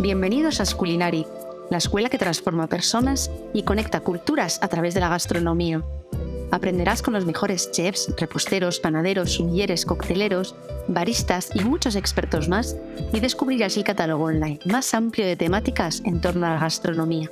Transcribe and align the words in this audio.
Bienvenidos 0.00 0.60
a 0.60 0.64
Sculinari, 0.64 1.26
la 1.70 1.78
escuela 1.78 2.08
que 2.08 2.18
transforma 2.18 2.68
personas 2.68 3.32
y 3.52 3.64
conecta 3.64 3.98
culturas 3.98 4.60
a 4.62 4.68
través 4.68 4.94
de 4.94 5.00
la 5.00 5.08
gastronomía. 5.08 5.82
Aprenderás 6.52 7.02
con 7.02 7.14
los 7.14 7.26
mejores 7.26 7.72
chefs, 7.72 8.08
reposteros, 8.16 8.78
panaderos, 8.78 9.32
sumilleres, 9.32 9.84
cocteleros, 9.84 10.54
baristas 10.86 11.50
y 11.52 11.64
muchos 11.64 11.96
expertos 11.96 12.48
más 12.48 12.76
y 13.12 13.18
descubrirás 13.18 13.76
el 13.76 13.82
catálogo 13.82 14.26
online 14.26 14.60
más 14.66 14.94
amplio 14.94 15.26
de 15.26 15.34
temáticas 15.34 16.00
en 16.04 16.20
torno 16.20 16.46
a 16.46 16.50
la 16.50 16.60
gastronomía. 16.60 17.28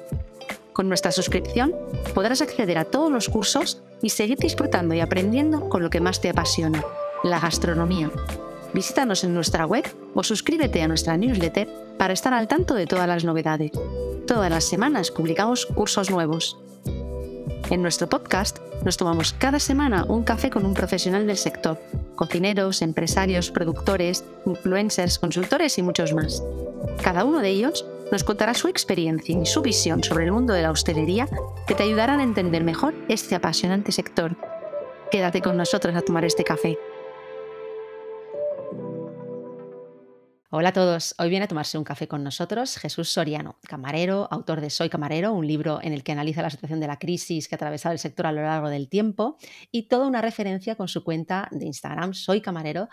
Con 0.73 0.89
nuestra 0.89 1.12
suscripción 1.12 1.73
podrás 2.14 2.43
acceder 2.43 2.79
a 2.79 2.85
todos 2.85 3.12
los 3.12 3.29
cursos 3.29 3.80
y 4.03 4.11
seguir 4.11 4.39
disfrutando 4.39 4.93
y 4.93 4.98
aprendiendo 4.98 5.69
con 5.69 5.85
lo 5.85 5.91
que 5.91 6.01
más 6.01 6.21
te 6.21 6.30
apasiona, 6.30 6.83
la 7.23 7.39
gastronomía. 7.39 8.11
Visítanos 8.76 9.25
en 9.25 9.32
nuestra 9.32 9.64
web 9.64 9.86
o 10.12 10.22
suscríbete 10.22 10.82
a 10.82 10.86
nuestra 10.86 11.17
newsletter 11.17 11.67
para 11.96 12.12
estar 12.12 12.34
al 12.34 12.46
tanto 12.46 12.75
de 12.75 12.84
todas 12.84 13.08
las 13.08 13.25
novedades. 13.25 13.71
Todas 14.26 14.50
las 14.50 14.64
semanas 14.64 15.11
publicamos 15.11 15.64
cursos 15.64 16.11
nuevos. 16.11 16.58
En 17.70 17.81
nuestro 17.81 18.07
podcast 18.07 18.58
nos 18.84 18.98
tomamos 18.98 19.32
cada 19.32 19.61
semana 19.61 20.04
un 20.04 20.25
café 20.25 20.50
con 20.50 20.67
un 20.67 20.75
profesional 20.75 21.26
del 21.26 21.39
sector, 21.39 21.81
cocineros, 22.17 22.82
empresarios, 22.82 23.50
productores, 23.50 24.26
influencers, 24.44 25.18
consultores 25.18 25.79
y 25.79 25.82
muchos 25.82 26.12
más. 26.12 26.43
Cada 27.03 27.25
uno 27.25 27.39
de 27.39 27.48
ellos 27.48 27.86
nos 28.12 28.25
contará 28.25 28.53
su 28.53 28.68
experiencia 28.68 29.40
y 29.40 29.46
su 29.46 29.62
visión 29.62 30.04
sobre 30.04 30.26
el 30.26 30.32
mundo 30.32 30.53
de 30.53 30.61
la 30.61 30.70
hostelería 30.70 31.26
que 31.67 31.75
te 31.75 31.84
ayudarán 31.84 32.20
a 32.20 32.25
entender 32.25 32.62
mejor 32.62 32.92
este 33.08 33.36
apasionante 33.36 33.91
sector. 33.91 34.36
Quédate 35.11 35.41
con 35.41 35.56
nosotros 35.56 35.97
a 35.97 36.03
tomar 36.03 36.27
este 36.27 36.45
café. 36.45 36.77
Hola 40.48 40.69
a 40.69 40.72
todos, 40.72 41.16
hoy 41.19 41.28
viene 41.28 41.47
a 41.47 41.48
tomarse 41.48 41.77
un 41.77 41.83
café 41.83 42.06
con 42.06 42.22
nosotros 42.22 42.77
Jesús 42.77 43.08
Soriano, 43.08 43.58
camarero, 43.66 44.28
autor 44.30 44.61
de 44.61 44.70
Soy 44.70 44.89
Camarero, 44.89 45.33
un 45.33 45.44
libro 45.44 45.80
en 45.83 45.92
el 45.92 46.05
que 46.05 46.12
analiza 46.12 46.41
la 46.41 46.50
situación 46.50 46.78
de 46.78 46.86
la 46.86 47.00
crisis 47.00 47.48
que 47.48 47.56
ha 47.56 47.56
atravesado 47.56 47.92
el 47.92 47.98
sector 47.98 48.28
a 48.28 48.33
lo 48.33 48.42
largo 48.42 48.69
del 48.69 48.89
tiempo 48.89 49.39
y 49.72 49.89
toda 49.89 50.06
una 50.06 50.22
referencia 50.22 50.77
con 50.77 50.86
su 50.86 51.02
cuenta 51.02 51.48
de 51.50 51.67
Instagram 51.67 52.14
Soy 52.14 52.41
Camarero, 52.41 52.89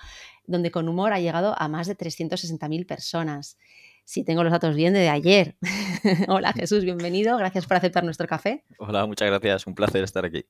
donde 0.47 0.71
con 0.71 0.89
humor 0.89 1.13
ha 1.13 1.19
llegado 1.19 1.53
a 1.55 1.67
más 1.67 1.85
de 1.85 1.95
360.000 1.95 2.87
personas. 2.87 3.59
Si 4.03 4.23
tengo 4.23 4.43
los 4.43 4.51
datos 4.51 4.75
bien 4.75 4.93
de 4.93 5.09
ayer. 5.09 5.55
Hola 6.29 6.53
Jesús, 6.53 6.83
bienvenido, 6.83 7.37
gracias 7.37 7.67
por 7.67 7.77
aceptar 7.77 8.03
nuestro 8.03 8.25
café. 8.25 8.63
Hola, 8.79 9.05
muchas 9.05 9.27
gracias, 9.27 9.67
un 9.67 9.75
placer 9.75 10.03
estar 10.03 10.25
aquí. 10.25 10.43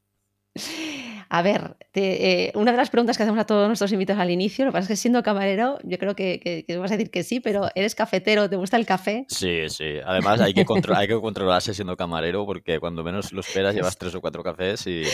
A 1.34 1.42
ver, 1.42 1.78
eh, 1.96 2.52
una 2.54 2.70
de 2.70 2.78
las 2.78 2.92
preguntas 2.92 3.18
que 3.18 3.24
hacemos 3.24 3.42
a 3.42 3.46
todos 3.48 3.66
nuestros 3.66 3.92
invitados 3.92 4.22
al 4.22 4.30
inicio, 4.30 4.66
lo 4.66 4.72
que 4.72 4.74
pasa 4.74 4.84
es 4.84 4.88
que 4.90 4.96
siendo 4.98 5.24
camarero, 5.24 5.80
yo 5.82 5.98
creo 5.98 6.16
que, 6.16 6.64
vas 6.80 6.92
a 6.92 6.96
decir 6.96 7.10
que 7.10 7.24
sí, 7.24 7.40
pero 7.40 7.70
¿eres 7.74 7.96
cafetero? 7.96 8.48
¿Te 8.52 8.56
gusta 8.56 8.78
el 8.78 8.86
café? 8.86 9.26
Sí, 9.30 9.68
sí. 9.68 9.96
Además 10.06 10.40
hay 10.42 10.54
que, 10.54 10.64
hay 10.96 11.08
que 11.08 11.20
controlarse 11.20 11.74
siendo 11.74 11.98
camarero 11.98 12.46
porque 12.46 12.80
cuando 12.80 13.04
menos 13.04 13.34
lo 13.34 13.40
esperas 13.40 13.74
llevas 13.74 13.98
tres 13.98 14.14
o 14.14 14.22
cuatro 14.22 14.44
cafés 14.44 14.86
y 14.86 15.06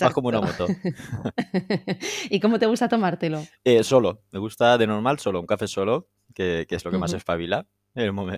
vas 0.00 0.14
como 0.14 0.28
una 0.28 0.40
moto. 0.40 0.66
¿Y 2.30 2.40
cómo 2.40 2.58
te 2.58 2.64
gusta 2.64 2.88
tomártelo? 2.88 3.46
Eh, 3.62 3.84
solo. 3.84 4.22
Me 4.32 4.38
gusta 4.38 4.78
de 4.78 4.86
normal 4.86 5.18
solo, 5.18 5.40
un 5.40 5.46
café 5.46 5.68
solo, 5.68 6.08
que, 6.34 6.66
es 6.70 6.84
lo 6.86 6.90
que 6.90 6.96
más 6.96 7.12
espabila 7.12 7.66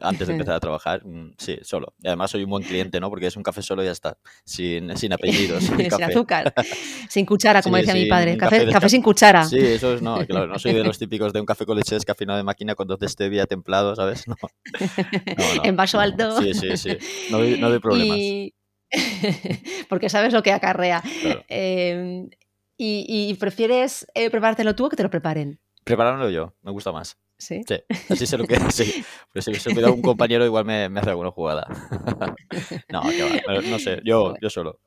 antes 0.03 0.29
de 0.29 0.35
empezar 0.35 0.55
a 0.55 0.61
trabajar, 0.61 1.05
mm, 1.05 1.35
sí, 1.37 1.59
solo. 1.63 1.95
Y 2.01 2.07
además 2.07 2.31
soy 2.31 2.45
un 2.45 2.51
buen 2.51 2.63
cliente, 2.63 3.01
¿no? 3.01 3.11
Porque 3.11 3.27
es 3.27 3.37
un 3.37 3.43
café 3.43 3.61
solo 3.63 3.83
y 3.83 3.87
ya 3.87 3.93
está, 3.93 4.17
sin, 4.45 4.97
sin 4.97 5.13
apellidos. 5.13 5.65
sin, 5.65 6.03
azúcar, 6.05 6.55
sin 7.09 7.27
cuchara, 7.27 7.63
como 7.63 7.77
decía 7.77 7.95
mi 7.95 8.07
padre. 8.07 8.37
Café, 8.37 8.71
café, 8.71 8.89
sin 8.89 9.03
cuchara. 9.03 9.45
Sí, 9.45 9.59
eso 9.59 9.95
es, 9.95 10.03
no, 10.03 10.25
claro, 10.27 10.47
no 10.47 10.59
soy 10.59 10.75
de 10.75 10.85
los 10.85 10.99
típicos 10.99 11.33
de 11.33 11.41
un 11.41 11.47
café 11.47 11.67
con 11.67 11.77
leche 11.77 11.95
descafeinado 11.95 12.37
de 12.37 12.45
máquina 12.45 12.75
con 12.75 12.87
dos 12.87 12.99
de 12.99 13.09
stevia 13.09 13.47
templado, 13.47 13.97
¿sabes? 13.97 14.27
No. 14.29 14.37
en 15.65 15.77
vaso 15.77 15.99
alto. 15.99 16.41
Sí, 16.41 16.55
sí, 16.55 16.77
sí. 16.77 16.99
No 17.31 17.41
no 17.41 17.81
problemas. 17.81 18.19
Porque 19.89 20.09
sabes 20.09 20.33
lo 20.33 20.43
que 20.43 20.53
acarrea. 20.53 21.03
Em, 21.49 22.29
y, 22.77 23.35
prefieres 23.35 24.07
eh, 24.15 24.31
preparártelo 24.31 24.75
tú 24.77 24.87
o 24.87 24.89
que 24.89 24.97
te 24.97 25.03
lo 25.03 25.11
preparen? 25.11 25.61
Preparármelo 25.85 26.31
yo, 26.31 26.55
me 26.63 26.71
gusta 26.71 26.93
más. 26.93 27.19
Sí. 27.39 27.63
Sí, 27.67 27.77
así 28.11 28.27
sé 28.27 28.37
lo 28.37 28.47
que 28.47 28.57
sí. 28.71 29.05
Pero 29.33 29.43
si 29.43 29.55
se 29.55 29.73
cuida 29.73 29.91
un 29.91 30.03
compañero, 30.03 30.45
igual 30.45 30.65
me, 30.65 30.89
me 30.89 31.01
hace 31.01 31.11
alguna 31.11 31.31
jugada. 31.31 31.67
no, 32.93 33.03
que 33.03 33.43
va. 33.47 33.61
No 33.63 33.79
sé, 33.79 34.01
yo, 34.05 34.35
yo 34.41 34.51
solo. 34.51 34.81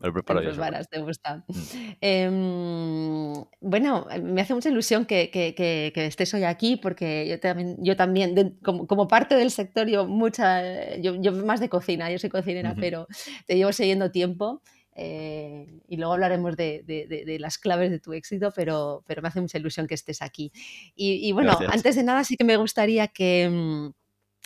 Me 0.00 0.08
lo 0.08 0.12
preparo 0.12 0.42
yo. 0.42 0.54
Varas, 0.56 0.88
te 0.88 1.00
gusta. 1.00 1.44
Mm. 1.46 1.52
Em, 2.00 3.44
bueno, 3.60 4.06
me 4.22 4.42
hace 4.42 4.52
mucha 4.52 4.68
ilusión 4.68 5.06
que, 5.06 5.30
que, 5.30 5.54
que, 5.54 6.06
estés 6.06 6.34
hoy 6.34 6.44
aquí 6.44 6.76
porque 6.76 7.26
yo 7.28 7.40
también, 7.40 7.76
yo 7.78 7.96
también 7.96 8.58
como, 8.62 8.86
como, 8.86 9.08
parte 9.08 9.36
del 9.36 9.50
sector, 9.50 9.88
yo, 9.88 10.06
mucha, 10.06 10.96
yo, 10.96 11.14
yo, 11.14 11.32
más 11.32 11.60
de 11.60 11.68
cocina, 11.68 12.10
yo 12.10 12.18
soy 12.18 12.28
cocinera, 12.28 12.74
pero 12.78 13.06
te 13.46 13.56
llevo 13.56 13.72
siguiendo 13.72 14.10
tiempo. 14.10 14.62
Eh, 14.94 15.80
y 15.88 15.96
luego 15.96 16.12
hablaremos 16.12 16.56
de, 16.56 17.36
las 17.40 17.58
claves 17.58 17.90
de 17.90 17.98
tu 17.98 18.12
éxito, 18.12 18.52
pero, 18.54 19.02
pero 19.06 19.22
me 19.22 19.28
hace 19.28 19.40
mucha 19.40 19.58
ilusión 19.58 19.86
que 19.86 19.94
estés 19.94 20.22
aquí. 20.22 20.52
Y, 20.94 21.32
bueno, 21.32 21.58
antes 21.68 21.96
de 21.96 22.02
nada 22.02 22.24
sí 22.24 22.36
que 22.36 22.44
me 22.44 22.56
gustaría 22.56 23.08
que, 23.08 23.48
mm, 23.50 23.90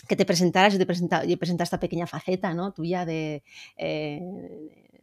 que 0.06 0.16
te 0.16 0.24
presentaras 0.24 0.74
y 0.74 0.78
te 0.78 0.86
presenta, 0.86 1.22
presentar 1.38 1.64
esta 1.64 1.80
pequeña 1.80 2.06
faceta 2.06 2.54
¿no? 2.54 2.72
tuya 2.72 3.04
de... 3.04 3.42
Eh, 3.76 4.20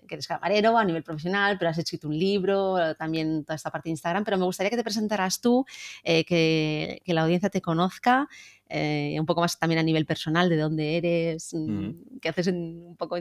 que 0.07 0.15
eres 0.15 0.27
camarero 0.27 0.77
a 0.77 0.85
nivel 0.85 1.03
profesional, 1.03 1.57
pero 1.57 1.69
has 1.71 1.77
escrito 1.77 2.07
un 2.07 2.17
libro, 2.17 2.95
también 2.95 3.43
toda 3.43 3.55
esta 3.55 3.71
parte 3.71 3.89
de 3.89 3.91
Instagram, 3.91 4.23
pero 4.23 4.37
me 4.37 4.45
gustaría 4.45 4.69
que 4.69 4.77
te 4.77 4.83
presentaras 4.83 5.41
tú, 5.41 5.65
eh, 6.03 6.23
que, 6.25 7.01
que, 7.03 7.13
la 7.13 7.23
audiencia 7.23 7.49
te 7.49 7.61
conozca 7.61 8.27
eh, 8.67 9.15
un 9.19 9.25
poco 9.25 9.41
más 9.41 9.59
también 9.59 9.79
a 9.79 9.83
nivel 9.83 10.05
personal, 10.05 10.49
de 10.49 10.57
dónde 10.57 10.97
eres, 10.97 11.53
mm, 11.53 12.17
qué 12.19 12.29
haces 12.29 12.47
un 12.47 12.95
poco 12.97 13.17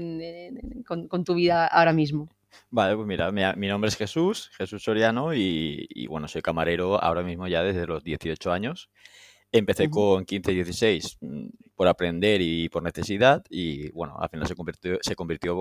con, 0.86 1.24
tu 1.24 1.34
vida 1.34 1.66
ahora 1.66 1.92
mismo. 1.92 2.28
Vale, 2.70 2.96
pues 2.96 3.06
mira, 3.06 3.30
mi, 3.30 3.68
nombre 3.68 3.88
es 3.88 3.96
Jesús, 3.96 4.50
Jesús 4.56 4.82
Soriano, 4.82 5.34
y, 5.34 5.86
y, 5.90 6.06
bueno, 6.06 6.28
soy 6.28 6.40
camarero 6.40 7.02
ahora 7.02 7.22
mismo 7.22 7.46
ya 7.46 7.62
desde 7.62 7.86
los 7.86 8.02
18 8.04 8.52
años. 8.52 8.90
Empecé 9.56 9.88
con 9.88 10.24
15 10.24 10.50
y 10.50 10.54
16 10.56 11.18
mm, 11.20 11.46
por 11.76 11.86
aprender 11.86 12.40
y 12.42 12.68
por 12.68 12.82
necesidad 12.82 13.44
y 13.48 13.88
bueno, 13.92 14.16
al 14.18 14.28
final 14.28 14.48
se 14.48 14.56
convirtió, 14.56 14.98
se 15.00 15.14
convirtió 15.14 15.56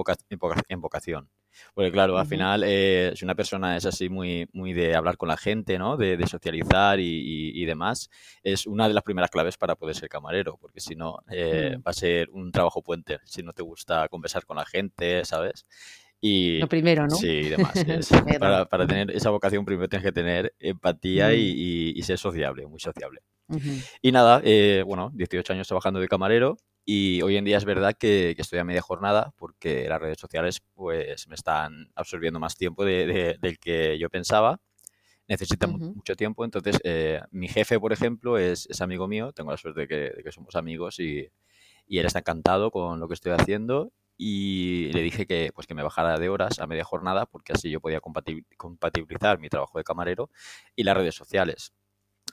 en 0.67 0.81
vocación. 0.81 1.29
Porque 1.75 1.91
claro, 1.91 2.17
al 2.17 2.25
final 2.25 2.63
eh, 2.65 3.13
si 3.15 3.23
una 3.23 3.35
persona 3.35 3.77
es 3.77 3.85
así 3.85 4.09
muy, 4.09 4.49
muy 4.51 4.73
de 4.73 4.95
hablar 4.95 5.15
con 5.17 5.29
la 5.29 5.37
gente, 5.37 5.77
¿no? 5.77 5.95
de, 5.95 6.17
socializar 6.25 6.99
y, 6.99 7.65
demás, 7.65 8.09
es 8.41 8.65
una 8.65 8.87
de 8.87 8.95
las 8.95 9.03
primeras 9.03 9.29
claves 9.29 9.57
para 9.57 9.75
poder 9.75 9.95
ser 9.95 10.09
camarero, 10.09 10.57
porque 10.57 10.79
si 10.79 10.95
no 10.95 11.19
eh, 11.29 11.77
va 11.77 11.91
a 11.91 11.93
ser 11.93 12.31
un 12.31 12.51
trabajo 12.51 12.81
puente, 12.81 13.19
si 13.25 13.43
no 13.43 13.53
te 13.53 13.61
gusta 13.61 14.07
conversar 14.09 14.43
con 14.47 14.57
la 14.57 14.65
gente, 14.65 15.23
¿sabes? 15.23 15.67
Y, 16.19 16.57
Lo 16.57 16.67
primero, 16.67 17.05
¿no? 17.05 17.15
Sí, 17.15 17.49
demás. 17.49 17.73
para, 18.39 18.65
para, 18.65 18.87
tener 18.87 19.11
esa 19.11 19.29
vocación 19.29 19.65
primero 19.65 19.87
tienes 19.87 20.03
que 20.03 20.11
tener 20.11 20.55
empatía 20.57 21.31
y, 21.35 21.93
y, 21.95 22.01
ser 22.01 22.17
sociable, 22.17 22.65
muy 22.65 22.79
sociable. 22.79 23.19
Y 24.01 24.11
nada, 24.11 24.41
eh, 24.43 24.83
bueno, 24.85 25.11
18 25.13 25.53
años 25.53 25.67
trabajando 25.67 25.99
de 25.99 26.07
camarero 26.07 26.57
y 26.85 27.21
hoy 27.21 27.37
en 27.37 27.45
día 27.45 27.57
es 27.57 27.65
verdad 27.65 27.95
que, 27.97 28.35
estoy 28.37 28.59
a 28.59 28.63
media 28.63 28.81
jornada 28.81 29.33
porque 29.37 29.87
las 29.87 30.01
redes 30.01 30.19
sociales 30.19 30.61
pues 30.73 31.27
me 31.27 31.35
están 31.35 31.89
absorbiendo 31.95 32.39
más 32.39 32.55
tiempo 32.55 32.83
de, 32.83 33.37
del 33.39 33.59
que 33.59 33.97
yo 33.97 34.09
pensaba. 34.09 34.59
Necesitan 35.27 35.71
mucho 35.71 36.15
tiempo, 36.15 36.43
entonces 36.43 36.79
eh, 36.83 37.21
mi 37.31 37.47
jefe, 37.47 37.79
por 37.79 37.93
ejemplo, 37.93 38.37
es, 38.37 38.67
amigo 38.81 39.07
mío, 39.07 39.31
tengo 39.31 39.51
la 39.51 39.57
suerte 39.57 39.87
de 39.87 39.87
que, 39.87 40.31
somos 40.31 40.55
amigos 40.55 40.99
y, 40.99 41.29
y, 41.87 41.99
él 41.99 42.05
está 42.05 42.19
encantado 42.19 42.71
con 42.71 42.99
lo 42.99 43.07
que 43.07 43.13
estoy 43.13 43.31
haciendo 43.31 43.93
y 44.17 44.91
le 44.91 45.01
dije 45.01 45.25
que, 45.25 45.51
pues, 45.55 45.65
que 45.65 45.73
me 45.75 45.83
bajara 45.83 46.19
de 46.19 46.27
horas 46.27 46.59
a 46.59 46.67
media 46.67 46.83
jornada 46.83 47.25
porque 47.25 47.53
así 47.53 47.69
yo 47.69 47.79
podía 47.79 48.01
compatibilizar 48.01 49.39
mi 49.39 49.47
trabajo 49.49 49.77
de 49.77 49.85
camarero 49.85 50.29
y 50.75 50.83
las 50.83 50.97
redes 50.97 51.15
sociales. 51.15 51.73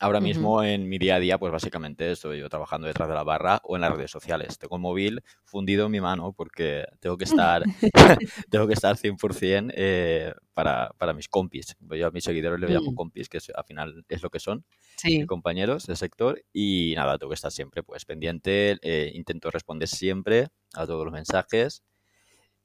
Ahora 0.03 0.19
mismo 0.19 0.65
en 0.65 0.89
mi 0.89 0.97
día 0.97 1.17
a 1.17 1.21
día, 1.21 1.37
pues 1.37 1.53
básicamente 1.53 2.13
estoy 2.13 2.41
yo 2.41 2.49
trabajando 2.49 2.87
detrás 2.87 3.07
de 3.07 3.15
la 3.15 3.23
barra 3.23 3.61
o 3.65 3.77
en 3.77 3.83
las 3.83 3.95
redes 3.95 4.11
sociales. 4.11 4.59
Tengo 4.59 4.77
el 4.77 4.83
móvil 4.83 5.23
fundido 5.45 5.85
en 5.85 5.93
mi 5.93 6.01
mano 6.01 6.33
porque 6.33 6.87
tengo 7.01 7.19
que 7.19 7.25
estar, 7.25 7.63
tengo 8.51 8.67
que 8.67 8.73
estar 8.73 8.97
100% 8.97 9.73
eh, 9.77 10.33
para, 10.55 10.91
para 10.97 11.13
mis 11.13 11.29
compis. 11.29 11.77
Yo 11.81 12.07
a 12.07 12.11
mis 12.11 12.25
seguidores 12.25 12.59
les 12.59 12.71
llamo 12.71 12.93
mm. 12.93 12.95
compis, 12.95 13.29
que 13.29 13.41
al 13.55 13.65
final 13.65 14.07
es 14.09 14.23
lo 14.23 14.31
que 14.31 14.41
son, 14.41 14.65
compañeros 15.27 15.87
del 15.87 15.99
sector. 15.99 16.43
Y 16.51 16.95
nada, 16.97 17.19
tengo 17.19 17.29
que 17.29 17.35
estar 17.35 17.53
siempre 17.53 17.83
pues 17.83 18.07
pendiente, 18.07 18.79
eh, 18.81 19.13
intento 19.15 19.51
responder 19.51 19.87
siempre 19.87 20.49
a 20.73 20.87
todos 20.87 21.05
los 21.05 21.13
mensajes 21.13 21.83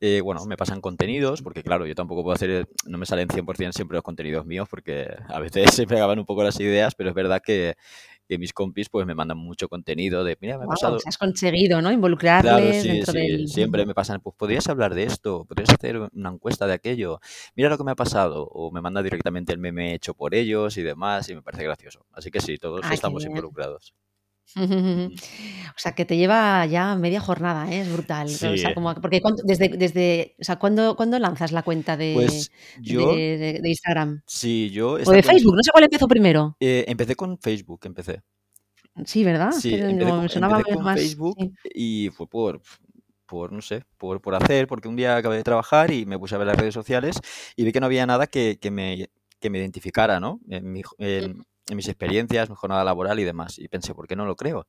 eh, 0.01 0.21
bueno, 0.21 0.45
me 0.45 0.57
pasan 0.57 0.81
contenidos, 0.81 1.41
porque 1.41 1.63
claro, 1.63 1.85
yo 1.85 1.95
tampoco 1.95 2.23
puedo 2.23 2.35
hacer, 2.35 2.67
no 2.85 2.97
me 2.97 3.05
salen 3.05 3.29
100% 3.29 3.71
siempre 3.71 3.95
los 3.95 4.03
contenidos 4.03 4.45
míos, 4.45 4.67
porque 4.69 5.07
a 5.29 5.39
veces 5.39 5.65
se 5.73 5.87
pegaban 5.87 6.19
un 6.19 6.25
poco 6.25 6.43
las 6.43 6.59
ideas, 6.59 6.95
pero 6.95 7.09
es 7.09 7.15
verdad 7.15 7.41
que, 7.43 7.75
mis 8.27 8.53
compis 8.53 8.89
pues 8.89 9.05
me 9.05 9.13
mandan 9.13 9.37
mucho 9.37 9.69
contenido 9.69 10.23
de, 10.23 10.37
mira, 10.41 10.57
me 10.57 10.65
ha 10.65 10.67
pasado... 10.67 10.97
Has 11.05 11.17
conseguido, 11.17 11.81
¿no? 11.81 11.91
Involucrarles 11.91 12.83
dentro 12.83 13.13
del... 13.13 13.47
siempre 13.47 13.85
me 13.85 13.93
pasan, 13.93 14.19
pues 14.19 14.35
podrías 14.35 14.67
hablar 14.67 14.95
de 14.95 15.03
esto, 15.03 15.45
podrías 15.45 15.69
hacer 15.69 15.97
una 16.11 16.29
encuesta 16.29 16.67
de 16.67 16.73
aquello, 16.73 17.19
mira 17.55 17.69
lo 17.69 17.77
que 17.77 17.83
me 17.83 17.91
ha 17.91 17.95
pasado, 17.95 18.47
o 18.47 18.71
me 18.71 18.81
manda 18.81 19.01
directamente 19.01 19.53
el 19.53 19.59
meme 19.59 19.93
hecho 19.93 20.13
por 20.13 20.35
ellos 20.35 20.77
y 20.77 20.83
demás, 20.83 21.29
y 21.29 21.35
me 21.35 21.41
parece 21.41 21.63
gracioso. 21.63 22.05
Así 22.11 22.31
que 22.31 22.41
sí, 22.41 22.57
todos 22.57 22.81
ah, 22.83 22.93
estamos 22.93 23.23
involucrados. 23.25 23.93
O 24.55 25.77
sea, 25.77 25.93
que 25.93 26.05
te 26.05 26.15
lleva 26.15 26.65
ya 26.65 26.95
media 26.95 27.19
jornada, 27.19 27.69
¿eh? 27.71 27.81
es 27.81 27.91
brutal. 27.91 28.27
O 28.27 28.29
sea, 28.29 28.73
como, 28.73 28.93
porque 28.95 29.21
desde, 29.43 29.69
desde, 29.69 30.35
o 30.39 30.43
sea, 30.43 30.57
¿cuándo, 30.57 30.95
¿cuándo, 30.95 31.19
lanzas 31.19 31.51
la 31.51 31.63
cuenta 31.63 31.97
de, 31.97 32.13
pues 32.13 32.51
yo, 32.79 33.15
de, 33.15 33.59
de, 33.61 33.69
Instagram? 33.69 34.21
Sí, 34.25 34.69
yo... 34.71 34.93
O 34.93 35.11
de 35.11 35.23
Facebook, 35.23 35.55
no 35.55 35.63
sé 35.63 35.71
cuál 35.71 35.83
empezó 35.83 36.07
primero. 36.07 36.55
Eh, 36.59 36.85
empecé 36.87 37.15
con 37.15 37.37
Facebook, 37.37 37.81
empecé. 37.83 38.21
Sí, 39.05 39.25
¿verdad? 39.25 39.51
Sí, 39.51 39.73
empecé 39.73 40.09
con, 40.09 40.19
empecé 40.21 40.73
con 40.73 40.83
más, 40.83 40.99
Facebook 40.99 41.35
sí. 41.37 41.69
y 41.73 42.09
fue 42.11 42.27
por, 42.27 42.61
por, 43.25 43.51
no 43.51 43.61
sé, 43.61 43.83
por, 43.97 44.21
por, 44.21 44.35
hacer, 44.35 44.67
porque 44.67 44.87
un 44.87 44.95
día 44.95 45.17
acabé 45.17 45.35
de 45.35 45.43
trabajar 45.43 45.91
y 45.91 46.05
me 46.05 46.17
puse 46.17 46.35
a 46.35 46.37
ver 46.37 46.47
las 46.47 46.57
redes 46.57 46.73
sociales 46.73 47.19
y 47.57 47.65
vi 47.65 47.73
que 47.73 47.81
no 47.81 47.87
había 47.87 48.05
nada 48.05 48.27
que, 48.27 48.57
que 48.61 48.71
me, 48.71 49.09
que 49.41 49.49
me 49.49 49.59
identificara, 49.59 50.21
¿no? 50.21 50.39
Mi, 50.45 50.81
en 51.67 51.75
mis 51.75 51.87
experiencias, 51.87 52.49
mi 52.49 52.55
jornada 52.55 52.83
laboral 52.83 53.19
y 53.19 53.23
demás. 53.23 53.57
Y 53.59 53.67
pensé, 53.67 53.93
¿por 53.93 54.07
qué 54.07 54.15
no 54.15 54.25
lo 54.25 54.35
creo? 54.35 54.67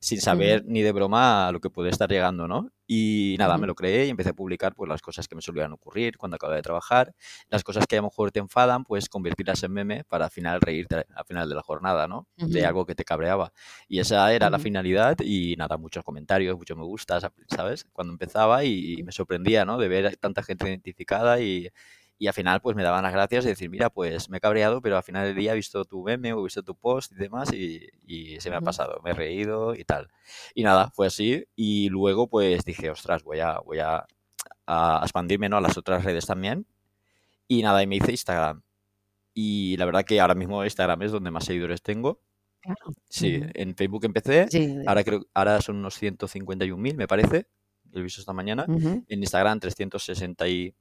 Sin 0.00 0.20
saber 0.20 0.62
ni 0.66 0.82
de 0.82 0.92
broma 0.92 1.48
a 1.48 1.52
lo 1.52 1.60
que 1.60 1.70
puede 1.70 1.90
estar 1.90 2.08
llegando, 2.08 2.46
¿no? 2.46 2.70
Y 2.86 3.34
nada, 3.38 3.58
me 3.58 3.66
lo 3.66 3.74
creé 3.74 4.06
y 4.06 4.10
empecé 4.10 4.30
a 4.30 4.32
publicar 4.32 4.74
pues 4.74 4.88
las 4.88 5.02
cosas 5.02 5.26
que 5.26 5.34
me 5.34 5.42
solían 5.42 5.72
ocurrir 5.72 6.16
cuando 6.16 6.36
acabé 6.36 6.56
de 6.56 6.62
trabajar, 6.62 7.14
las 7.48 7.64
cosas 7.64 7.86
que 7.86 7.96
a 7.96 8.00
lo 8.00 8.08
mejor 8.08 8.30
te 8.30 8.38
enfadan, 8.38 8.84
pues 8.84 9.08
convertirlas 9.08 9.62
en 9.64 9.72
meme 9.72 10.04
para 10.04 10.26
al 10.26 10.30
final 10.30 10.60
reírte 10.60 11.04
al 11.14 11.24
final 11.24 11.48
de 11.48 11.54
la 11.54 11.62
jornada, 11.62 12.06
¿no? 12.06 12.28
De 12.36 12.64
algo 12.64 12.86
que 12.86 12.94
te 12.94 13.04
cabreaba. 13.04 13.52
Y 13.88 13.98
esa 13.98 14.32
era 14.32 14.50
la 14.50 14.58
finalidad 14.58 15.16
y 15.20 15.56
nada, 15.56 15.76
muchos 15.78 16.04
comentarios, 16.04 16.56
muchos 16.56 16.76
me 16.76 16.84
gustas, 16.84 17.26
¿sabes? 17.48 17.86
Cuando 17.92 18.12
empezaba 18.12 18.64
y, 18.64 18.98
y 18.98 19.02
me 19.02 19.12
sorprendía, 19.12 19.64
¿no? 19.64 19.78
De 19.78 19.88
ver 19.88 20.16
tanta 20.18 20.42
gente 20.42 20.68
identificada 20.68 21.40
y, 21.40 21.70
y 22.18 22.28
al 22.28 22.34
final 22.34 22.60
pues 22.60 22.74
me 22.76 22.82
daban 22.82 23.02
las 23.02 23.12
gracias 23.12 23.44
de 23.44 23.50
decir, 23.50 23.68
mira, 23.68 23.90
pues 23.90 24.30
me 24.30 24.38
he 24.38 24.40
cabreado, 24.40 24.80
pero 24.80 24.96
al 24.96 25.02
final 25.02 25.26
del 25.26 25.36
día 25.36 25.52
he 25.52 25.56
visto 25.56 25.84
tu 25.84 26.02
meme 26.02 26.32
o 26.32 26.40
he 26.40 26.44
visto 26.44 26.62
tu 26.62 26.74
post 26.74 27.12
y 27.12 27.16
demás 27.16 27.52
y, 27.52 27.86
y 28.06 28.40
se 28.40 28.48
me 28.50 28.56
ha 28.56 28.60
pasado, 28.60 29.00
me 29.04 29.10
he 29.10 29.14
reído 29.14 29.74
y 29.74 29.84
tal. 29.84 30.08
Y 30.54 30.62
nada, 30.62 30.90
fue 30.94 31.08
así 31.08 31.44
y 31.54 31.88
luego 31.90 32.28
pues 32.28 32.64
dije, 32.64 32.90
ostras, 32.90 33.22
voy 33.22 33.40
a, 33.40 33.58
voy 33.60 33.80
a, 33.80 34.06
a 34.66 35.00
expandirme 35.02 35.48
¿no? 35.48 35.58
a 35.58 35.60
las 35.60 35.76
otras 35.76 36.04
redes 36.04 36.26
también. 36.26 36.66
Y 37.48 37.62
nada, 37.62 37.82
y 37.82 37.86
me 37.86 37.96
hice 37.96 38.10
Instagram. 38.10 38.62
Y 39.34 39.76
la 39.76 39.84
verdad 39.84 40.04
que 40.04 40.20
ahora 40.20 40.34
mismo 40.34 40.64
Instagram 40.64 41.02
es 41.02 41.12
donde 41.12 41.30
más 41.30 41.44
seguidores 41.44 41.82
tengo. 41.82 42.20
Claro. 42.60 42.92
Sí, 43.08 43.40
en 43.54 43.76
Facebook 43.76 44.04
empecé, 44.06 44.48
sí. 44.48 44.78
ahora 44.86 45.04
creo 45.04 45.26
ahora 45.34 45.60
son 45.60 45.76
unos 45.76 46.02
151.000 46.02 46.94
me 46.96 47.06
parece, 47.06 47.46
lo 47.92 48.00
he 48.00 48.02
visto 48.02 48.20
esta 48.20 48.32
mañana. 48.32 48.64
Uh 48.66 48.72
-huh. 48.78 49.04
En 49.06 49.20
Instagram 49.20 49.60
360 49.60 50.48
y 50.48 50.74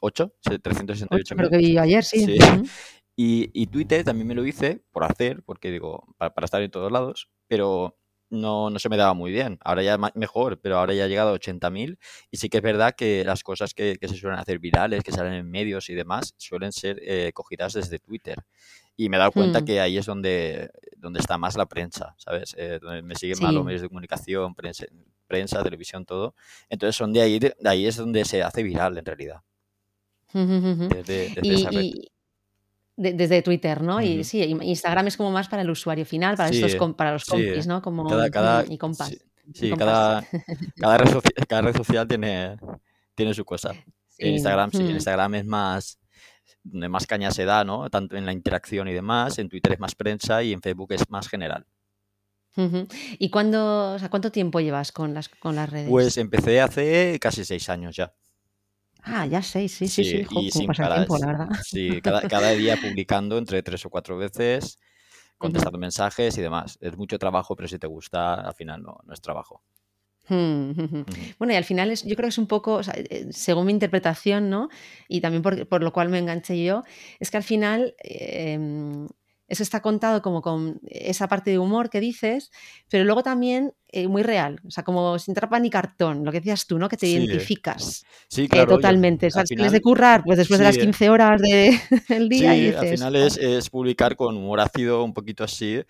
8, 0.00 0.32
368. 0.62 1.36
Creo 1.36 1.50
que 1.50 1.58
vi 1.58 1.78
ayer, 1.78 2.04
sí. 2.04 2.24
sí. 2.24 2.32
Uh 2.32 2.36
-huh. 2.36 2.70
y, 3.16 3.50
y, 3.52 3.66
Twitter 3.66 4.04
también 4.04 4.26
me 4.26 4.34
lo 4.34 4.44
hice 4.46 4.82
por 4.90 5.04
hacer, 5.04 5.42
porque 5.44 5.70
digo, 5.70 6.14
para, 6.16 6.32
para, 6.32 6.46
estar 6.46 6.62
en 6.62 6.70
todos 6.70 6.90
lados, 6.90 7.28
pero 7.46 7.96
no, 8.30 8.70
no 8.70 8.78
se 8.78 8.88
me 8.88 8.96
daba 8.96 9.12
muy 9.12 9.32
bien. 9.32 9.58
Ahora 9.62 9.82
ya 9.82 9.98
mejor, 10.14 10.60
pero 10.60 10.78
ahora 10.78 10.94
ya 10.94 11.04
ha 11.04 11.08
llegado 11.08 11.30
a 11.30 11.38
80.000 11.38 11.98
y 12.30 12.36
sí 12.36 12.48
que 12.48 12.58
es 12.58 12.62
verdad 12.62 12.94
que 12.94 13.24
las 13.24 13.42
cosas 13.42 13.74
que, 13.74 13.96
que, 14.00 14.08
se 14.08 14.16
suelen 14.16 14.38
hacer 14.38 14.58
virales, 14.58 15.02
que 15.02 15.12
salen 15.12 15.34
en 15.34 15.50
medios 15.50 15.90
y 15.90 15.94
demás, 15.94 16.34
suelen 16.38 16.72
ser 16.72 17.00
eh, 17.02 17.32
cogidas 17.34 17.74
desde 17.74 17.98
Twitter. 17.98 18.38
Y 18.96 19.08
me 19.08 19.16
he 19.16 19.20
dado 19.20 19.32
cuenta 19.32 19.60
hmm. 19.60 19.64
que 19.64 19.80
ahí 19.80 19.98
es 19.98 20.06
donde, 20.06 20.70
donde 20.96 21.20
está 21.20 21.38
más 21.38 21.56
la 21.56 21.66
prensa, 21.66 22.14
¿sabes? 22.18 22.54
Eh, 22.56 22.78
donde 22.80 23.02
me 23.02 23.14
siguen 23.14 23.36
sí. 23.36 23.42
más 23.42 23.52
los 23.52 23.64
medios 23.64 23.82
de 23.82 23.88
comunicación, 23.88 24.54
prensa, 24.54 24.86
prensa, 25.26 25.62
televisión, 25.62 26.04
todo. 26.04 26.34
Entonces 26.68 26.96
son 26.96 27.12
de 27.12 27.22
ahí, 27.22 27.38
de 27.38 27.54
ahí 27.64 27.86
es 27.86 27.96
donde 27.96 28.24
se 28.24 28.42
hace 28.42 28.62
viral 28.62 28.96
en 28.98 29.04
realidad. 29.04 29.42
Desde, 30.32 31.30
desde 31.30 31.40
y, 31.42 31.54
esa 31.54 31.70
red. 31.70 31.80
Y 31.82 32.12
de, 32.96 33.14
desde 33.14 33.42
Twitter, 33.42 33.82
¿no? 33.82 33.96
Uh 33.96 34.00
-huh. 34.00 34.20
Y 34.20 34.24
sí, 34.24 34.42
Instagram 34.42 35.06
es 35.06 35.16
como 35.16 35.30
más 35.30 35.48
para 35.48 35.62
el 35.62 35.70
usuario 35.70 36.04
final, 36.04 36.36
para, 36.36 36.50
sí, 36.50 36.62
estos, 36.62 36.94
para 36.94 37.12
los 37.12 37.24
compis, 37.24 37.62
sí. 37.62 37.68
¿no? 37.68 37.80
Como 37.80 38.06
cada, 38.06 38.30
cada, 38.30 38.64
y 38.68 38.76
compas. 38.76 39.16
Sí, 39.54 39.70
cada, 39.76 40.22
cada, 40.76 40.98
red 40.98 41.10
social, 41.10 41.46
cada, 41.48 41.62
red 41.62 41.76
social, 41.76 42.06
tiene, 42.06 42.56
tiene 43.14 43.34
su 43.34 43.44
cosa. 43.44 43.72
En 44.18 44.34
Instagram, 44.34 44.70
sí, 44.70 44.82
en 44.82 44.90
Instagram 44.90 45.34
es 45.36 45.46
más 45.46 45.98
donde 46.62 46.88
más 46.90 47.06
caña 47.06 47.30
se 47.30 47.46
da, 47.46 47.64
¿no? 47.64 47.88
Tanto 47.88 48.16
en 48.16 48.26
la 48.26 48.32
interacción 48.32 48.86
y 48.88 48.92
demás, 48.92 49.38
en 49.38 49.48
Twitter 49.48 49.72
es 49.72 49.80
más 49.80 49.94
prensa 49.94 50.42
y 50.42 50.52
en 50.52 50.60
Facebook 50.60 50.92
es 50.92 51.08
más 51.08 51.26
general. 51.26 51.66
Uh 52.56 52.62
-huh. 52.62 53.16
¿Y 53.18 53.30
cuándo, 53.30 53.94
o 53.94 53.98
sea, 53.98 54.10
cuánto 54.10 54.30
tiempo 54.30 54.60
llevas 54.60 54.92
con 54.92 55.14
las, 55.14 55.28
con 55.28 55.56
las 55.56 55.70
redes? 55.70 55.88
Pues 55.88 56.18
empecé 56.18 56.60
hace 56.60 57.18
casi 57.18 57.44
seis 57.44 57.68
años 57.70 57.96
ya. 57.96 58.12
Ah, 59.02 59.26
ya 59.26 59.42
seis, 59.42 59.72
sí, 59.72 59.88
sí, 59.88 60.04
sí. 60.04 60.24
sí. 60.24 60.38
Y 60.40 60.50
sin 60.50 60.66
pasa 60.66 60.94
tiempo, 60.94 61.18
la 61.18 61.26
verdad. 61.26 61.48
Sí, 61.62 62.00
cada, 62.02 62.22
cada, 62.28 62.50
día 62.50 62.76
publicando 62.76 63.38
entre 63.38 63.62
tres 63.62 63.84
o 63.86 63.90
cuatro 63.90 64.16
veces, 64.16 64.78
contestando 65.38 65.76
uh 65.76 65.80
-huh. 65.80 65.82
mensajes 65.82 66.36
y 66.38 66.42
demás. 66.42 66.78
Es 66.80 66.96
mucho 66.96 67.18
trabajo, 67.18 67.56
pero 67.56 67.68
si 67.68 67.78
te 67.78 67.86
gusta, 67.86 68.34
al 68.34 68.54
final 68.54 68.82
no, 68.82 68.98
no 69.04 69.12
es 69.14 69.20
trabajo. 69.20 69.62
-huh. 70.30 71.34
Bueno, 71.38 71.52
y 71.52 71.56
al 71.56 71.64
final 71.64 71.90
es, 71.90 72.04
yo 72.04 72.14
creo 72.16 72.26
que 72.26 72.30
es 72.30 72.38
un 72.38 72.46
poco, 72.46 72.74
o 72.74 72.82
sea, 72.82 72.94
eh, 72.96 73.28
según 73.30 73.66
mi 73.66 73.72
interpretación, 73.72 74.50
¿no? 74.50 74.68
Y 75.08 75.20
también 75.20 75.42
por, 75.42 75.66
por, 75.68 75.82
lo 75.82 75.92
cual 75.92 76.08
me 76.08 76.18
enganché 76.18 76.62
yo, 76.62 76.82
es 77.18 77.30
que 77.30 77.36
al 77.36 77.42
final 77.42 77.94
eh, 78.02 78.58
eso 79.50 79.64
está 79.64 79.82
contado 79.82 80.22
como 80.22 80.40
con 80.40 80.80
esa 80.86 81.28
parte 81.28 81.50
de 81.50 81.58
humor 81.58 81.90
que 81.90 82.00
dices, 82.00 82.52
pero 82.88 83.04
luego 83.04 83.24
también 83.24 83.74
eh, 83.88 84.06
muy 84.06 84.22
real, 84.22 84.60
o 84.64 84.70
sea, 84.70 84.84
como 84.84 85.18
sin 85.18 85.34
trapa 85.34 85.58
ni 85.58 85.68
cartón, 85.68 86.24
lo 86.24 86.30
que 86.30 86.38
decías 86.38 86.68
tú, 86.68 86.78
¿no? 86.78 86.88
Que 86.88 86.96
te 86.96 87.06
sí. 87.06 87.16
identificas 87.16 88.04
sí, 88.28 88.46
claro, 88.46 88.72
eh, 88.72 88.76
totalmente. 88.76 89.26
O 89.26 89.30
sea, 89.30 89.44
final, 89.44 89.72
de 89.72 89.80
currar, 89.80 90.22
pues 90.24 90.38
después 90.38 90.58
sí, 90.58 90.64
de 90.64 90.68
las 90.70 90.78
15 90.84 91.10
horas 91.10 91.42
del 91.42 92.28
de, 92.28 92.36
día. 92.36 92.52
Sí, 92.52 92.58
y 92.58 92.64
dices, 92.66 92.78
al 92.78 92.88
final 92.88 93.16
es, 93.16 93.36
es, 93.36 93.68
publicar 93.68 94.14
con 94.14 94.36
humor 94.36 94.60
ácido, 94.60 95.02
un 95.02 95.12
poquito 95.12 95.42
así, 95.42 95.82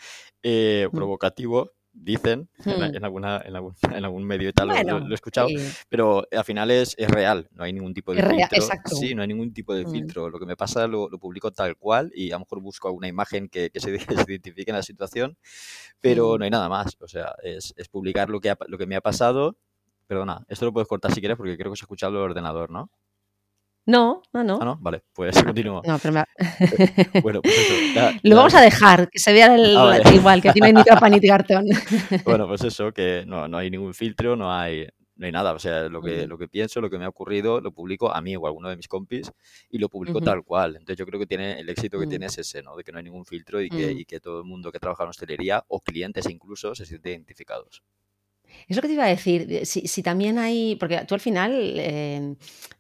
eh, 0.43 0.89
provocativo, 0.91 1.73
dicen 1.93 2.49
hmm. 2.65 2.71
en, 2.71 2.97
en, 2.97 3.05
alguna, 3.05 3.43
en, 3.45 3.57
algún, 3.57 3.75
en, 3.95 4.05
algún, 4.05 4.25
medio 4.25 4.49
y 4.49 4.53
tal, 4.53 4.69
bueno, 4.69 4.99
lo, 4.99 5.07
lo, 5.07 5.11
he 5.11 5.15
escuchado, 5.15 5.49
sí. 5.49 5.57
pero 5.89 6.27
al 6.31 6.45
final 6.45 6.71
es, 6.71 6.95
es, 6.99 7.09
real, 7.09 7.49
no 7.53 7.65
hay 7.65 7.73
ningún 7.73 7.95
tipo 7.95 8.13
de 8.13 8.21
es 8.21 8.25
filtro. 8.27 8.39
Real, 8.39 8.51
exacto. 8.53 8.97
Sí, 8.97 9.15
no 9.15 9.23
hay 9.23 9.29
ningún 9.29 9.53
tipo 9.53 9.75
de 9.75 9.85
hmm. 9.85 9.91
filtro. 9.91 10.31
Lo 10.31 10.39
que 10.39 10.47
me 10.47 10.57
pasa 10.57 10.87
lo, 10.87 11.09
lo, 11.09 11.19
publico 11.19 11.51
tal 11.51 11.77
cual 11.77 12.11
y 12.15 12.31
a 12.31 12.35
lo 12.35 12.41
mejor 12.41 12.61
busco 12.61 12.89
alguna 12.89 13.09
imagen 13.09 13.49
que, 13.49 13.71
que 13.71 13.81
se, 13.81 13.99
se, 13.99 14.33
identifique 14.33 14.71
en 14.71 14.77
la 14.77 14.83
situación, 14.83 15.37
pero 16.01 16.35
hmm. 16.35 16.39
no 16.39 16.45
hay 16.45 16.51
nada 16.51 16.69
más. 16.69 16.97
O 17.01 17.09
sea, 17.09 17.35
es, 17.43 17.75
es 17.77 17.89
publicar 17.89 18.31
lo 18.31 18.41
que, 18.41 18.51
ha, 18.51 18.59
lo 18.67 18.79
que 18.79 18.87
me 18.87 18.97
ha 18.97 19.01
pasado. 19.01 19.57
Perdona, 20.07 20.45
esto 20.49 20.65
lo 20.65 20.73
puedes 20.73 20.89
cortar 20.89 21.13
si 21.13 21.21
quieres 21.21 21.37
porque 21.37 21.57
creo 21.57 21.71
que 21.71 21.77
se 21.77 21.83
ha 21.83 21.87
escuchado 21.87 22.17
el 22.17 22.31
ordenador, 22.31 22.71
¿no? 22.71 22.91
No, 23.91 24.23
no, 24.33 24.45
no. 24.45 24.59
Ah, 24.61 24.65
no, 24.65 24.79
vale, 24.81 25.03
pues 25.13 25.35
continúo. 25.43 25.83
No, 25.85 25.99
pero 25.99 26.15
me... 26.15 26.25
bueno, 27.23 27.43
pues 27.43 27.59
eso. 27.59 27.75
Ya, 27.93 28.13
Lo 28.23 28.31
ya... 28.31 28.37
vamos 28.37 28.55
a 28.55 28.61
dejar, 28.61 29.11
que 29.11 29.19
se 29.19 29.33
vea 29.33 29.53
el, 29.53 29.77
ah, 29.77 29.85
vale. 29.85 30.15
igual, 30.15 30.41
que 30.41 30.53
tiene 30.53 30.73
ni 30.73 30.85
capa 30.85 31.09
ni 31.09 31.21
cartón. 31.21 31.67
bueno, 32.25 32.47
pues 32.47 32.63
eso, 32.63 32.93
que 32.93 33.25
no, 33.27 33.49
no 33.49 33.59
hay 33.59 33.69
ningún 33.69 33.93
filtro, 33.93 34.37
no 34.37 34.53
hay, 34.53 34.87
no 35.17 35.27
hay 35.27 35.33
nada. 35.33 35.53
O 35.55 35.59
sea, 35.59 35.89
lo 35.89 36.01
que, 36.01 36.29
lo 36.29 36.39
que 36.39 36.47
pienso, 36.47 36.81
lo 36.81 36.89
que 36.89 36.99
me 36.99 37.05
ha 37.05 37.09
ocurrido, 37.09 37.61
lo 37.61 37.73
publico 37.73 38.13
a 38.13 38.21
mí 38.21 38.37
o 38.37 38.47
a 38.47 38.49
alguno 38.49 38.69
de 38.69 38.77
mis 38.77 38.87
compis 38.87 39.33
y 39.69 39.79
lo 39.79 39.89
publico 39.89 40.19
uh 40.19 40.21
-huh. 40.21 40.25
tal 40.25 40.45
cual. 40.45 40.77
Entonces 40.77 40.97
yo 40.97 41.05
creo 41.05 41.19
que 41.19 41.27
tiene 41.27 41.59
el 41.59 41.69
éxito 41.69 41.99
que 41.99 42.05
uh 42.05 42.07
-huh. 42.07 42.11
tiene 42.11 42.27
es 42.27 42.39
ese, 42.39 42.63
¿no? 42.63 42.77
De 42.77 42.85
que 42.85 42.93
no 42.93 42.99
hay 42.99 43.05
ningún 43.05 43.27
filtro 43.27 43.61
y 43.61 43.69
que, 43.69 43.87
uh 43.87 43.89
-huh. 43.89 44.01
y 44.01 44.05
que 44.05 44.21
todo 44.21 44.39
el 44.39 44.45
mundo 44.45 44.71
que 44.71 44.79
trabaja 44.79 45.03
en 45.03 45.09
hostelería 45.09 45.65
o 45.67 45.81
clientes 45.81 46.31
incluso 46.31 46.77
se 46.77 46.87
sienten 46.87 47.13
identificados. 47.13 47.83
Es 48.69 48.77
lo 48.77 48.83
que 48.83 48.89
te 48.89 48.95
iba 48.95 49.05
a 49.05 49.09
decir, 49.09 49.61
si, 49.65 49.87
si 49.87 50.03
también 50.03 50.39
hay, 50.39 50.77
porque 50.77 51.05
tú 51.07 51.15
al 51.15 51.21
final 51.21 51.75
eh, 51.79 52.35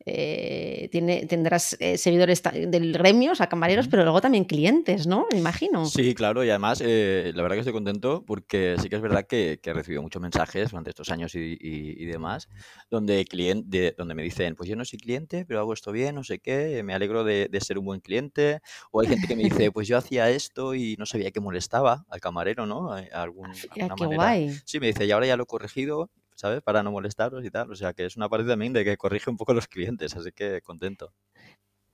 eh, 0.07 0.89
tiene, 0.91 1.27
tendrás 1.27 1.77
eh, 1.79 1.99
seguidores 1.99 2.43
del 2.43 2.93
gremio, 2.93 3.33
o 3.33 3.35
sea, 3.35 3.49
camareros, 3.49 3.87
pero 3.87 4.03
luego 4.03 4.21
también 4.21 4.45
clientes, 4.45 5.07
¿no? 5.07 5.27
Me 5.31 5.39
imagino. 5.39 5.85
Sí, 5.85 6.15
claro, 6.15 6.43
y 6.43 6.51
además 6.51 6.83
eh, 6.85 7.33
la 7.35 7.43
verdad 7.43 7.57
que 7.57 7.61
estoy 7.61 7.75
contento 7.75 8.25
porque 8.27 8.77
sí 8.81 8.89
que 8.89 8.97
es 8.97 9.03
verdad 9.03 9.27
que, 9.27 9.61
que 9.63 9.71
he 9.71 9.73
recibido 9.75 10.01
muchos 10.01 10.23
mensajes 10.23 10.71
durante 10.71 10.91
estos 10.91 11.11
años 11.11 11.35
y, 11.35 11.59
y, 11.61 12.03
y 12.03 12.07
demás, 12.07 12.49
donde, 12.91 13.25
cliente, 13.27 13.67
de, 13.69 13.95
donde 13.97 14.15
me 14.15 14.23
dicen, 14.23 14.57
pues 14.57 14.69
yo 14.69 14.75
no 14.75 14.85
soy 14.85 14.99
cliente, 14.99 15.45
pero 15.45 15.61
hago 15.61 15.75
esto 15.75 15.93
bien, 15.93 16.15
no 16.15 16.25
sé 16.25 16.39
qué, 16.39 16.83
me 16.83 16.95
alegro 16.95 17.23
de, 17.23 17.49
de 17.49 17.61
ser 17.61 17.79
un 17.79 17.85
buen 17.85 18.01
cliente, 18.01 18.61
o 18.91 19.03
hay 19.03 19.09
gente 19.09 19.29
que 19.29 19.37
me 19.37 19.45
dice, 19.45 19.71
pues 19.73 19.87
yo 19.87 19.99
hacía 19.99 20.31
esto 20.31 20.75
y 20.75 20.97
no 20.99 21.05
sabía 21.05 21.31
que 21.31 21.41
molestaba 21.41 22.07
al 22.09 22.21
camarero, 22.21 22.65
¿no? 22.65 22.93
A 22.93 23.03
algún, 23.13 23.53
qué 23.75 23.85
manera. 23.85 24.17
guay. 24.17 24.51
Sí, 24.65 24.81
me 24.81 24.89
dice, 24.89 25.05
y 25.05 25.11
ahora 25.11 25.27
ya 25.27 25.37
lo 25.37 25.45
corregido, 25.61 26.11
¿sabes? 26.35 26.63
Para 26.63 26.83
no 26.83 26.91
molestaros 26.91 27.45
y 27.45 27.51
tal. 27.51 27.71
O 27.71 27.77
sea, 27.77 27.93
que 27.93 28.07
es 28.07 28.17
una 28.17 28.29
parte 28.29 28.47
también 28.49 28.73
de 28.73 28.85
que 28.85 28.97
corrige 28.97 29.31
un 29.31 29.37
poco 29.37 29.53
a 29.53 29.55
los 29.55 29.69
clientes, 29.69 30.17
así 30.17 30.33
que 30.33 30.61
contento. 30.63 31.13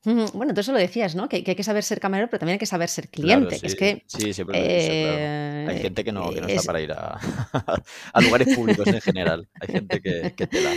Bueno, 0.05 0.55
tú 0.55 0.61
eso 0.61 0.71
lo 0.71 0.79
decías, 0.79 1.17
¿no? 1.17 1.29
Que, 1.29 1.43
que, 1.43 1.51
hay 1.51 1.57
que 1.57 1.65
saber 1.65 1.83
ser 1.83 1.99
camarero, 1.99 2.31
pero 2.31 2.39
también 2.39 2.55
hay 2.55 2.59
que 2.61 2.67
saber 2.67 2.89
ser 2.89 3.09
cliente. 3.09 3.59
Claro, 3.59 3.61
sí, 3.61 3.67
es 3.67 3.75
que, 3.75 4.05
sí, 4.07 4.33
siempre 4.33 4.57
lo 4.57 4.65
dicho, 4.65 4.77
eh, 4.79 5.65
claro. 5.65 5.71
Hay 5.71 5.83
gente 5.83 6.05
que 6.05 6.13
no, 6.13 6.31
que 6.31 6.41
no 6.43 6.47
es... 6.47 6.55
está 6.55 6.67
para 6.67 6.81
ir 6.81 6.93
a, 6.93 7.19
a, 8.13 8.21
lugares 8.21 8.55
públicos 8.55 8.87
en 8.87 9.01
general. 9.01 9.49
Hay 9.61 9.67
gente 9.67 10.01
que, 10.01 10.33
que 10.37 10.47
te 10.47 10.63
da. 10.63 10.71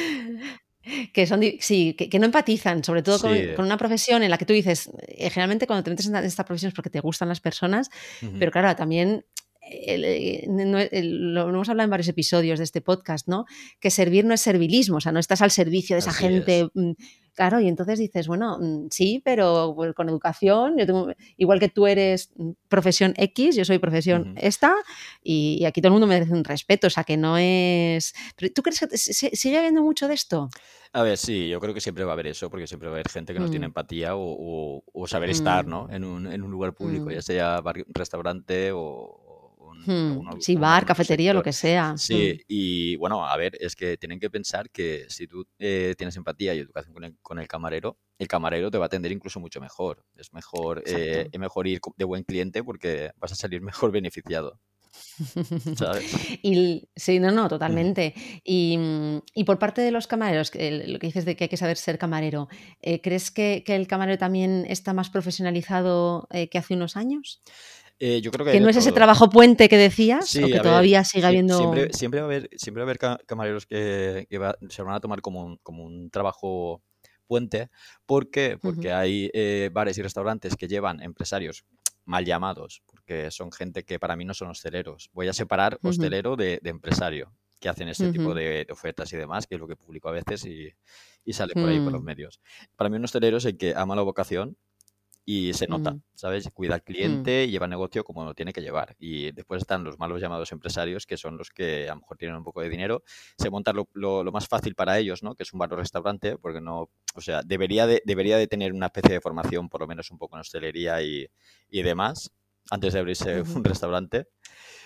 Que 1.13 1.27
son, 1.27 1.41
sí, 1.59 1.93
que, 1.93 2.09
que, 2.09 2.17
no 2.17 2.25
empatizan, 2.25 2.83
sobre 2.83 3.03
todo 3.03 3.19
con, 3.19 3.65
una 3.65 3.77
profesión 3.77 4.23
en 4.23 4.31
la 4.31 4.39
que 4.39 4.45
tú 4.47 4.53
dices, 4.53 4.89
eh, 5.07 5.29
generalmente 5.29 5.67
cuando 5.67 5.83
te 5.83 5.91
metes 5.91 6.07
en 6.07 6.15
esta 6.15 6.43
profesión 6.43 6.69
es 6.69 6.73
porque 6.73 6.89
te 6.89 6.99
gustan 6.99 7.27
las 7.29 7.39
personas, 7.39 7.91
uh 8.23 8.25
-huh. 8.25 8.39
pero 8.39 8.51
claro, 8.51 8.75
también 8.75 9.23
eh, 9.71 10.45
lo 10.47 11.49
hemos 11.49 11.69
hablado 11.69 11.85
en 11.85 11.91
varios 11.91 12.07
episodios 12.07 12.59
de 12.59 12.65
este 12.65 12.81
podcast, 12.81 13.27
¿no? 13.27 13.45
Que 13.79 13.91
servir 13.91 14.25
no 14.25 14.33
es 14.33 14.41
servilismo, 14.41 14.97
o 14.97 15.01
sea, 15.01 15.11
no 15.11 15.19
estás 15.19 15.41
al 15.41 15.51
servicio 15.51 15.95
de 15.95 15.99
esa 15.99 16.13
gente. 16.13 16.69
Mm, 16.73 16.91
claro, 17.33 17.59
y 17.59 17.67
entonces 17.67 17.99
dices, 17.99 18.27
bueno, 18.27 18.57
mm, 18.59 18.87
sí, 18.91 19.21
pero 19.23 19.73
pues, 19.75 19.93
con 19.93 20.09
educación, 20.09 20.77
yo 20.77 20.85
tengo, 20.85 21.07
igual 21.37 21.59
que 21.59 21.69
tú 21.69 21.87
eres 21.87 22.31
mm, 22.35 22.51
profesión 22.67 23.13
X, 23.17 23.55
yo 23.55 23.65
soy 23.65 23.79
profesión 23.79 24.33
esta, 24.37 24.75
y, 25.23 25.63
aquí 25.65 25.81
todo 25.81 25.89
el 25.89 25.93
mundo 25.93 26.07
merece 26.07 26.33
un 26.33 26.43
respeto, 26.43 26.87
o 26.87 26.89
sea, 26.89 27.03
que 27.03 27.17
no 27.17 27.37
es... 27.37 28.13
¿Tú 28.53 28.61
crees 28.61 28.79
que 28.79 28.97
sigue 28.97 29.57
habiendo 29.57 29.83
mucho 29.83 30.07
de 30.07 30.15
esto? 30.15 30.49
A 30.91 31.03
ver, 31.03 31.17
sí, 31.17 31.47
yo 31.47 31.59
creo 31.59 31.73
que 31.73 31.81
siempre 31.81 32.03
va 32.03 32.11
a 32.11 32.13
haber 32.13 32.27
eso, 32.27 32.49
porque 32.49 32.65
siempre 32.65 32.89
va 32.89 32.95
a 32.95 32.97
haber 32.97 33.09
gente 33.09 33.33
que 33.33 33.39
no 33.39 33.49
tiene 33.49 33.67
empatía 33.67 34.13
o, 34.15 34.83
saber 35.07 35.29
estar, 35.29 35.67
¿no? 35.67 35.87
En 35.89 36.03
un, 36.03 36.31
en 36.31 36.41
un 36.41 36.51
lugar 36.51 36.73
público, 36.73 37.11
ya 37.11 37.21
sea 37.21 37.61
restaurante 37.93 38.71
o, 38.73 39.28
Hmm, 39.85 40.39
sí, 40.39 40.55
bar, 40.55 40.85
cafetería, 40.85 41.33
lo 41.33 41.43
que 41.43 41.53
sea. 41.53 41.97
Sí, 41.97 42.33
hmm. 42.33 42.43
y 42.47 42.95
bueno, 42.97 43.25
a 43.25 43.35
ver, 43.37 43.57
es 43.59 43.75
que 43.75 43.97
tienen 43.97 44.19
que 44.19 44.29
pensar 44.29 44.69
que 44.69 45.05
si 45.09 45.27
tú 45.27 45.45
eh, 45.57 45.95
tienes 45.97 46.15
empatía 46.15 46.53
y 46.53 46.59
educación 46.59 46.93
con 47.21 47.39
el, 47.39 47.47
camarero, 47.47 47.97
el 48.17 48.27
camarero 48.27 48.69
te 48.71 48.77
va 48.77 48.85
a 48.85 48.87
atender 48.87 49.11
incluso 49.11 49.39
mucho 49.39 49.61
mejor. 49.61 50.03
Es 50.15 50.33
mejor, 50.33 50.83
eh, 50.85 51.29
es 51.31 51.39
mejor 51.39 51.67
ir 51.67 51.79
de 51.95 52.05
buen 52.05 52.23
cliente 52.23 52.63
porque 52.63 53.11
vas 53.17 53.31
a 53.31 53.35
salir 53.35 53.61
mejor 53.61 53.91
beneficiado. 53.91 54.59
¿Sabes? 55.77 56.11
Y, 56.41 56.89
sí, 56.95 57.19
no, 57.19 57.31
no, 57.31 57.47
totalmente. 57.47 58.13
Y, 58.43 58.77
por 59.45 59.59
parte 59.59 59.81
de 59.81 59.91
los 59.91 60.07
camareros, 60.07 60.51
lo 60.53 60.99
que 60.99 61.07
dices 61.07 61.25
de 61.25 61.35
que 61.35 61.45
hay 61.45 61.49
que 61.49 61.57
saber 61.57 61.77
ser 61.77 61.97
camarero, 61.97 62.47
eh, 62.81 63.01
¿crees 63.01 63.31
que, 63.31 63.63
el 63.67 63.87
camarero 63.87 64.17
también 64.17 64.65
está 64.67 64.93
más 64.93 65.09
profesionalizado 65.09 66.27
que 66.51 66.57
hace 66.57 66.73
unos 66.73 66.97
años? 66.97 67.41
Eh, 67.99 68.21
yo 68.21 68.31
creo 68.31 68.45
que, 68.45 68.59
no 68.61 68.69
es 68.69 68.77
ese 68.77 68.93
trabajo 68.93 69.29
puente 69.29 69.67
que 69.67 69.77
decías, 69.77 70.33
o 70.37 70.47
que 70.47 70.59
todavía 70.59 71.03
sigue 71.03 71.25
habiendo. 71.25 71.57
Siempre, 71.91 72.19
va 72.21 72.25
a 72.25 72.29
haber, 72.29 72.49
siempre 72.55 72.81
va 72.81 72.89
a 72.89 72.89
haber 72.89 73.25
camareros 73.25 73.65
que, 73.65 74.25
se 74.69 74.81
van 74.81 74.95
a 74.95 74.99
tomar 75.01 75.21
como 75.21 75.43
un, 75.43 75.57
como 75.57 75.83
un 75.83 76.09
trabajo 76.09 76.81
puente. 77.27 77.69
¿Por 78.05 78.31
qué? 78.31 78.57
Porque 78.57 78.93
hay 78.93 79.29
eh, 79.33 79.69
bares 79.73 79.97
y 79.97 80.01
restaurantes 80.01 80.55
que 80.55 80.67
llevan 80.67 81.01
empresarios 81.01 81.65
mal 82.05 82.25
llamados, 82.25 82.81
porque 82.87 83.29
son 83.31 83.51
gente 83.51 83.83
que 83.83 83.99
para 83.99 84.15
mí 84.15 84.25
no 84.25 84.33
son 84.33 84.49
hosteleros. 84.49 85.09
Voy 85.13 85.27
a 85.27 85.33
separar 85.33 85.77
hostelero 85.83 86.35
de, 86.35 86.59
empresario, 86.63 87.33
que 87.59 87.69
hacen 87.69 87.89
este 87.89 88.11
tipo 88.11 88.33
de, 88.33 88.65
ofertas 88.71 89.13
y 89.13 89.17
demás, 89.17 89.45
que 89.45 89.55
es 89.55 89.61
lo 89.61 89.67
que 89.67 89.75
publico 89.75 90.09
a 90.09 90.13
veces 90.13 90.45
y, 90.45 90.73
sale 91.33 91.53
por 91.53 91.69
ahí 91.69 91.79
por 91.79 91.91
los 91.91 92.01
mm. 92.01 92.05
medios. 92.05 92.41
Para 92.75 92.89
mí 92.89 92.95
un 92.95 93.03
hostelero 93.03 93.37
es 93.37 93.45
el 93.45 93.57
que 93.57 93.75
ama 93.75 93.95
la 93.95 94.01
vocación 94.01 94.57
y 95.31 95.53
se 95.53 95.67
nota, 95.67 95.95
¿sabes? 96.15 96.49
Cuida 96.51 96.73
al 96.73 96.79
mm. 96.81 96.83
cliente 96.85 97.43
y 97.43 97.51
lleva 97.51 97.67
negocio 97.67 98.03
como 98.03 98.25
lo 98.25 98.33
tiene 98.33 98.51
que 98.51 98.61
llevar. 98.61 98.95
Y 98.97 99.31
después 99.31 99.61
están 99.61 99.83
los 99.83 99.99
malos 99.99 100.19
llamados 100.19 100.51
empresarios, 100.51 101.05
que 101.05 101.17
son 101.17 101.37
los 101.37 101.51
que 101.51 101.87
a 101.87 101.93
lo 101.93 102.01
mejor 102.01 102.17
tienen 102.17 102.37
un 102.37 102.43
poco 102.43 102.61
de 102.61 102.69
dinero, 102.69 103.03
se 103.37 103.51
montan 103.51 103.75
lo, 103.93 104.31
más 104.31 104.47
fácil 104.47 104.73
para 104.73 104.97
ellos, 104.97 105.21
¿no? 105.21 105.35
Que 105.35 105.43
es 105.43 105.53
un 105.53 105.59
bar 105.59 105.71
o 105.71 105.75
restaurante, 105.75 106.39
porque 106.39 106.61
no, 106.61 106.89
o 107.13 107.21
sea, 107.21 107.43
debería 107.43 107.85
de, 107.85 108.01
debería 108.05 108.37
de 108.37 108.47
tener 108.47 108.73
una 108.73 108.87
especie 108.87 109.13
de 109.13 109.21
formación, 109.21 109.69
por 109.69 109.81
lo 109.81 109.87
menos 109.87 110.09
un 110.09 110.17
poco 110.17 110.35
en 110.35 110.41
hostelería 110.41 110.99
y, 111.03 111.29
demás, 111.69 112.31
antes 112.71 112.93
de 112.93 112.99
abrirse 112.99 113.41
un 113.41 113.63
restaurante. 113.63 114.27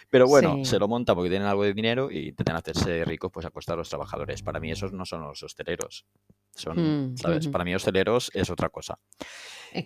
Pero 0.10 0.28
bueno, 0.28 0.64
se 0.64 0.78
lo 0.78 0.88
monta 0.88 1.16
porque 1.16 1.30
tienen 1.30 1.48
algo 1.48 1.64
de 1.64 1.74
dinero 1.74 2.12
y 2.12 2.30
intentan 2.30 2.56
hacerse 2.56 3.04
ricos 3.04 3.32
pues 3.32 3.46
a 3.48 3.50
costa 3.50 3.74
de 3.74 3.78
los 3.78 3.90
trabajadores. 3.90 4.44
Para 4.44 4.60
mí 4.60 4.70
esos 4.72 4.94
no 4.94 5.06
son 5.06 5.22
los 5.22 5.42
hosteleros. 5.42 6.06
Son, 6.54 7.14
mm, 7.14 7.18
¿sabes? 7.18 7.48
Para 7.48 7.64
mí 7.64 7.74
hosteleros 7.74 8.30
es 8.34 8.50
otra 8.52 8.70
cosa. 8.70 9.00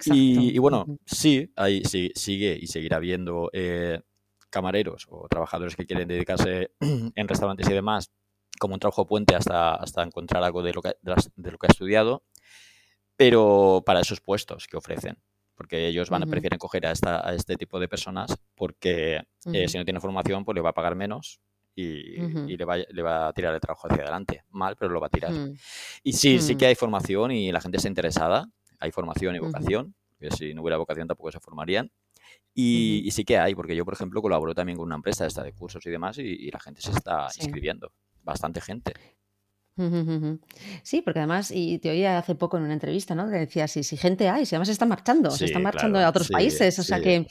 Y, 0.06 0.58
bueno, 0.58 0.86
sí, 1.06 1.51
ahí 1.56 1.82
sí, 1.86 2.12
sigue 2.13 2.58
y 2.60 2.68
seguirá 2.68 2.98
habiendo 2.98 3.50
eh, 3.54 4.01
camareros 4.50 5.08
o 5.10 5.27
trabajadores 5.30 5.77
que 5.77 5.86
quieren 5.86 6.08
dedicarse 6.08 6.72
en 6.82 7.27
restaurantes 7.27 7.70
y 7.70 7.74
demás 7.74 8.12
como 8.60 8.74
un 8.74 8.80
trabajo 8.80 9.06
puente 9.06 9.36
hasta, 9.36 9.75
hasta 9.75 10.04
encontrar 10.04 10.44
algo 10.44 10.63
de 10.63 10.74
lo, 10.74 10.82
que, 10.82 10.96
de, 11.01 11.51
lo 11.51 11.58
que 11.58 11.68
ha 11.68 11.72
estudiado, 11.72 12.24
pero 13.16 13.84
para 13.86 14.01
esos 14.01 14.22
puestos 14.22 14.68
que 14.68 14.77
ofrecen 14.77 15.18
porque 15.57 15.87
ellos 15.87 16.09
van 16.09 16.23
a 16.23 16.27
prefieren 16.27 16.59
coger 16.59 16.85
a, 16.85 16.91
esta, 16.91 17.27
a 17.27 17.33
este 17.33 17.55
tipo 17.55 17.79
de 17.79 17.89
personas 17.89 18.37
porque 18.55 19.23
eh, 19.51 19.67
si 19.67 19.77
no 19.77 19.83
tiene 19.83 19.99
formación 19.99 20.45
pues 20.45 20.55
le 20.55 20.61
va 20.61 20.69
a 20.69 20.73
pagar 20.73 20.95
menos 20.95 21.41
y, 21.77 22.57
le, 22.57 22.65
va, 22.65 22.77
le, 22.77 23.01
va, 23.03 23.27
a 23.27 23.33
tirar 23.33 23.53
el 23.53 23.59
trabajo 23.61 23.87
hacia 23.87 24.01
adelante. 24.01 24.43
Mal, 24.49 24.75
pero 24.77 24.91
lo 24.91 24.99
va 24.99 25.07
a 25.07 25.09
tirar. 25.11 25.31
Mm. 25.31 25.53
Y 26.03 26.13
sí, 26.13 26.39
sí 26.39 26.55
mm. 26.55 26.57
que 26.57 26.65
hay 26.65 26.75
formación 26.75 27.31
y 27.31 27.51
la 27.51 27.61
gente 27.61 27.77
está 27.77 27.87
interesada, 27.87 28.49
hay 28.79 28.91
formación 28.91 29.35
y 29.35 29.39
vocación, 29.39 29.93
que 30.19 30.31
si 30.31 30.53
no 30.55 30.63
hubiera 30.63 30.77
vocación 30.77 31.07
tampoco 31.07 31.31
se 31.31 31.39
formarían. 31.39 31.91
Y, 32.53 33.07
sí 33.11 33.23
que 33.23 33.37
hay, 33.37 33.53
porque 33.53 33.75
yo, 33.75 33.85
por 33.85 33.93
ejemplo, 33.93 34.19
colaboro 34.23 34.55
también 34.55 34.79
con 34.79 34.87
una 34.87 34.95
empresa 34.95 35.27
esta 35.27 35.43
de 35.43 35.53
cursos 35.53 35.85
y 35.85 35.91
demás, 35.91 36.17
y, 36.17 36.49
la 36.49 36.59
gente 36.59 36.81
se 36.81 36.89
está 36.89 37.27
inscribiendo, 37.39 37.91
bastante 38.23 38.59
gente. 38.59 38.93
Sí, 40.81 41.01
porque 41.01 41.19
además, 41.19 41.51
y 41.53 41.77
te 41.77 41.91
oía 41.91 42.17
hace 42.17 42.34
poco 42.34 42.57
en 42.57 42.63
una 42.63 42.74
entrevista, 42.74 43.13
¿no? 43.13 43.29
Que 43.29 43.38
decía, 43.38 43.67
si, 43.67 43.84
si 43.84 43.96
gente 43.96 44.27
hay, 44.27 44.46
si 44.46 44.55
además 44.55 44.69
se 44.69 44.72
están 44.72 44.89
marchando, 44.89 45.29
se 45.29 45.46
están 45.46 45.62
marchando 45.62 46.00
a 46.00 46.10
otros 46.10 46.29
países. 46.29 46.79
O 46.79 46.84
sea 46.84 47.00
que 47.00 47.27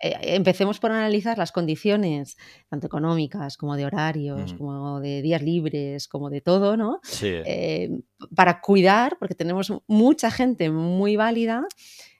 eh, 0.00 0.14
empecemos 0.22 0.78
por 0.78 0.92
analizar 0.92 1.38
las 1.38 1.50
condiciones, 1.50 2.36
tanto 2.68 2.86
económicas 2.86 3.56
como 3.56 3.76
de 3.76 3.86
horarios, 3.86 4.52
como 4.54 5.00
de 5.00 5.22
días 5.22 5.42
libres, 5.42 6.08
como 6.08 6.28
de 6.28 6.40
todo, 6.40 6.76
¿no? 6.76 7.00
Eh, 7.22 7.90
para 8.34 8.60
cuidar, 8.60 9.16
porque 9.18 9.34
tenemos 9.34 9.72
mucha 9.86 10.30
gente 10.30 10.70
muy 10.70 11.16
válida. 11.16 11.66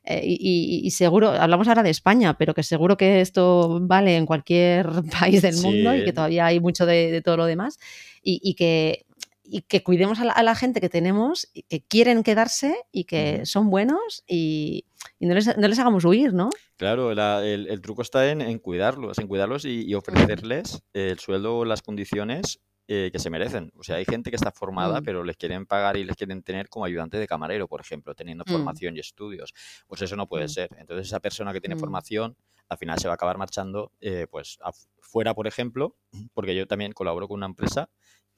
Eh, 0.04 0.22
y, 0.24 0.90
seguro, 0.92 1.28
hablamos 1.30 1.68
ahora 1.68 1.82
de 1.82 1.90
España, 1.90 2.38
pero 2.38 2.54
que 2.54 2.62
seguro 2.62 2.96
que 2.96 3.20
esto 3.20 3.78
vale 3.82 4.16
en 4.16 4.24
cualquier 4.24 4.88
país 5.20 5.42
del 5.42 5.58
mundo 5.58 5.94
y 5.94 6.04
que 6.04 6.14
todavía 6.14 6.46
hay 6.46 6.60
mucho 6.60 6.86
de, 6.86 7.20
todo 7.22 7.36
lo 7.36 7.44
demás. 7.44 7.78
y, 8.22 8.54
que 8.54 9.04
y 9.50 9.62
que 9.62 9.82
cuidemos 9.82 10.20
a 10.20 10.42
la, 10.42 10.54
gente 10.54 10.80
que 10.80 10.88
tenemos, 10.88 11.50
que 11.68 11.80
quieren 11.80 12.22
quedarse 12.22 12.76
y 12.92 13.04
que 13.04 13.46
son 13.46 13.70
buenos 13.70 14.24
y, 14.26 14.84
no, 15.20 15.34
les, 15.34 15.48
hagamos 15.78 16.04
huir, 16.04 16.34
¿no? 16.34 16.50
Claro, 16.76 17.10
el, 17.10 17.80
truco 17.80 18.02
está 18.02 18.30
en, 18.30 18.58
cuidarlos, 18.58 19.18
en 19.18 19.26
cuidarlos 19.26 19.64
y, 19.64 19.94
ofrecerles 19.94 20.82
el 20.92 21.18
sueldo 21.18 21.58
o 21.58 21.64
las 21.64 21.82
condiciones 21.82 22.60
eh, 22.88 23.10
que 23.12 23.18
se 23.18 23.30
merecen. 23.30 23.72
O 23.76 23.82
sea, 23.82 23.96
hay 23.96 24.04
gente 24.04 24.30
que 24.30 24.36
está 24.36 24.50
formada, 24.50 25.00
mm. 25.00 25.04
pero 25.04 25.24
les 25.24 25.36
quieren 25.36 25.66
pagar 25.66 25.96
y 25.96 26.04
les 26.04 26.16
quieren 26.16 26.42
tener 26.42 26.68
como 26.68 26.84
ayudante 26.84 27.18
de 27.18 27.26
camarero, 27.26 27.68
por 27.68 27.80
ejemplo, 27.80 28.14
teniendo 28.14 28.44
mm. 28.46 28.50
formación 28.50 28.96
y 28.96 29.00
estudios. 29.00 29.52
Pues 29.86 30.02
eso 30.02 30.16
no 30.16 30.26
puede 30.26 30.46
mm. 30.46 30.48
ser. 30.48 30.70
Entonces, 30.78 31.08
esa 31.08 31.20
persona 31.20 31.52
que 31.52 31.60
tiene 31.60 31.76
formación 31.76 32.36
al 32.68 32.78
final 32.78 32.98
se 32.98 33.08
va 33.08 33.14
a 33.14 33.16
acabar 33.16 33.38
marchando, 33.38 33.92
eh, 34.00 34.26
pues 34.30 34.58
afuera, 34.62 35.34
por 35.34 35.46
ejemplo, 35.46 35.96
porque 36.34 36.54
yo 36.54 36.66
también 36.66 36.92
colaboro 36.92 37.26
con 37.26 37.38
una 37.38 37.46
empresa 37.46 37.88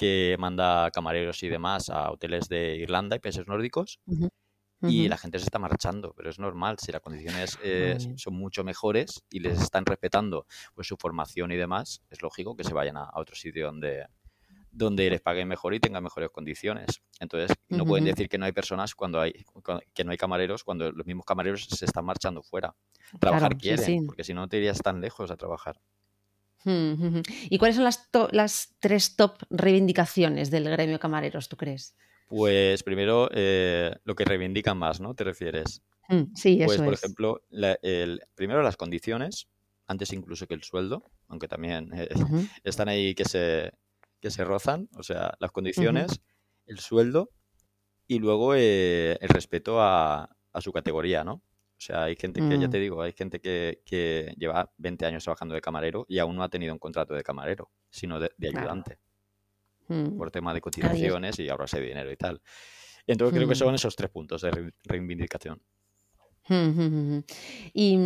que 0.00 0.34
manda 0.38 0.90
camareros 0.92 1.42
y 1.42 1.50
demás 1.50 1.90
a 1.90 2.10
hoteles 2.10 2.48
de 2.48 2.74
Irlanda 2.76 3.16
y 3.16 3.18
países 3.18 3.46
nórdicos. 3.46 4.00
Y 4.80 5.08
la 5.08 5.18
gente 5.18 5.38
se 5.38 5.44
está 5.44 5.58
marchando, 5.58 6.14
pero 6.16 6.30
es 6.30 6.38
normal, 6.38 6.78
si 6.78 6.90
las 6.90 7.02
condiciones 7.02 7.58
eh, 7.62 7.98
son 8.16 8.32
mucho 8.32 8.64
mejores 8.64 9.22
y 9.28 9.40
les 9.40 9.60
están 9.60 9.84
respetando 9.84 10.46
pues 10.74 10.86
su 10.86 10.96
formación 10.96 11.52
y 11.52 11.56
demás, 11.56 12.00
es 12.08 12.22
lógico 12.22 12.56
que 12.56 12.64
se 12.64 12.72
vayan 12.72 12.96
a, 12.96 13.10
otro 13.12 13.36
sitio 13.36 13.66
donde, 13.66 14.06
donde 14.70 15.10
les 15.10 15.20
paguen 15.20 15.46
mejor 15.46 15.74
y 15.74 15.80
tengan 15.80 16.02
mejores 16.02 16.30
condiciones. 16.30 17.02
Entonces, 17.18 17.54
no 17.68 17.84
pueden 17.84 18.06
decir 18.06 18.30
que 18.30 18.38
no 18.38 18.46
hay 18.46 18.52
personas 18.52 18.94
cuando 18.94 19.20
hay 19.20 19.34
que 19.92 20.02
no 20.02 20.12
hay 20.12 20.16
camareros 20.16 20.64
cuando 20.64 20.90
los 20.90 21.04
mismos 21.04 21.26
camareros 21.26 21.66
se 21.66 21.84
están 21.84 22.06
marchando 22.06 22.42
fuera. 22.42 22.74
Trabajar 23.20 23.58
quieren, 23.58 24.06
porque 24.06 24.24
si 24.24 24.32
no 24.32 24.48
te 24.48 24.56
irías 24.56 24.78
tan 24.78 25.02
lejos 25.02 25.30
a 25.30 25.36
trabajar. 25.36 25.78
¿Y 26.64 27.58
cuáles 27.58 27.76
son 27.76 27.84
las, 27.84 28.08
las 28.32 28.74
tres 28.80 29.16
top 29.16 29.38
reivindicaciones 29.50 30.50
del 30.50 30.68
gremio 30.70 30.98
camareros, 30.98 31.48
tú 31.48 31.56
crees? 31.56 31.96
Pues 32.28 32.82
primero, 32.82 33.28
eh, 33.32 33.94
lo 34.04 34.14
que 34.14 34.24
reivindican 34.24 34.78
más, 34.78 35.00
¿no? 35.00 35.14
¿Te 35.14 35.24
refieres? 35.24 35.82
Sí, 36.34 36.60
pues, 36.64 36.72
eso 36.74 36.84
por 36.84 36.94
ejemplo, 36.94 37.42
el, 37.50 38.20
primero 38.34 38.62
las 38.62 38.76
condiciones, 38.76 39.48
antes 39.86 40.12
incluso 40.12 40.46
que 40.46 40.54
el 40.54 40.62
sueldo, 40.62 41.10
aunque 41.28 41.48
también 41.48 41.90
eh, 41.94 42.08
están 42.64 42.88
ahí 42.88 43.14
que 43.14 43.24
se, 43.24 43.72
que 44.20 44.30
se 44.30 44.44
rozan, 44.44 44.88
o 44.96 45.02
sea, 45.02 45.34
las 45.38 45.52
condiciones, 45.52 46.20
el 46.66 46.78
sueldo 46.78 47.30
y 48.06 48.18
luego 48.18 48.54
eh, 48.56 49.18
el 49.20 49.28
respeto 49.28 49.80
a, 49.80 50.28
a, 50.52 50.60
su 50.60 50.72
categoría, 50.72 51.22
¿no? 51.22 51.42
O 51.80 51.82
sea, 51.82 52.04
hay 52.04 52.14
gente 52.14 52.40
que, 52.42 52.58
ya 52.58 52.68
mm. 52.68 52.70
te 52.70 52.78
digo, 52.78 53.00
hay 53.00 53.12
gente 53.12 53.40
que, 53.40 54.34
lleva 54.36 54.70
20 54.76 55.06
años 55.06 55.24
trabajando 55.24 55.54
de 55.54 55.62
camarero 55.62 56.04
y 56.10 56.18
aún 56.18 56.36
no 56.36 56.42
ha 56.42 56.50
tenido 56.50 56.74
un 56.74 56.78
contrato 56.78 57.14
de 57.14 57.22
camarero, 57.22 57.70
sino 57.88 58.20
de, 58.20 58.30
ayudante. 58.42 58.98
Mm. 59.88 60.18
Por 60.18 60.30
tema 60.30 60.52
de 60.52 60.60
cotizaciones 60.60 61.38
y 61.38 61.48
ahorrarse 61.48 61.80
dinero 61.80 62.12
y 62.12 62.18
tal. 62.18 62.42
Entonces 63.06 63.34
creo 63.34 63.48
que 63.48 63.54
mm. 63.54 63.56
son 63.56 63.74
esos 63.74 63.96
tres 63.96 64.10
puntos 64.10 64.42
de 64.42 64.72
reivindicación. 64.84 65.62
¿Y 67.72 67.96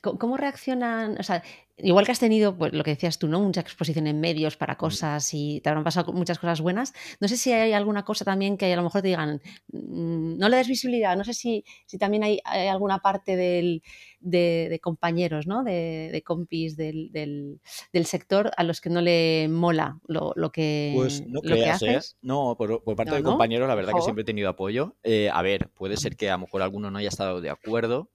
cómo 0.00 0.36
reaccionan? 0.36 1.16
O 1.18 1.24
sea, 1.24 1.42
igual 1.82 2.04
que 2.04 2.12
has 2.12 2.18
tenido, 2.18 2.56
pues 2.56 2.72
lo 2.72 2.84
que 2.84 2.92
decías 2.92 3.18
tú, 3.18 3.28
¿no? 3.28 3.40
Mucha 3.40 3.60
exposición 3.60 4.06
en 4.06 4.20
medios 4.20 4.56
para 4.56 4.76
cosas 4.76 5.32
y 5.32 5.60
te 5.60 5.68
habrán 5.68 5.84
pasado 5.84 6.12
muchas 6.12 6.38
cosas 6.38 6.60
buenas. 6.60 6.92
No 7.20 7.28
sé 7.28 7.36
si 7.36 7.52
hay 7.52 7.72
alguna 7.72 8.04
cosa 8.04 8.24
también 8.24 8.56
que 8.56 8.72
a 8.72 8.76
lo 8.76 8.82
mejor 8.82 9.02
te 9.02 9.08
digan, 9.08 9.40
mm, 9.72 10.38
no 10.38 10.48
le 10.48 10.56
des 10.56 10.68
visibilidad. 10.68 11.16
No 11.16 11.24
sé 11.24 11.34
si, 11.34 11.64
si 11.86 11.98
también 11.98 12.24
hay, 12.24 12.40
alguna 12.44 12.98
parte 12.98 13.36
del, 13.36 13.82
de, 14.20 14.78
compañeros, 14.82 15.46
¿no? 15.46 15.64
De, 15.64 16.22
compis 16.24 16.76
del, 16.76 17.10
del, 17.12 18.06
sector 18.06 18.50
a 18.56 18.64
los 18.64 18.80
que 18.80 18.90
no 18.90 19.00
le 19.00 19.48
mola 19.48 19.98
lo, 20.06 20.32
lo 20.36 20.50
que, 20.50 20.92
pues 20.94 21.26
no 21.26 21.40
lo 21.42 21.54
que 21.54 21.62
¿eh? 21.62 21.70
haces. 21.70 22.16
No, 22.22 22.56
por, 22.56 22.82
parte 22.96 23.14
de 23.14 23.22
compañeros, 23.22 23.68
la 23.68 23.74
verdad 23.74 23.92
que 23.94 24.02
siempre 24.02 24.22
he 24.22 24.26
tenido 24.26 24.48
apoyo. 24.48 24.96
Eh, 25.02 25.30
a 25.32 25.42
ver, 25.42 25.68
puede 25.70 25.96
ser 25.96 26.16
que 26.16 26.30
a 26.30 26.34
lo 26.34 26.40
mejor 26.40 26.62
alguno 26.62 26.90
no 26.90 26.98
haya 26.98 27.08
estado 27.08 27.40
de 27.40 27.50
acuerdo 27.50 28.10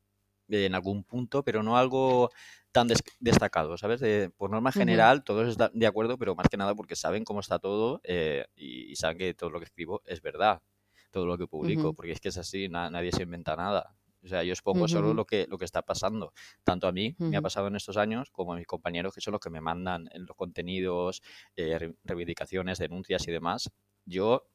en 0.50 0.76
algún 0.76 1.04
punto, 1.04 1.44
pero 1.44 1.64
no 1.64 1.78
algo 1.78 2.30
tan 2.76 2.90
destacado, 3.22 3.78
¿sabes? 3.78 4.02
por 4.36 4.50
norma 4.50 4.70
general, 4.74 5.24
todos 5.24 5.48
están 5.48 5.72
de 5.74 5.88
acuerdo, 5.88 6.18
pero 6.18 6.36
más 6.36 6.50
que 6.50 6.58
nada 6.58 6.76
porque 6.76 6.98
saben 6.98 7.24
cómo 7.24 7.40
está 7.40 7.58
todo 7.58 8.02
eh, 8.04 8.48
y, 8.54 8.94
saben 8.98 9.18
que 9.18 9.34
todo 9.34 9.50
lo 9.50 9.60
que 9.60 9.66
escribo 9.66 10.02
es 10.06 10.22
verdad, 10.22 10.62
todo 11.10 11.26
lo 11.26 11.38
que 11.38 11.48
publico, 11.48 11.94
porque 11.94 12.12
es 12.12 12.20
que 12.20 12.28
es 12.28 12.38
así, 12.38 12.68
nadie 12.68 13.14
se 13.14 13.24
inventa 13.24 13.56
nada. 13.56 13.96
O 14.26 14.28
sea, 14.28 14.44
yo 14.44 14.52
expongo 14.52 14.90
solo 14.90 15.14
lo 15.14 15.24
que, 15.24 15.48
lo 15.50 15.58
que 15.58 15.64
está 15.64 15.84
pasando. 15.84 16.34
Tanto 16.66 16.90
a 16.90 16.92
mí 16.92 17.16
me 17.18 17.38
ha 17.38 17.42
pasado 17.42 17.68
en 17.68 17.78
estos 17.78 17.96
años 17.96 18.30
como 18.30 18.52
a 18.52 18.58
mis 18.58 18.68
compañeros 18.68 19.14
que 19.16 19.22
son 19.22 19.32
los 19.32 19.40
que 19.40 19.50
me 19.50 19.62
mandan 19.62 20.10
en 20.12 20.26
los 20.26 20.36
contenidos, 20.36 21.22
eh, 21.56 21.94
reivindicaciones, 22.04 22.78
denuncias 22.78 23.26
y 23.26 23.32
demás. 23.32 23.72
Yo, 24.04 24.50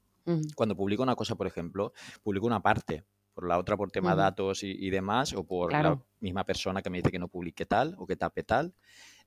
cuando 0.56 0.76
publico 0.76 1.02
una 1.02 1.16
cosa, 1.16 1.36
por 1.36 1.46
ejemplo, 1.46 1.94
publico 2.22 2.46
una 2.46 2.60
parte 2.60 3.04
por 3.40 3.48
la 3.48 3.58
otra 3.58 3.76
por 3.78 3.90
tema 3.90 4.14
datos 4.14 4.62
y, 4.62 4.90
demás, 4.90 5.32
o 5.32 5.44
por 5.44 5.72
la 5.72 5.98
misma 6.20 6.44
persona 6.44 6.82
que 6.82 6.90
me 6.90 6.98
dice 6.98 7.10
que 7.10 7.18
no 7.18 7.28
publique 7.28 7.64
tal 7.64 7.94
o 7.96 8.06
que 8.06 8.14
tape 8.14 8.42
tal. 8.42 8.74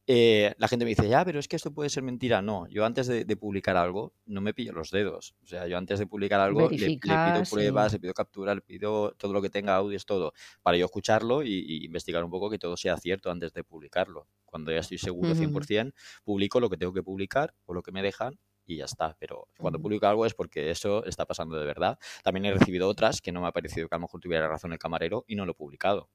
Eh, 0.05 0.53
la 0.57 0.67
gente 0.67 0.85
me 0.85 0.89
dice, 0.89 1.07
ya, 1.07 1.25
pero 1.25 1.39
es 1.39 1.47
que 1.47 1.55
esto 1.55 1.73
puede 1.73 1.89
ser 1.89 2.03
mentira. 2.03 2.43
No, 2.43 2.67
yo 2.67 2.85
antes 2.85 3.07
de, 3.07 3.37
publicar 3.37 3.75
algo 3.75 4.13
no 4.27 4.39
me 4.41 4.53
pillo 4.53 4.71
los 4.71 4.91
dedos. 4.91 5.33
O 5.43 5.47
sea, 5.47 5.65
yo 5.65 5.79
antes 5.79 5.97
de 5.97 6.05
publicar 6.05 6.41
algo 6.41 6.69
le, 6.69 6.99
pido 6.99 7.43
pruebas, 7.49 7.93
le 7.93 7.99
pido 7.99 8.13
captura, 8.13 8.53
le 8.53 8.61
pido 8.61 9.13
todo 9.17 9.33
lo 9.33 9.41
que 9.41 9.49
tenga 9.49 9.75
audios, 9.75 10.05
todo, 10.05 10.33
para 10.61 10.77
yo 10.77 10.85
escucharlo 10.85 11.41
y, 11.41 11.83
investigar 11.83 12.23
un 12.23 12.29
poco 12.29 12.51
que 12.51 12.59
todo 12.59 12.77
sea 12.77 12.97
cierto 12.97 13.31
antes 13.31 13.51
de 13.53 13.63
publicarlo. 13.63 14.27
Cuando 14.45 14.71
ya 14.71 14.79
estoy 14.79 14.99
seguro 14.99 15.33
100%, 15.33 15.91
publico 16.23 16.59
lo 16.59 16.69
que 16.69 16.77
tengo 16.77 16.93
que 16.93 17.01
publicar 17.01 17.55
o 17.65 17.73
lo 17.73 17.81
que 17.81 17.91
me 17.91 18.03
dejan 18.03 18.37
y 18.65 18.77
ya 18.77 18.85
está. 18.85 19.15
Pero 19.19 19.47
cuando 19.57 19.79
publico 19.81 20.07
algo 20.07 20.25
es 20.25 20.33
porque 20.33 20.71
eso 20.71 21.05
está 21.05 21.25
pasando 21.25 21.57
de 21.57 21.65
verdad. 21.65 21.97
También 22.23 22.45
he 22.45 22.53
recibido 22.53 22.87
otras 22.87 23.21
que 23.21 23.31
no 23.31 23.41
me 23.41 23.47
ha 23.47 23.51
parecido 23.51 23.87
que 23.87 23.95
a 23.95 23.97
lo 23.97 24.03
mejor 24.03 24.21
tuviera 24.21 24.47
razón 24.47 24.73
el 24.73 24.79
camarero 24.79 25.25
y 25.27 25.35
no 25.35 25.45
lo 25.45 25.51
he 25.53 25.55
publicado. 25.55 26.09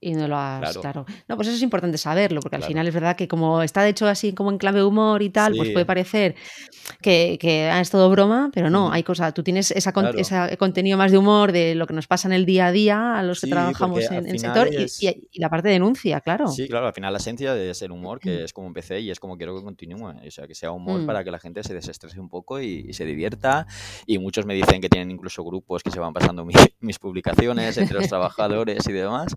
Y 0.00 0.12
no 0.12 0.28
lo 0.28 0.36
has, 0.36 0.76
claro. 0.76 1.06
No, 1.28 1.36
pues 1.36 1.48
eso 1.48 1.56
es 1.56 1.62
importante 1.62 1.96
saberlo, 1.96 2.40
porque 2.40 2.56
al 2.56 2.62
final 2.62 2.86
es 2.86 2.92
verdad 2.92 3.16
que 3.16 3.26
como 3.26 3.62
está 3.62 3.82
de 3.82 3.88
hecho 3.88 4.06
así 4.06 4.34
como 4.34 4.50
en 4.50 4.58
clave 4.58 4.84
humor 4.84 5.22
y 5.22 5.30
tal, 5.30 5.54
pues 5.56 5.70
puede 5.70 5.86
parecer 5.86 6.34
que, 7.00 7.38
que 7.40 7.70
ah, 7.70 7.80
es 7.80 7.90
todo 7.90 8.10
broma, 8.10 8.50
pero 8.52 8.68
no, 8.68 8.92
hay 8.92 9.02
cosas, 9.02 9.32
tú 9.32 9.42
tienes 9.42 9.70
esa, 9.70 9.94
ese 10.16 10.56
contenido 10.58 10.98
más 10.98 11.10
de 11.10 11.16
humor 11.16 11.52
de 11.52 11.74
lo 11.74 11.86
que 11.86 11.94
nos 11.94 12.06
pasa 12.06 12.28
en 12.28 12.34
el 12.34 12.44
día 12.44 12.66
a 12.66 12.72
día 12.72 13.18
a 13.18 13.22
los 13.22 13.40
que 13.40 13.46
trabajamos 13.46 14.10
en 14.10 14.26
el 14.26 14.38
sector 14.38 14.68
y, 14.72 15.40
la 15.40 15.48
parte 15.48 15.68
de 15.68 15.74
denuncia, 15.74 16.20
claro. 16.20 16.48
Sí, 16.48 16.68
claro, 16.68 16.86
al 16.86 16.92
final 16.92 17.12
la 17.12 17.18
esencia 17.18 17.56
es 17.56 17.80
el 17.80 17.90
humor, 17.90 18.20
que 18.20 18.24
es 18.44 18.52
como 18.52 18.66
empecé 18.66 19.00
y 19.00 19.10
es 19.10 19.18
como 19.18 19.38
quiero 19.38 19.56
que 19.56 19.62
continúe, 19.62 20.06
o 20.26 20.30
sea, 20.30 20.46
que 20.46 20.54
sea 20.54 20.70
humor 20.70 21.00
mm. 21.00 21.06
para 21.06 21.24
que 21.24 21.30
la 21.30 21.38
gente 21.38 21.62
se 21.62 21.72
desestrese 21.72 22.20
un 22.20 22.28
poco 22.28 22.60
y, 22.60 22.92
se 22.92 23.04
divierta. 23.04 23.66
Y 24.06 24.18
muchos 24.18 24.46
me 24.46 24.54
dicen 24.54 24.80
que 24.80 24.88
tienen 24.88 25.10
incluso 25.10 25.42
grupos 25.42 25.82
que 25.82 25.90
se 25.90 25.98
van 25.98 26.12
pasando 26.12 26.44
mis 26.80 26.98
publicaciones 26.98 27.76
entre 27.78 27.98
los 27.98 28.08
trabajadores 28.08 28.86
y 28.86 28.92
demás. 28.92 29.34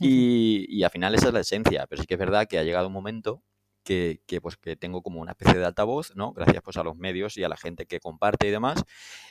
Y, 0.70 0.82
al 0.82 0.90
final 0.90 1.14
esa 1.14 1.28
es 1.28 1.34
la 1.34 1.40
esencia, 1.40 1.86
pero 1.88 2.00
sí 2.00 2.06
que 2.06 2.14
es 2.14 2.20
verdad 2.20 2.46
que 2.46 2.58
ha 2.58 2.62
llegado 2.62 2.86
un 2.86 2.92
momento 2.92 3.42
que, 3.84 4.20
pues, 4.42 4.58
que 4.58 4.76
tengo 4.76 5.02
como 5.02 5.18
una 5.20 5.30
especie 5.32 5.58
de 5.58 5.64
altavoz, 5.64 6.14
¿no? 6.14 6.34
Gracias 6.34 6.62
pues 6.62 6.76
a 6.76 6.82
los 6.82 6.96
medios 6.96 7.38
y 7.38 7.44
a 7.44 7.48
la 7.48 7.56
gente 7.56 7.86
que 7.86 8.00
comparte 8.00 8.46
y 8.46 8.50
demás. 8.50 8.84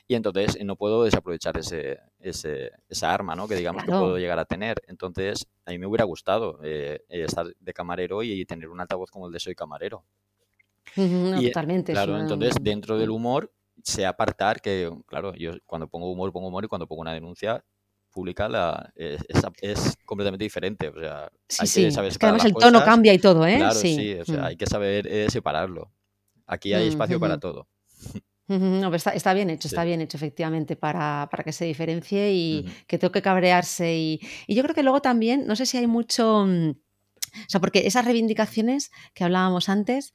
Y 0.08 0.16
entonces 0.16 0.58
no 0.66 0.76
puedo 0.76 1.04
desaprovechar 1.04 1.60
ese, 1.60 2.00
ese 2.20 2.72
esa 2.90 3.14
arma, 3.14 3.36
¿no? 3.36 3.48
Que 3.48 3.56
digamos 3.56 3.84
que 3.84 3.92
puedo 3.92 4.18
llegar 4.18 4.40
a 4.40 4.46
tener. 4.46 4.82
Entonces 4.88 5.46
a 5.66 5.72
mí 5.72 5.78
me 5.78 5.86
hubiera 5.86 6.06
gustado 6.06 6.60
eh, 6.64 7.06
estar 7.10 7.46
de 7.60 7.74
camarero 7.74 8.24
y 8.24 8.44
tener 8.46 8.70
un 8.70 8.80
altavoz 8.80 9.12
como 9.12 9.28
el 9.28 9.34
de 9.34 9.40
Soy 9.40 9.54
Camarero. 9.54 10.04
Eh, 10.96 11.50
totalmente. 11.50 11.92
Claro, 11.92 12.18
entonces 12.18 12.56
dentro 12.60 12.98
del 12.98 13.12
humor 13.12 13.52
sé 13.84 14.06
apartar 14.06 14.62
que, 14.62 14.92
claro, 15.06 15.36
yo 15.36 15.52
cuando 15.66 15.88
pongo 15.88 16.12
humor 16.12 16.32
pongo 16.32 16.48
humor 16.48 16.66
y 16.66 16.68
cuando 16.68 16.88
pongo 16.88 17.02
una 17.02 17.14
denuncia 17.14 17.64
pública 18.18 18.50
la, 18.50 18.92
es, 18.96 19.22
es, 19.62 19.96
completamente 20.04 20.44
diferente. 20.44 20.90
O 20.90 21.00
sea, 21.00 21.32
hay 21.60 21.70
que 21.70 21.92
saber 21.92 22.12
es 22.12 22.18
que 22.18 22.26
además 22.26 22.46
el 22.46 22.54
tono 22.56 22.84
cambia 22.84 23.14
y 23.14 23.20
todo, 23.20 23.46
¿eh? 23.46 23.58
Claro, 23.58 23.76
sí, 23.76 24.16
o 24.16 24.26
sea, 24.26 24.42
mm. 24.42 24.46
hay 24.46 24.58
que 24.58 24.66
saber 24.66 25.06
eh, 25.06 25.28
separarlo. 25.30 25.91
Aquí 26.48 26.74
hay 26.74 26.88
espacio 26.88 27.20
para 27.20 27.39
todo. 27.39 27.68
No, 28.48 28.96
está, 28.96 29.12
está, 29.12 29.34
bien 29.34 29.50
hecho, 29.50 29.68
está 29.68 29.84
bien 29.84 30.02
hecho 30.02 30.15
efectivamente 30.18 30.76
para, 30.78 31.28
para 31.30 31.44
que 31.44 31.52
se 31.52 31.65
diferencie 31.65 32.32
y 32.34 32.65
que 32.88 32.98
tenga 32.98 33.12
que 33.12 33.22
cabrearse. 33.22 33.96
Y, 33.96 34.22
y, 34.48 34.56
yo 34.56 34.63
creo 34.63 34.74
que 34.74 34.84
luego 34.84 35.02
también, 35.02 35.46
no 35.46 35.56
sé 35.56 35.65
si 35.65 35.78
hay 35.78 35.86
mucho, 35.86 36.46
mm, 36.48 36.70
o 36.70 37.50
sea, 37.50 37.60
porque 37.60 37.86
esas 37.86 38.06
reivindicaciones 38.06 38.89
que 39.13 39.26
hablábamos 39.26 39.68
antes, 39.68 40.13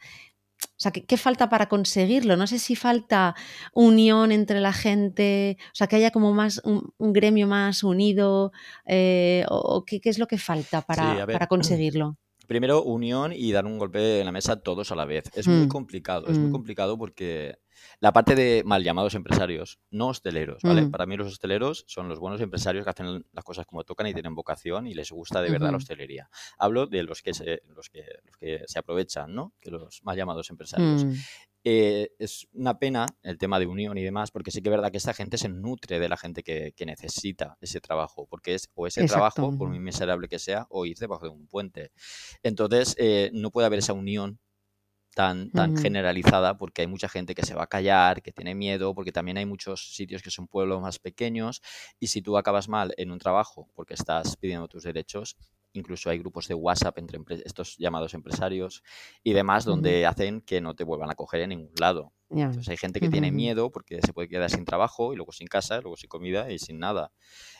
o 0.64 0.80
sea, 0.82 0.92
¿qué, 0.92 1.16
falta 1.16 1.48
para 1.48 1.68
conseguirlo? 1.68 2.36
No 2.36 2.46
sé 2.46 2.58
si 2.58 2.76
falta 2.76 3.34
unión 3.72 4.32
entre 4.32 4.60
la 4.60 4.72
gente, 4.72 5.56
o 5.66 5.74
sea, 5.74 5.86
que 5.86 5.96
haya 5.96 6.10
como 6.10 6.32
más 6.32 6.60
un, 6.64 6.92
gremio 7.12 7.46
más 7.46 7.84
unido, 7.84 8.52
eh, 8.86 9.44
o, 9.48 9.84
qué, 9.84 10.00
es 10.04 10.18
lo 10.18 10.26
que 10.26 10.38
falta 10.38 10.82
para, 10.82 11.26
para 11.26 11.46
conseguirlo. 11.48 12.16
Primero, 12.52 12.82
unión 12.82 13.32
y 13.34 13.50
dar 13.50 13.64
un 13.64 13.78
golpe 13.78 14.20
en 14.20 14.26
la 14.26 14.30
mesa 14.30 14.60
todos 14.60 14.92
a 14.92 14.94
la 14.94 15.06
vez. 15.06 15.24
Es 15.34 15.48
muy 15.48 15.64
mm. 15.64 15.68
complicado, 15.68 16.26
es 16.26 16.36
muy 16.36 16.50
mm. 16.50 16.52
complicado 16.52 16.98
porque 16.98 17.56
la 17.98 18.12
parte 18.12 18.34
de 18.34 18.62
mal 18.66 18.84
llamados 18.84 19.14
empresarios, 19.14 19.80
no 19.90 20.08
hosteleros, 20.08 20.62
¿vale? 20.62 20.82
Mm. 20.82 20.90
Para 20.90 21.06
mí 21.06 21.16
los 21.16 21.28
hosteleros 21.28 21.86
son 21.88 22.10
los 22.10 22.18
buenos 22.18 22.42
empresarios 22.42 22.84
que 22.84 22.90
hacen 22.90 23.24
las 23.32 23.42
cosas 23.42 23.64
como 23.64 23.84
tocan 23.84 24.06
y 24.06 24.12
tienen 24.12 24.34
vocación 24.34 24.86
y 24.86 24.92
les 24.92 25.10
gusta 25.10 25.40
de 25.40 25.50
verdad 25.50 25.70
la 25.70 25.78
hostelería. 25.78 26.28
Hablo 26.58 26.86
de 26.86 27.04
los 27.04 27.22
que 27.22 27.32
se, 27.32 27.62
los 27.74 27.88
que, 27.88 28.04
los 28.22 28.36
que 28.36 28.64
se 28.66 28.78
aprovechan, 28.78 29.34
¿no? 29.34 29.54
Que 29.58 29.70
los 29.70 30.02
mal 30.02 30.14
llamados 30.14 30.50
empresarios. 30.50 31.06
Eh, 31.64 32.10
es 32.18 32.48
una 32.54 32.78
pena 32.78 33.06
el 33.22 33.38
tema 33.38 33.60
de 33.60 33.66
unión 33.66 33.96
y 33.96 34.02
demás, 34.02 34.32
porque 34.32 34.50
sí 34.50 34.62
que 34.62 34.68
es 34.68 34.72
verdad 34.72 34.90
que 34.90 34.96
esta 34.96 35.14
gente 35.14 35.38
se 35.38 35.48
nutre 35.48 36.00
de 36.00 36.08
la 36.08 36.16
gente 36.16 36.42
que, 36.42 36.74
necesita 36.84 37.56
ese 37.60 37.80
trabajo, 37.80 38.26
porque 38.26 38.54
es 38.54 38.68
o 38.74 38.88
ese 38.88 39.06
trabajo, 39.06 39.56
por 39.56 39.68
muy 39.68 39.78
miserable 39.78 40.28
que 40.28 40.40
sea, 40.40 40.66
o 40.70 40.84
ir 40.84 40.98
debajo 40.98 41.26
de 41.26 41.30
un 41.30 41.46
puente. 41.46 41.92
Entonces, 42.42 42.96
eh, 42.98 43.30
no 43.32 43.50
puede 43.50 43.66
haber 43.66 43.78
esa 43.78 43.92
unión 43.92 44.40
tan, 45.14 45.50
tan 45.50 45.76
generalizada 45.76 46.56
porque 46.56 46.82
hay 46.82 46.88
mucha 46.88 47.08
gente 47.08 47.34
que 47.34 47.44
se 47.44 47.54
va 47.54 47.64
a 47.64 47.66
callar, 47.66 48.22
que 48.22 48.32
tiene 48.32 48.54
miedo, 48.54 48.94
porque 48.94 49.12
también 49.12 49.36
hay 49.36 49.46
muchos 49.46 49.94
sitios 49.94 50.22
que 50.22 50.30
son 50.30 50.48
pueblos 50.48 50.80
más 50.80 50.98
pequeños 50.98 51.62
y 52.00 52.08
si 52.08 52.22
tú 52.22 52.36
acabas 52.36 52.68
mal 52.68 52.94
en 52.96 53.10
un 53.10 53.18
trabajo 53.18 53.68
porque 53.74 53.94
estás 53.94 54.36
pidiendo 54.36 54.68
tus 54.68 54.84
derechos, 54.84 55.36
incluso 55.72 56.10
hay 56.10 56.18
grupos 56.18 56.48
de 56.48 56.54
WhatsApp 56.54 56.98
entre 56.98 57.18
estos 57.44 57.76
llamados 57.78 58.14
empresarios 58.14 58.82
y 59.22 59.32
demás 59.32 59.64
donde 59.64 60.06
hacen 60.06 60.40
que 60.40 60.60
no 60.60 60.74
te 60.74 60.84
vuelvan 60.84 61.10
a 61.10 61.14
coger 61.14 61.40
en 61.42 61.50
ningún 61.50 61.72
lado. 61.78 62.12
Entonces 62.30 62.68
hay 62.68 62.76
gente 62.78 62.98
que 63.00 63.10
tiene 63.10 63.30
miedo 63.30 63.70
porque 63.70 64.00
se 64.00 64.12
puede 64.12 64.28
quedar 64.28 64.50
sin 64.50 64.64
trabajo 64.64 65.12
y 65.12 65.16
luego 65.16 65.32
sin 65.32 65.48
casa, 65.48 65.80
luego 65.80 65.96
sin 65.96 66.08
comida 66.08 66.50
y 66.50 66.58
sin 66.58 66.78
nada. 66.78 67.12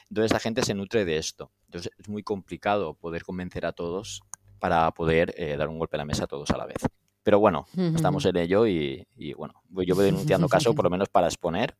Entonces 0.08 0.32
la 0.32 0.40
gente 0.40 0.62
se 0.62 0.74
nutre 0.74 1.04
de 1.04 1.18
esto. 1.18 1.52
Entonces 1.66 1.92
es 1.98 2.08
muy 2.08 2.22
complicado 2.22 2.94
poder 2.94 3.22
convencer 3.22 3.66
a 3.66 3.72
todos 3.72 4.22
para 4.58 4.90
poder 4.92 5.34
eh, 5.36 5.56
dar 5.56 5.68
un 5.68 5.78
golpe 5.78 5.96
a 5.96 5.98
la 5.98 6.04
mesa 6.04 6.24
a 6.24 6.26
todos 6.26 6.50
a 6.50 6.56
la 6.56 6.66
vez. 6.66 6.78
Pero 7.22 7.38
bueno, 7.38 7.66
estamos 7.94 8.24
en 8.26 8.36
ello 8.36 8.66
y, 8.66 9.06
bueno, 9.36 9.54
yo 9.68 9.94
voy 9.94 10.04
denunciando 10.06 10.48
caso 10.48 10.74
por 10.74 10.84
lo 10.84 10.90
menos 10.90 11.08
para 11.08 11.28
exponer, 11.28 11.76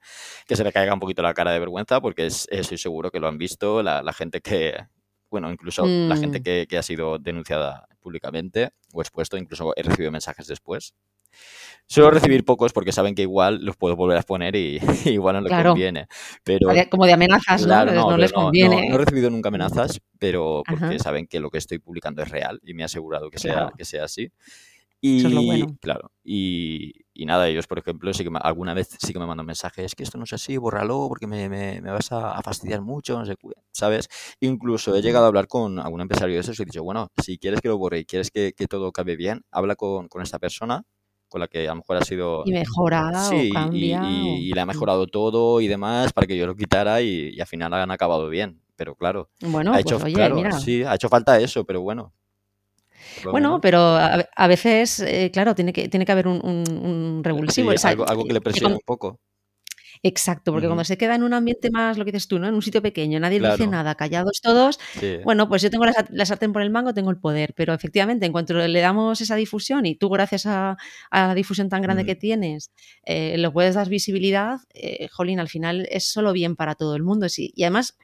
que 0.47 0.55
se 0.55 0.63
le 0.63 0.73
caiga 0.73 0.95
un 0.95 1.01
poquito 1.01 1.23
la 1.23 1.35
cara 1.35 1.53
de 1.53 1.59
vergüenza, 1.59 2.01
porque 2.01 2.27
estoy 2.27 2.79
seguro 2.79 3.11
que 3.11 3.19
lo 3.19 3.27
han 3.27 3.39
visto 3.39 3.83
la, 3.83 4.13
gente 4.13 4.41
que, 4.41 4.77
bueno, 5.33 5.51
incluso 5.51 5.87
la 5.87 6.15
gente 6.17 6.41
mm. 6.41 6.67
que, 6.69 6.79
ha 6.79 6.83
sido 6.83 7.19
denunciada 7.19 7.89
públicamente 8.01 8.73
o 8.93 9.01
expuesto, 9.01 9.39
incluso 9.39 9.73
he 9.75 9.83
recibido 9.83 10.13
mensajes 10.13 10.47
después. 10.47 10.95
Suelo 11.87 12.11
recibir 12.11 12.45
pocos 12.45 12.75
porque 12.75 12.93
saben 12.93 13.15
que 13.15 13.23
igual 13.23 13.65
los 13.65 13.77
puedo 13.77 13.97
volver 13.97 14.19
a 14.19 14.21
exponer 14.21 14.55
y, 14.55 14.79
igual 15.07 15.37
no 15.37 15.41
les 15.41 15.65
conviene. 15.65 16.07
Pero, 16.45 16.69
Como 16.91 17.07
de 17.07 17.15
amenazas, 17.15 17.67
¿no? 17.67 17.85
no, 17.87 18.17
les 18.19 18.31
conviene. 18.31 18.91
No, 18.91 18.95
he 18.95 18.99
recibido 18.99 19.31
nunca 19.31 19.49
amenazas, 19.49 20.03
pero 20.19 20.63
porque 20.69 20.99
saben 20.99 21.27
que 21.27 21.41
lo 21.41 21.49
que 21.49 21.57
estoy 21.57 21.79
publicando 21.79 22.23
es 22.23 22.29
real 22.29 22.61
y 22.63 22.75
me 22.75 22.83
ha 22.83 22.87
asegurado 22.87 23.31
que 23.31 23.39
sea, 23.39 23.73
que 23.75 23.87
sea 23.87 24.05
así. 24.05 24.31
Y, 25.01 25.65
Claro, 25.81 26.13
y, 26.23 27.02
nada, 27.15 27.49
ellos, 27.49 27.67
por 27.67 27.79
ejemplo, 27.79 28.13
sí 28.13 28.25
que 28.25 28.31
alguna 28.41 28.75
vez 28.75 28.97
sí 29.01 29.13
que 29.13 29.19
me 29.19 29.27
mandan 29.27 29.47
mensajes, 29.47 29.95
que 29.95 30.03
esto 30.03 30.19
no 30.19 30.25
es 30.25 30.33
así, 30.33 30.57
bórralo 30.57 31.09
porque 31.09 31.27
me, 31.27 31.49
me, 31.49 31.81
vas 31.81 32.11
a, 32.13 32.41
fastidiar 32.43 32.81
mucho, 32.81 33.19
no 33.19 33.27
sé, 33.27 33.37
¿sabes? 33.71 34.09
Incluso 34.41 34.97
he 34.97 35.03
llegado 35.03 35.27
a 35.27 35.29
hablar 35.29 35.47
con 35.47 35.79
algún 35.79 36.01
empresario 36.01 36.35
de 36.35 36.41
esos 36.41 36.59
y 36.59 36.63
he 36.63 36.67
dicho, 36.67 36.83
bueno, 36.83 37.11
si 37.23 37.39
quieres 37.39 37.61
que 37.61 37.69
lo 37.69 37.79
borre 37.79 38.01
y 38.01 38.05
quieres 38.05 38.31
que, 38.31 38.53
todo 38.69 38.93
cabe 38.93 39.17
bien, 39.17 39.45
habla 39.51 39.77
con, 39.77 40.09
con, 40.09 40.23
esta 40.23 40.39
persona 40.39 40.85
con 41.29 41.41
la 41.41 41.49
que 41.49 41.67
a 41.67 41.73
lo 41.73 41.77
mejor 41.77 41.97
ha 41.97 42.05
sido... 42.05 42.43
Y 42.45 42.53
mejora 42.53 43.11
sí, 43.29 43.51
o 43.51 43.55
cambia. 43.55 44.03
Y, 44.05 44.49
y, 44.49 44.53
le 44.53 44.61
ha 44.61 44.67
mejorado 44.67 45.07
todo 45.07 45.61
y 45.61 45.69
demás 45.69 46.13
para 46.13 46.27
que 46.27 46.37
yo 46.37 46.47
lo 46.47 46.55
quitara 46.55 47.01
y, 47.03 47.41
al 47.41 47.47
final 47.47 47.73
han 47.75 47.91
acabado 47.91 48.29
bien. 48.29 48.61
Pero 48.77 48.95
claro, 48.97 49.31
bueno, 49.41 49.73
ha 49.73 49.81
hecho, 49.81 49.99
pues, 49.99 50.15
oye, 50.15 50.31
mira. 50.31 50.53
sí, 50.53 50.83
ha 50.83 50.95
hecho 50.95 51.09
falta 51.09 51.39
eso, 51.39 51.65
pero 51.65 51.83
bueno, 51.83 52.13
Bueno, 53.31 53.61
pero 53.61 53.81
a, 53.81 54.47
veces, 54.47 55.01
eh, 55.01 55.31
claro, 55.33 55.55
tiene 55.55 55.73
que, 55.73 55.89
tiene 55.89 56.05
que 56.07 56.13
haber 56.13 56.29
un, 56.29 57.21
revulsivo. 57.23 57.73
algo, 57.85 58.25
que 58.25 58.33
le 58.33 58.41
presione 58.41 58.75
un 58.75 58.81
poco. 58.85 59.21
Exacto, 60.05 60.51
porque 60.51 60.67
cuando 60.67 60.85
se 60.85 60.99
queda 60.99 61.15
en 61.15 61.23
un 61.23 61.33
ambiente 61.33 61.71
más, 61.71 61.97
lo 61.97 62.05
que 62.05 62.11
dices 62.11 62.27
tú, 62.27 62.41
¿no? 62.41 62.49
En 62.49 62.55
un 62.55 62.63
sitio 62.63 62.83
pequeño, 62.83 63.21
nadie 63.21 63.39
le 63.39 63.51
dice 63.53 63.69
nada, 63.69 63.95
callados 63.95 64.41
todos, 64.43 64.81
bueno, 65.25 65.49
pues 65.49 65.63
yo 65.63 65.71
tengo 65.71 65.85
la, 65.87 66.27
sartén 66.27 66.53
por 66.53 66.63
el 66.63 66.71
mango, 66.71 66.93
tengo 66.93 67.11
el 67.11 67.19
poder, 67.19 67.55
pero 67.55 67.73
efectivamente, 67.73 68.27
en 68.27 68.33
cuanto 68.33 68.55
le 68.55 68.81
damos 68.81 69.21
esa 69.21 69.37
difusión 69.37 69.87
y 69.87 69.95
tú 69.95 70.09
gracias 70.09 70.47
a, 70.47 70.77
la 71.13 71.35
difusión 71.35 71.69
tan 71.69 71.83
grande 71.83 72.05
que 72.05 72.17
tienes, 72.17 72.73
eh, 73.05 73.37
lo 73.39 73.53
puedes 73.53 73.77
dar 73.77 73.89
visibilidad, 73.89 74.59
eh, 74.75 75.07
jolín, 75.09 75.39
al 75.39 75.49
final 75.49 75.87
es 75.89 76.11
solo 76.11 76.33
bien 76.33 76.57
para 76.57 76.75
todo 76.75 76.97
el 76.97 77.05
mundo. 77.05 77.29
Sí. 77.29 77.53
Y 77.55 77.63
además 77.63 77.97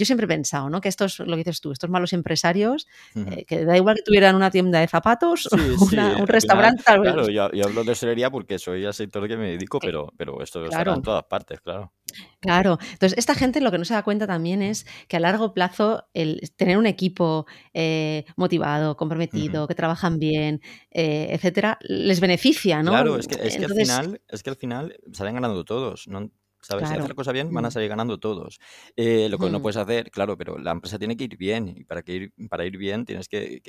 yo 0.00 0.06
siempre 0.06 0.24
he 0.24 0.28
pensado, 0.28 0.70
¿no? 0.70 0.80
Que 0.80 0.88
estos, 0.88 1.18
lo 1.18 1.32
que 1.32 1.44
dices 1.44 1.60
tú, 1.60 1.72
estos 1.72 1.90
malos 1.90 2.14
empresarios, 2.14 2.88
eh, 3.14 3.44
que 3.44 3.66
da 3.66 3.76
igual 3.76 3.96
que 3.96 4.02
tuvieran 4.02 4.34
una 4.34 4.50
tienda 4.50 4.80
de 4.80 4.88
zapatos, 4.88 5.46
o 5.52 5.56
un 6.22 6.26
restaurante. 6.26 6.82
claro, 6.82 7.28
yo, 7.28 7.44
hablo 7.44 7.84
de 7.84 7.92
hostelería 7.92 8.30
porque 8.30 8.58
soy 8.58 8.82
el 8.86 8.94
sector 8.94 9.28
que 9.28 9.36
me 9.36 9.50
dedico, 9.50 9.76
eh, 9.76 9.80
pero, 9.82 10.10
pero 10.16 10.42
esto 10.42 10.64
claro. 10.64 10.94
en 10.94 11.02
todas 11.02 11.24
partes, 11.24 11.60
claro. 11.60 11.92
Claro, 12.40 12.78
entonces 12.92 13.18
esta 13.18 13.34
gente 13.34 13.60
lo 13.60 13.70
que 13.70 13.76
no 13.76 13.84
se 13.84 13.92
da 13.92 14.02
cuenta 14.02 14.26
también 14.26 14.62
es 14.62 14.86
que 15.06 15.18
a 15.18 15.20
largo 15.20 15.52
plazo 15.52 16.08
el 16.14 16.40
tener 16.56 16.78
un 16.78 16.86
equipo 16.86 17.46
eh, 17.74 18.24
motivado, 18.36 18.96
comprometido, 18.96 19.68
que 19.68 19.74
trabajan 19.74 20.18
bien, 20.18 20.62
etcétera, 20.90 21.78
les 21.82 22.20
beneficia, 22.20 22.82
¿no? 22.82 22.92
Claro, 22.92 23.16
es 23.18 23.28
que, 23.28 23.34
es 23.46 23.58
que 23.58 23.66
al 23.66 23.74
final, 23.74 24.20
es 24.26 24.42
que 24.42 24.50
al 24.50 24.56
final 24.56 24.96
salen 25.12 25.34
ganando 25.34 25.64
todos. 25.64 26.08
¿no? 26.08 26.30
¿Sabes? 26.62 26.88
Si 26.88 26.94
haces 26.94 27.08
la 27.08 27.14
cosa 27.14 27.32
bien, 27.32 27.52
van 27.52 27.64
a 27.64 27.68
mm. 27.68 27.70
salir 27.70 27.88
ganando 27.88 28.18
todos. 28.18 28.60
Eh, 28.94 29.28
lo 29.30 29.38
que 29.38 29.48
no 29.48 29.58
mm. 29.58 29.62
puedes 29.62 29.76
hacer, 29.78 30.10
claro, 30.10 30.36
pero 30.36 30.58
la 30.58 30.72
empresa 30.72 30.98
tiene 30.98 31.16
que 31.16 31.24
ir 31.24 31.36
bien. 31.36 31.68
Y 31.68 31.84
para, 31.84 32.02
que 32.02 32.12
ir, 32.12 32.32
para 32.48 32.66
ir 32.66 32.76
bien 32.76 33.06
tienes 33.06 33.28
que, 33.28 33.62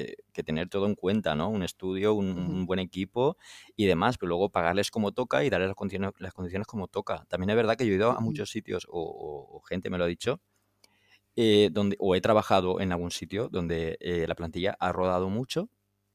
tener 0.46 0.68
todo 0.70 0.88
en 0.88 0.96
cuenta, 0.96 1.34
¿no? 1.36 1.50
Un 1.50 1.64
estudio, 1.64 2.14
un, 2.14 2.66
buen 2.66 2.80
equipo 2.80 3.38
y 3.76 3.86
demás. 3.86 4.18
Pero 4.18 4.30
luego 4.30 4.50
pagarles 4.50 4.92
como 4.92 5.14
toca 5.14 5.44
y 5.44 5.50
darles 5.50 5.70
las 5.70 5.76
condiciones, 5.76 6.12
las 6.20 6.34
condiciones 6.34 6.68
como 6.68 6.88
toca. 6.88 7.26
También 7.30 7.50
es 7.52 7.56
verdad 7.56 7.78
que 7.78 7.86
yo 7.86 7.94
he 7.94 7.96
ido 7.96 8.12
a 8.12 8.20
muchos 8.20 8.50
sitios, 8.52 8.86
o, 8.90 9.62
gente 9.68 9.90
me 9.90 9.98
lo 9.98 10.04
ha 10.04 10.08
dicho, 10.08 10.42
eh, 11.38 11.70
donde, 11.72 11.96
o 12.00 12.16
he 12.16 12.22
trabajado 12.22 12.82
en 12.82 12.92
algún 12.92 13.12
sitio 13.12 13.48
donde 13.48 13.98
eh, 14.02 14.26
la 14.28 14.36
plantilla 14.36 14.76
ha 14.80 14.92
rodado 14.92 15.30
mucho 15.30 15.70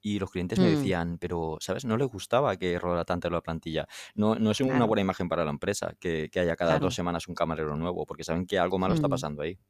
y 0.07 0.21
los 0.21 0.31
clientes 0.31 0.61
me 0.61 0.71
mm. 0.71 0.77
decían, 0.77 1.19
pero, 1.19 1.57
¿sabes? 1.59 1.85
No 1.85 1.97
les 1.97 2.07
gustaba 2.07 2.57
que 2.57 2.79
rodara 2.79 3.05
tanto 3.05 3.29
la 3.29 3.41
plantilla. 3.41 3.89
No, 4.15 4.37
no 4.37 4.53
es 4.53 4.61
una 4.61 4.85
buena 4.85 5.01
imagen 5.01 5.29
para 5.29 5.45
la 5.45 5.51
empresa 5.51 5.97
que, 5.99 6.31
haya 6.33 6.55
cada 6.55 6.79
dos 6.79 6.95
semanas 6.95 7.27
un 7.27 7.35
camarero 7.35 7.75
nuevo, 7.75 8.07
porque 8.07 8.23
saben 8.23 8.47
que 8.47 8.57
algo 8.57 8.79
malo 8.79 8.95
está 8.95 9.09
mm. 9.09 9.11
pasando 9.11 9.43
ahí. 9.43 9.59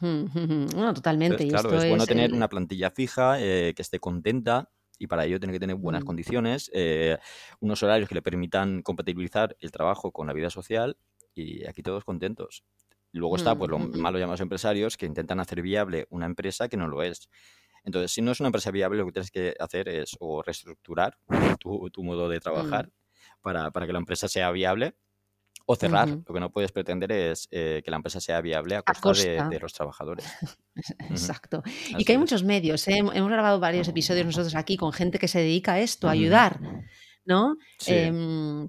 No, 0.00 0.94
totalmente. 0.94 1.46
claro, 1.48 1.74
es 1.74 1.88
bueno 1.88 2.06
tener 2.06 2.32
una 2.32 2.48
plantilla 2.48 2.90
fija, 2.90 3.38
eh, 3.38 3.74
que 3.74 3.82
esté 3.82 3.98
contenta, 3.98 4.70
y 4.98 5.08
para 5.08 5.26
ello 5.26 5.38
tiene 5.38 5.52
que 5.52 5.60
tener 5.60 5.76
buenas 5.76 6.04
mm. 6.04 6.06
condiciones, 6.06 6.70
eh, 6.72 7.18
unos 7.60 7.82
horarios 7.82 8.08
que 8.08 8.14
le 8.14 8.22
permitan 8.22 8.80
compatibilizar 8.80 9.58
el 9.60 9.70
trabajo 9.70 10.10
con 10.10 10.26
la 10.26 10.32
vida 10.32 10.48
social 10.48 10.96
y 11.34 11.66
aquí 11.66 11.82
todos 11.82 12.02
contentos. 12.04 12.64
Luego 13.12 13.36
está 13.36 13.54
pues 13.54 13.70
lo 13.70 13.78
malo 13.78 14.18
llamados 14.18 14.40
empresarios 14.40 14.96
que 14.96 15.06
intentan 15.06 15.40
hacer 15.40 15.62
viable 15.62 16.06
una 16.10 16.26
empresa 16.26 16.68
que 16.68 16.76
no 16.76 16.88
lo 16.88 17.02
es. 17.02 17.30
Entonces, 17.86 18.12
si 18.12 18.20
no 18.20 18.32
es 18.32 18.40
una 18.40 18.48
empresa 18.48 18.70
viable, 18.70 18.98
lo 18.98 19.06
que 19.06 19.12
tienes 19.12 19.30
que 19.30 19.54
hacer 19.58 19.88
es 19.88 20.16
o 20.18 20.42
reestructurar 20.42 21.16
tu, 21.60 22.02
modo 22.02 22.28
de 22.28 22.38
mm. 22.38 22.40
trabajar 22.40 22.90
para, 23.40 23.70
que 23.70 23.92
la 23.92 23.98
empresa 23.98 24.28
sea 24.28 24.50
viable 24.50 24.96
o 25.66 25.76
cerrar. 25.76 26.08
Lo 26.08 26.34
que 26.34 26.40
no 26.40 26.50
puedes 26.50 26.72
pretender 26.72 27.12
es 27.12 27.48
eh, 27.50 27.82
que 27.84 27.90
la 27.90 27.96
empresa 27.96 28.20
sea 28.20 28.40
viable 28.40 28.76
a 28.76 28.82
costa, 28.82 29.48
De, 29.48 29.60
los 29.60 29.72
trabajadores. 29.72 30.26
Exacto. 31.10 31.62
Y 31.96 32.04
que 32.04 32.12
hay 32.12 32.18
muchos 32.18 32.42
medios. 32.42 32.86
¿eh? 32.88 32.98
Hemos 32.98 33.30
grabado 33.30 33.60
varios 33.60 33.88
episodios 33.88 34.26
nosotros 34.26 34.54
aquí 34.56 34.76
con 34.76 34.92
gente 34.92 35.18
que 35.18 35.28
se 35.28 35.38
dedica 35.38 35.74
a 35.74 35.80
esto, 35.80 36.08
a 36.08 36.12
ayudar. 36.12 36.60
¿no? 37.24 37.56
Sí. 37.78 37.94
Em, 37.94 38.68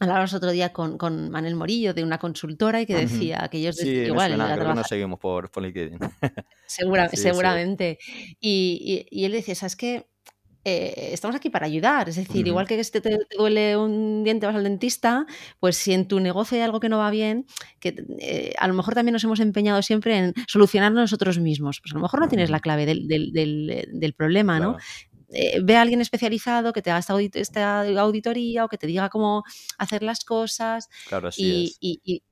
Hablábamos 0.00 0.34
otro 0.34 0.50
día 0.50 0.72
con, 0.72 0.98
con, 0.98 1.30
Manel 1.30 1.56
Morillo 1.56 1.94
de 1.94 2.04
una 2.04 2.18
consultora 2.18 2.80
y 2.80 2.86
que 2.86 2.94
decía 2.94 3.48
que 3.50 3.58
ellos 3.58 3.76
sí, 3.76 3.88
igual 3.88 4.30
suena, 4.30 4.54
creo 4.54 4.68
que 4.68 4.74
nos 4.74 4.86
seguimos 4.86 5.18
por, 5.18 5.50
LinkedIn. 5.60 5.98
seguramente. 7.14 7.98
Y, 8.40 9.06
y, 9.10 9.24
él 9.24 9.32
decía, 9.32 9.54
¿sabes 9.54 9.76
qué? 9.76 10.06
Eh, 10.64 11.10
estamos 11.12 11.34
aquí 11.34 11.50
para 11.50 11.66
ayudar. 11.66 12.08
Es 12.08 12.16
decir, 12.16 12.46
igual 12.46 12.66
que 12.66 12.78
este 12.78 13.00
te, 13.00 13.16
duele 13.36 13.76
un 13.76 14.22
diente, 14.22 14.46
vas 14.46 14.54
al 14.54 14.64
dentista, 14.64 15.26
pues 15.60 15.76
si 15.76 15.92
en 15.92 16.06
tu 16.06 16.20
negocio 16.20 16.56
hay 16.56 16.62
algo 16.62 16.80
que 16.80 16.88
no 16.88 16.98
va 16.98 17.10
bien, 17.10 17.46
que 17.80 17.94
eh, 18.18 18.52
a 18.58 18.68
lo 18.68 18.74
mejor 18.74 18.94
también 18.94 19.14
nos 19.14 19.24
hemos 19.24 19.40
empeñado 19.40 19.80
siempre 19.82 20.18
en 20.18 20.34
solucionarlo 20.46 21.00
nosotros 21.00 21.38
mismos. 21.38 21.80
Pues 21.80 21.92
a 21.92 21.96
lo 21.96 22.02
mejor 22.02 22.20
no 22.20 22.28
tienes 22.28 22.50
la 22.50 22.60
clave 22.60 22.84
del, 22.86 23.08
del, 23.08 23.32
del, 23.32 24.14
problema, 24.14 24.60
¿no? 24.60 24.76
Eh, 25.30 25.60
ve 25.62 25.76
a 25.76 25.82
alguien 25.82 26.00
especializado 26.00 26.72
que 26.72 26.82
te 26.82 26.90
haga 26.90 27.04
esta, 27.34 27.80
auditoría 28.00 28.64
o 28.64 28.68
que 28.68 28.78
te 28.78 28.86
diga 28.86 29.08
cómo 29.08 29.44
hacer 29.76 30.02
las 30.02 30.24
cosas. 30.24 30.88
Claro, 31.08 31.30
y, 31.36 31.76
y, 31.80 32.22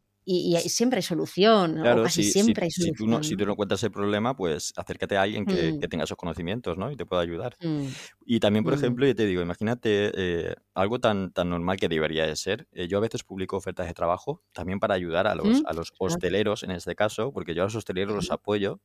siempre 0.68 0.98
hay 0.98 1.02
solución, 1.02 1.74
claro, 1.74 2.02
casi 2.02 2.24
siempre 2.24 2.64
hay 2.64 2.70
solución. 2.70 2.96
Si 2.96 3.04
tú, 3.04 3.06
no, 3.08 3.22
si 3.22 3.36
tú 3.36 3.46
no 3.46 3.54
cuentas 3.54 3.82
el 3.84 3.92
problema, 3.92 4.34
pues 4.36 4.72
acércate 4.76 5.16
a 5.16 5.22
alguien 5.22 5.46
que, 5.46 5.72
mm. 5.72 5.80
tenga 5.80 6.04
esos 6.04 6.16
conocimientos, 6.16 6.76
¿no? 6.76 6.90
Y 6.90 6.96
te 6.96 7.06
pueda 7.06 7.22
ayudar. 7.22 7.56
Mm. 7.60 7.86
Y 8.24 8.40
también, 8.40 8.64
por 8.64 8.74
mm. 8.74 8.78
ejemplo, 8.78 9.06
yo 9.06 9.14
te 9.14 9.26
digo, 9.26 9.40
imagínate 9.42 10.10
eh, 10.14 10.54
algo 10.74 10.98
tan, 10.98 11.32
tan 11.32 11.50
normal 11.50 11.76
que 11.76 11.88
debería 11.88 12.26
de 12.26 12.34
ser. 12.34 12.66
Eh, 12.72 12.88
yo 12.88 12.98
a 12.98 13.02
veces 13.02 13.22
publico 13.22 13.56
ofertas 13.56 13.86
de 13.86 13.94
trabajo 13.94 14.42
también 14.52 14.80
para 14.80 14.94
ayudar 14.94 15.28
a 15.28 15.34
los, 15.36 15.62
a 15.64 15.72
los 15.72 15.92
hosteleros, 15.98 16.64
en 16.64 16.72
este 16.72 16.96
caso, 16.96 17.30
porque 17.32 17.54
yo 17.54 17.62
a 17.62 17.66
los 17.66 17.76
hosteleros 17.76 18.16
los 18.16 18.30
apoyo 18.32 18.80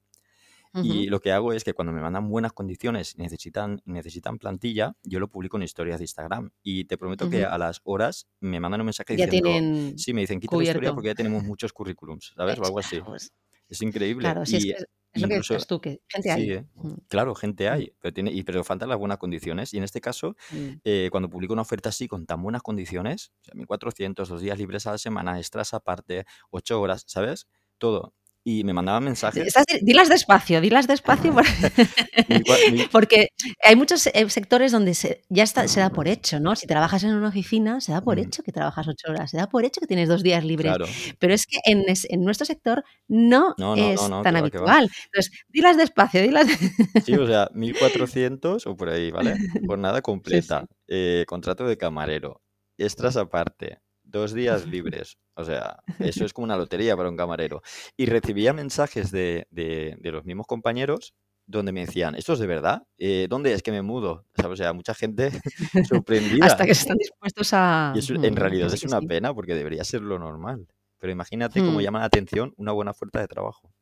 y 0.74 1.08
lo 1.08 1.20
que 1.20 1.32
hago 1.32 1.54
es 1.54 1.64
que 1.64 1.74
cuando 1.74 1.92
me 1.92 2.02
mandan 2.02 2.30
buenas 2.30 2.54
condiciones 2.54 3.16
y 3.16 3.22
necesitan, 3.22 3.82
necesitan 3.86 4.38
plantilla, 4.38 4.96
yo 5.04 5.20
lo 5.20 5.28
publico 5.28 5.58
en 5.58 5.64
historias 5.64 6.00
de 6.00 6.06
Instagram. 6.06 6.52
Y 6.64 6.86
te 6.86 6.98
prometo 6.98 7.30
que 7.30 7.46
a 7.46 7.58
las 7.58 7.82
horas 7.84 8.28
me 8.40 8.60
mandan 8.60 8.82
un 8.82 8.86
mensaje 8.86 9.18
ya 9.18 9.26
diciendo... 9.26 9.50
Tienen 9.50 10.00
sí, 10.00 10.14
me 10.14 10.22
dicen, 10.22 10.40
quita 10.40 10.56
la 10.56 10.64
historia 10.64 10.94
porque 10.94 11.10
ya 11.10 11.16
tenemos 11.16 11.44
muchos 11.44 11.74
currículums, 11.74 12.34
¿sabes? 12.36 12.58
O 12.60 12.66
algo 12.66 12.80
así. 12.80 13.02
Pues 13.02 13.34
es 13.68 13.82
increíble. 13.82 14.24
Claro, 14.24 14.46
sí, 14.46 14.72
es, 14.72 14.86
es 15.14 15.22
lo 15.22 15.28
que 15.28 15.38
dices 15.38 15.68
tú, 15.68 15.82
que 15.82 16.02
gente 16.08 16.32
hay. 16.32 16.52
¿eh? 16.52 16.66
Claro, 17.08 17.36
gente 17.36 17.70
hay, 17.70 17.94
pero, 18.00 18.14
tiene, 18.14 18.32
y, 18.32 18.44
pero 18.44 18.64
faltan 18.64 18.90
las 18.90 18.98
buenas 18.98 19.18
condiciones. 19.18 19.74
Y 19.74 19.78
en 19.78 19.84
este 19.84 20.00
caso, 20.00 20.36
eh, 20.84 21.10
cuando 21.12 21.30
publico 21.30 21.54
una 21.54 21.64
oferta 21.64 21.90
así, 21.90 22.08
con 22.08 22.26
tan 22.26 22.42
buenas 22.42 22.62
condiciones, 22.62 23.32
o 23.42 23.46
sea, 23.46 23.54
1400, 23.56 24.30
dos 24.30 24.42
días 24.42 24.58
libres 24.58 24.88
a 24.88 24.92
la 24.92 24.98
semana, 24.98 25.38
extras 25.38 25.74
aparte, 25.74 26.26
ocho 26.50 26.80
horas, 26.80 27.04
¿sabes? 27.08 27.48
Todo 27.78 28.14
y 28.44 28.64
me 28.64 28.74
mandaban 28.74 29.04
mensajes. 29.04 29.54
dilas 29.82 30.10
despacio, 30.10 30.62
dilas 30.62 30.88
despacio 30.88 31.34
porque 32.92 33.30
hay 33.64 33.76
muchos 33.76 34.08
eh, 34.08 34.30
sectores 34.30 34.72
donde 34.72 34.96
se, 34.96 35.22
ya 35.30 35.44
está, 35.44 35.68
se 35.68 35.80
da 35.80 35.92
por 35.92 36.08
hecho, 36.08 36.40
¿no? 36.40 36.56
Si 36.56 36.66
trabajas 36.66 37.04
en 37.04 37.14
una 37.14 37.30
oficina, 37.30 37.82
se 37.82 37.92
da 37.92 38.02
por 38.02 38.18
hecho 38.20 38.42
que 38.42 38.52
trabajas 38.52 38.88
ocho 38.88 39.12
horas, 39.12 39.30
se 39.30 39.38
da 39.38 39.48
por 39.48 39.64
hecho 39.64 39.80
que 39.80 39.88
tienes 39.88 40.10
dos 40.10 40.24
días 40.24 40.44
libres. 40.44 40.74
Pero 41.20 41.34
es 41.34 41.46
que 41.46 41.60
en, 41.66 41.84
en, 41.88 42.24
nuestro 42.24 42.46
sector 42.46 42.84
no, 43.08 43.56
es 43.76 44.02
tan 44.24 44.36
habitual. 44.36 44.90
Entonces, 45.06 45.44
dilas 45.50 45.78
despacio, 45.78 46.22
dilas. 46.22 46.48
Sí, 47.06 47.14
o 47.14 47.28
sea, 47.28 47.50
1400 47.54 48.68
o 48.68 48.76
por 48.76 48.90
ahí, 48.90 49.12
¿vale? 49.12 49.36
Jornada 49.66 50.02
completa, 50.02 50.66
eh, 50.88 51.26
contrato 51.28 51.66
de 51.66 51.78
camarero, 51.78 52.42
extras 52.78 53.18
aparte, 53.18 53.80
dos 54.12 54.34
días 54.34 54.68
libres. 54.68 55.18
O 55.36 55.44
sea, 55.44 55.80
eso 56.00 56.26
es 56.26 56.34
como 56.34 56.46
una 56.46 56.58
lotería 56.58 56.96
para 56.96 57.10
un 57.10 57.18
camarero. 57.18 57.62
Y 57.98 58.06
recibía 58.06 58.54
mensajes 58.54 59.12
de, 59.12 59.48
de, 59.50 60.12
los 60.12 60.26
mismos 60.26 60.46
compañeros 60.48 61.14
donde 61.48 61.72
me 61.72 61.86
decían, 61.86 62.16
¿esto 62.16 62.34
es 62.34 62.40
de 62.40 62.48
verdad? 62.48 62.84
Eh, 62.98 63.28
¿Dónde 63.30 63.54
es 63.54 63.64
que 63.64 63.72
me 63.72 63.82
mudo? 63.82 64.26
O 64.46 64.56
sea, 64.56 64.74
mucha 64.74 64.94
gente 64.94 65.32
sorprendida. 65.90 66.46
Hasta 66.46 66.66
que 66.66 66.72
están 66.72 66.98
dispuestos 66.98 67.50
a... 67.54 67.94
Y 67.96 68.00
eso, 68.00 68.14
en 68.14 68.34
mm, 68.34 68.38
realidad 68.38 68.74
es 68.74 68.84
una 68.84 69.02
pena 69.02 69.34
porque 69.34 69.56
debería 69.56 69.84
ser 69.84 70.02
lo 70.02 70.20
normal. 70.20 70.68
Pero 71.00 71.12
imagínate 71.12 71.60
cómo 71.60 71.80
hmm. 71.80 71.82
llama 71.82 72.00
la 72.00 72.06
atención 72.06 72.54
una 72.58 72.72
buena 72.74 72.92
oferta 72.92 73.20
de 73.20 73.28
trabajo. 73.28 73.74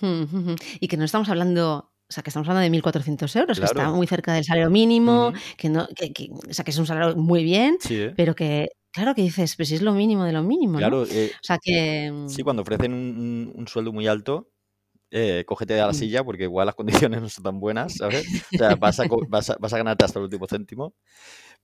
Hmm, 0.00 0.24
y 0.80 0.88
que 0.88 0.96
no 0.96 1.04
estamos 1.04 1.28
hablando 1.28 1.92
o 2.08 2.12
sea, 2.12 2.22
que 2.22 2.30
estamos 2.30 2.48
hablando 2.48 2.70
de 2.70 2.82
1.400 2.82 3.40
euros, 3.40 3.58
que 3.58 3.64
está 3.64 3.90
muy 3.90 4.06
cerca 4.06 4.32
del 4.32 4.44
salario 4.44 4.70
mínimo, 4.70 5.32
que 5.56 5.68
no, 5.68 5.88
que, 5.88 6.30
o 6.48 6.54
sea, 6.54 6.64
que 6.64 6.70
es 6.70 6.78
un 6.78 6.86
salario 6.86 7.16
muy 7.16 7.42
bien, 7.42 7.78
¿eh? 7.90 8.14
pero 8.16 8.34
que 8.36 8.68
Claro 8.96 9.14
que 9.14 9.20
dices, 9.20 9.56
pues 9.56 9.68
si 9.68 9.74
es 9.74 9.82
lo 9.82 9.92
mínimo 9.92 10.24
de 10.24 10.32
lo 10.32 10.42
mínimo, 10.42 10.78
Claro, 10.78 11.04
eh, 11.04 11.30
o 11.34 11.44
sea 11.44 11.58
que... 11.62 12.10
sí, 12.28 12.42
cuando 12.42 12.62
ofrecen 12.62 12.94
un, 12.94 13.68
sueldo 13.68 13.92
muy 13.92 14.06
alto, 14.06 14.48
eh, 15.10 15.44
cógete 15.46 15.78
a 15.78 15.84
la 15.84 15.92
mm. 15.92 15.96
silla 15.96 16.24
porque 16.24 16.44
igual 16.44 16.64
las 16.64 16.74
condiciones 17.10 17.20
no 17.20 17.28
son 17.28 17.44
tan 17.44 17.60
buenas, 17.60 17.92
¿sabes? 17.92 18.26
O 18.54 18.56
sea, 18.56 18.74
vas 18.76 18.98
a, 18.98 19.04
vas 19.28 19.50
a, 19.50 19.56
vas 19.60 19.72
a 19.74 19.76
ganarte 19.76 20.06
hasta 20.06 20.18
el 20.18 20.24
último 20.24 20.46
céntimo, 20.46 20.94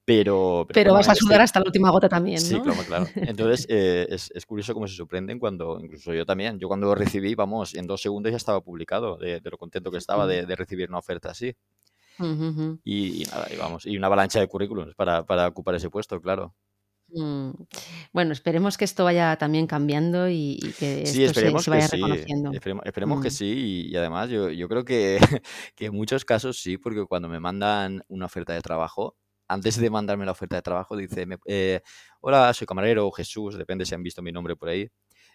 pero... 0.05 0.67
Pero, 0.75 0.93
vas 0.93 1.09
a 1.09 1.15
sudar 1.15 1.41
hasta 1.41 1.59
la 1.61 1.65
última 1.65 1.91
gota 1.91 2.07
también, 2.07 2.37
¿no? 2.37 2.47
Sí, 2.47 2.61
claro, 2.61 2.83
claro. 2.87 3.07
Entonces, 3.15 3.65
eh, 3.71 4.09
es, 4.11 4.31
es, 4.35 4.45
curioso 4.45 4.75
cómo 4.75 4.87
se 4.87 4.95
sorprenden 4.95 5.39
cuando, 5.39 5.81
incluso 5.81 6.13
yo 6.13 6.27
también, 6.27 6.59
yo 6.59 6.69
cuando 6.69 6.89
lo 6.89 6.95
recibí, 6.95 7.35
vamos, 7.35 7.75
en 7.75 7.87
dos 7.87 8.03
segundos 8.03 8.31
ya 8.31 8.37
estaba 8.37 8.61
publicado 8.61 9.17
de, 9.17 9.41
lo 9.43 9.57
contento 9.57 9.91
que 9.91 9.97
estaba 9.97 10.27
de, 10.27 10.45
de 10.45 10.55
recibir 10.55 10.91
una 10.91 10.99
oferta 10.99 11.31
así. 11.31 11.57
y, 12.85 13.25
nada, 13.31 13.49
y 13.51 13.57
vamos, 13.57 13.87
y 13.87 13.97
una 13.97 14.09
avalancha 14.09 14.39
de 14.39 14.49
currículums 14.49 14.95
para, 14.95 15.25
para 15.25 15.49
ocupar 15.49 15.77
ese 15.77 15.89
puesto, 15.89 16.21
claro. 16.21 16.55
Mm. 17.15 17.51
Bueno, 18.13 18.33
esperemos 18.33 18.79
que 18.79 18.85
esto 18.87 19.05
vaya 19.05 19.37
también 19.37 19.67
cambiando 19.67 20.29
y, 20.31 20.75
que 20.79 21.03
Sí, 21.05 21.25
esto 21.25 21.35
se, 21.35 21.41
esperemos 21.41 21.65
se 21.65 21.71
que 21.71 21.71
vaya 21.71 21.89
sí. 21.89 21.97
reconociendo. 21.97 22.51
Esperemos, 22.85 23.21
que 23.21 23.29
Mm. 23.29 23.31
sí. 23.31 23.45
Y, 23.89 23.93
y 23.93 23.97
además 23.97 24.31
yo, 24.31 24.49
yo 24.51 24.69
creo 24.69 24.85
que, 24.85 25.19
que 25.77 25.87
en 25.87 25.95
muchos 25.95 26.25
casos 26.25 26.59
sí, 26.59 26.79
porque 26.79 27.05
cuando 27.07 27.29
me 27.29 27.41
mandan 27.41 28.03
una 28.09 28.27
oferta 28.27 28.53
de 28.55 28.61
trabajo, 28.63 29.17
antes 29.49 29.77
de 29.79 29.91
mandarme 29.91 30.25
la 30.25 30.33
oferta 30.33 30.57
de 30.57 30.63
trabajo, 30.63 30.97
dice, 30.97 31.27
me- 31.27 31.37
eh, 31.47 31.81
hola, 32.21 32.53
soy 32.55 32.67
camarero, 32.67 33.07
o 33.07 33.11
Jesús, 33.13 33.59
depende 33.59 33.85
si 33.85 33.95
han 33.95 34.03
visto 34.03 34.23
mi 34.23 34.33
nombre 34.33 34.57
por 34.57 34.69
ahí. 34.71 34.89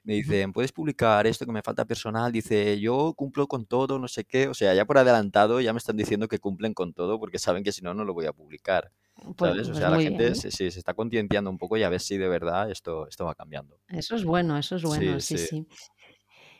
Me 0.04 0.14
Ujú. 0.14 0.22
dicen, 0.24 0.54
¿puedes 0.54 0.72
publicar 0.72 1.28
esto 1.28 1.46
que 1.46 1.52
me 1.52 1.62
falta 1.62 1.86
personal? 1.86 2.32
Dice, 2.32 2.80
yo 2.80 3.14
cumplo 3.16 3.48
con 3.48 3.66
todo, 3.68 4.00
no 4.00 4.08
sé 4.08 4.24
qué. 4.26 4.48
O 4.48 4.54
sea, 4.54 4.74
ya 4.74 4.86
por 4.86 4.98
adelantado 4.98 5.60
ya 5.62 5.74
me 5.74 5.78
están 5.80 5.98
diciendo 5.98 6.28
que 6.28 6.40
cumplen 6.40 6.74
con 6.74 6.94
todo 6.94 7.20
porque 7.20 7.40
saben 7.40 7.64
que 7.64 7.72
si 7.74 7.82
no, 7.84 7.94
no 7.94 8.06
lo 8.06 8.14
voy 8.14 8.26
a 8.26 8.34
publicar. 8.34 8.92
Pues, 9.38 9.54
¿Sabes? 9.56 9.70
O 9.70 9.76
pues 9.76 9.76
sea, 9.76 9.90
la 9.92 10.00
gente 10.00 10.34
bien. 10.34 10.36
se, 10.36 10.68
está 10.68 10.94
concienciando 10.94 11.50
un 11.50 11.58
poco 11.58 11.78
y 11.78 11.84
a 11.84 11.90
ver 11.90 12.02
si 12.02 12.18
de 12.18 12.28
verdad 12.28 12.72
esto, 12.72 13.08
esto 13.08 13.26
va 13.26 13.36
cambiando. 13.36 13.80
Eso 13.90 14.16
es 14.16 14.24
bueno, 14.26 14.58
eso 14.58 14.76
es 14.78 14.84
bueno, 14.86 15.20
Sí, 15.20 15.22
sí, 15.22 15.38
sí. 15.38 15.38
sí. 15.38 15.68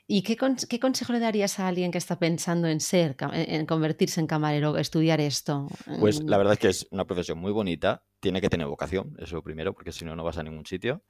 ¿Y 0.08 0.24
qué, 0.24 0.38
con- 0.38 0.56
qué 0.56 0.80
consejo 0.80 1.14
le 1.14 1.20
darías 1.20 1.60
a 1.60 1.68
alguien 1.68 1.92
que 1.92 1.98
está 1.98 2.18
pensando 2.20 2.68
en 2.68 2.80
ser, 2.80 3.16
en 3.34 3.66
convertirse 3.66 4.20
en 4.22 4.28
camarero, 4.28 4.78
estudiar 4.78 5.20
esto? 5.20 5.68
Pues 5.98 6.22
la 6.28 6.38
Mm, 6.38 6.38
verdad 6.38 6.54
es 6.54 6.60
que 6.60 6.68
es 6.70 6.88
una 6.92 7.06
profesión 7.06 7.40
muy 7.40 7.52
bonita, 7.52 8.04
tiene 8.20 8.42
que 8.42 8.50
tener 8.50 8.68
vocación, 8.68 9.16
eso 9.20 9.42
primero, 9.44 9.74
porque 9.74 9.92
si 9.92 10.06
no, 10.06 10.16
no 10.16 10.24
vas 10.24 10.38
a 10.38 10.44
ningún 10.44 10.66
sitio. 10.66 11.04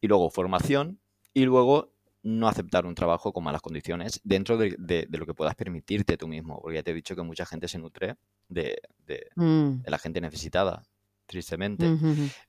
Y 0.00 0.08
luego 0.08 0.30
formación 0.30 1.00
y 1.32 1.44
luego 1.44 1.94
no 2.22 2.48
aceptar 2.48 2.86
un 2.86 2.94
trabajo 2.94 3.32
con 3.32 3.44
malas 3.44 3.60
condiciones 3.62 4.20
dentro 4.24 4.56
de, 4.56 4.74
de- 4.78 5.06
de 5.08 5.18
lo 5.18 5.26
que 5.26 5.34
puedas 5.34 5.54
permitirte 5.56 6.16
tú 6.16 6.28
mismo, 6.28 6.60
porque 6.60 6.76
ya 6.76 6.82
te 6.82 6.90
he 6.92 6.94
dicho 6.94 7.16
que 7.16 7.22
mucha 7.22 7.46
gente 7.46 7.68
se 7.68 7.78
nutre 7.78 8.16
de, 8.48 8.78
de- 8.98 9.30
mm, 9.36 9.84
de 9.84 9.90
la 9.90 9.98
gente 9.98 10.20
necesitada, 10.20 10.82
tristemente. 11.26 11.94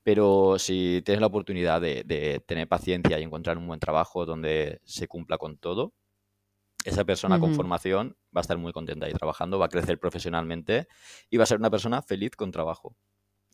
Pero 0.02 0.58
si 0.58 1.02
tienes 1.04 1.20
la 1.20 1.26
oportunidad 1.28 1.80
de, 1.80 2.02
de 2.04 2.40
tener 2.46 2.68
paciencia 2.68 3.18
y 3.18 3.22
encontrar 3.22 3.58
un 3.58 3.66
buen 3.66 3.80
trabajo 3.80 4.26
donde 4.26 4.80
se 4.84 5.08
cumpla 5.08 5.38
con 5.38 5.58
todo, 5.58 5.94
esa 6.84 7.04
persona 7.04 7.40
con 7.40 7.52
formación 7.52 8.16
va 8.34 8.40
a 8.40 8.42
estar 8.42 8.58
muy 8.58 8.72
contenta 8.72 9.06
ahí 9.06 9.12
trabajando, 9.12 9.58
va 9.58 9.66
a 9.66 9.68
crecer 9.68 9.98
profesionalmente 9.98 10.86
y 11.28 11.36
va 11.36 11.42
a 11.42 11.46
ser 11.46 11.58
una 11.58 11.70
persona 11.70 12.00
feliz 12.00 12.36
con 12.36 12.52
trabajo. 12.52 12.96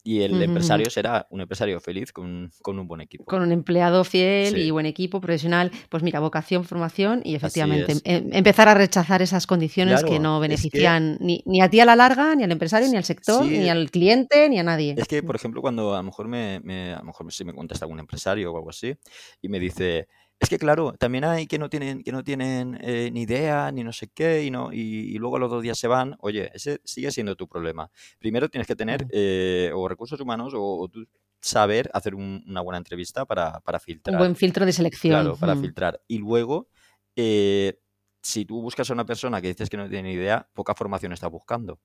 Y 0.05 0.23
el 0.23 0.43
empresario 0.43 0.91
será 0.91 1.27
un 1.31 1.41
empresario 1.43 1.79
feliz 1.81 2.13
con, 2.13 2.51
con 2.61 2.79
un 2.79 2.89
buen 2.89 3.01
equipo. 3.03 3.25
Con 3.25 3.41
un 3.43 3.53
empleado 3.53 4.03
fiel 4.03 4.57
y 4.59 4.71
buen 4.73 4.85
equipo 4.87 5.21
profesional, 5.21 5.71
pues 5.89 6.03
mira, 6.03 6.19
vocación, 6.19 6.65
formación 6.65 7.21
y 7.25 7.37
efectivamente 7.37 7.93
em- 8.05 8.31
empezar 8.33 8.69
a 8.69 8.75
rechazar 8.75 9.23
esas 9.23 9.47
condiciones 9.47 10.03
que 10.03 10.19
no 10.19 10.37
es 10.37 10.41
que 10.41 10.49
benefician 10.49 11.19
ni, 11.21 11.43
ni 11.47 11.61
a 11.61 11.71
ti 11.71 11.79
a 11.79 11.85
la 11.85 11.95
larga, 11.95 12.35
ni 12.35 12.43
al 12.43 12.51
empresario, 12.51 12.89
ni 12.89 12.97
al 12.97 13.05
sector, 13.05 13.47
ni 13.47 13.69
al 13.71 13.91
cliente, 13.93 14.49
ni 14.49 14.59
a 14.59 14.65
nadie. 14.65 14.95
Es 14.97 15.07
que, 15.07 15.23
Mm, 15.23 15.27
por 15.27 15.37
ejemplo, 15.37 15.61
cuando 15.63 15.95
a 15.95 15.99
lo 15.99 16.03
mejor 16.03 16.27
me, 16.27 16.59
me- 16.65 16.95
a 16.95 16.99
lo 16.99 17.05
mejor 17.05 17.33
si 17.33 17.45
me 17.45 17.55
contesta 17.55 17.85
algún 17.85 18.01
empresario 18.01 18.53
o 18.53 18.57
algo 18.57 18.71
así 18.71 18.95
y 19.41 19.49
me 19.49 19.61
dice, 19.61 20.09
es 20.43 20.49
que 20.49 20.59
claro, 20.59 20.93
también 20.99 21.25
hay 21.25 21.47
que 21.47 21.59
no 21.59 21.69
tienen, 21.71 22.03
que 22.03 22.13
no 22.13 22.23
tienen 22.25 22.79
eh, 22.83 23.11
ni 23.13 23.23
idea, 23.23 23.71
ni 23.73 23.85
no 23.85 23.93
sé 23.93 24.09
qué, 24.09 24.45
y 24.45 24.51
no, 24.51 24.73
y, 24.73 24.79
y 24.81 25.19
luego 25.19 25.37
a 25.37 25.39
los 25.39 25.51
dos 25.51 25.63
días 25.63 25.79
se 25.79 25.87
van. 25.89 26.17
Oye, 26.21 26.51
ese 26.53 26.81
sigue 26.85 27.11
siendo 27.13 27.37
tu 27.37 27.47
problema. 27.49 27.91
Primero 28.19 28.49
tienes 28.49 28.67
que 28.67 28.75
tener 28.77 29.07
eh, 29.13 29.71
o 29.75 29.89
recursos 29.89 30.21
humanos 30.21 30.53
o, 30.55 30.61
o 30.63 30.89
tú 30.89 31.07
saber 31.41 31.91
hacer 31.95 32.15
un- 32.15 32.45
una 32.47 32.61
buena 32.61 32.79
entrevista 32.79 33.25
para, 33.25 33.61
para 33.61 33.79
Un 33.79 33.83
filtrar. 33.83 34.19
buen 34.19 34.37
filtro 34.37 34.67
de 34.67 34.73
selección. 34.73 35.13
Claro, 35.15 35.37
para 35.37 35.55
mm, 35.55 35.61
filtrar. 35.61 36.01
Y 36.09 36.19
luego, 36.19 36.69
eh, 37.17 37.79
si 38.21 38.45
tú 38.45 38.61
buscas 38.63 38.89
a 38.91 38.93
una 38.95 39.05
persona 39.05 39.41
que 39.41 39.49
dices 39.49 39.69
que 39.71 39.77
no 39.77 39.89
tiene 39.89 40.09
ni 40.11 40.15
idea, 40.15 40.49
poca 40.55 40.75
formación 40.75 41.13
está 41.13 41.29
buscando. 41.29 41.79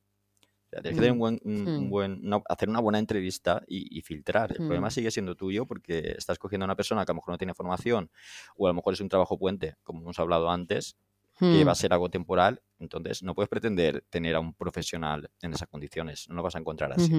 O 0.67 0.69
sea, 0.69 0.81
tienes 0.81 0.99
que 0.99 1.05
tener 1.05 1.11
un 1.11 1.17
mm, 1.17 1.19
buen, 1.19 1.39
un- 1.43 1.67
un 1.67 1.89
buen, 1.89 2.25
una- 2.25 2.41
hacer 2.49 2.67
una 2.69 2.79
buena 2.81 2.99
entrevista 2.99 3.63
y, 3.67 3.97
y 3.97 4.01
filtrar. 4.01 4.51
El 4.51 4.57
problema 4.57 4.87
mm, 4.87 4.91
sigue 4.91 5.11
siendo 5.11 5.35
tuyo 5.35 5.65
porque 5.65 6.13
estás 6.17 6.37
cogiendo 6.37 6.65
a 6.65 6.67
una 6.67 6.75
persona 6.75 7.05
que 7.05 7.11
a 7.11 7.13
lo 7.13 7.17
mejor 7.17 7.33
no 7.33 7.37
tiene 7.37 7.53
formación 7.53 8.11
o 8.57 8.67
a 8.67 8.69
lo 8.71 8.73
mejor 8.73 8.93
es 8.93 8.99
un 9.01 9.09
trabajo 9.09 9.37
puente, 9.39 9.75
como 9.83 10.01
hemos 10.01 10.19
hablado 10.19 10.49
antes, 10.49 10.97
que 11.39 11.63
va 11.63 11.71
a 11.71 11.73
mm. 11.73 11.77
ser 11.77 11.93
algo 11.93 12.09
temporal. 12.09 12.61
Entonces, 12.79 13.23
no 13.23 13.33
puedes 13.35 13.47
pretender 13.49 14.03
tener 14.09 14.35
a 14.35 14.39
un 14.39 14.53
profesional 14.53 15.29
en 15.41 15.53
esas 15.53 15.67
condiciones. 15.69 16.27
No 16.29 16.35
lo 16.35 16.43
vas 16.43 16.55
a 16.55 16.59
encontrar 16.59 16.91
así. 16.91 17.11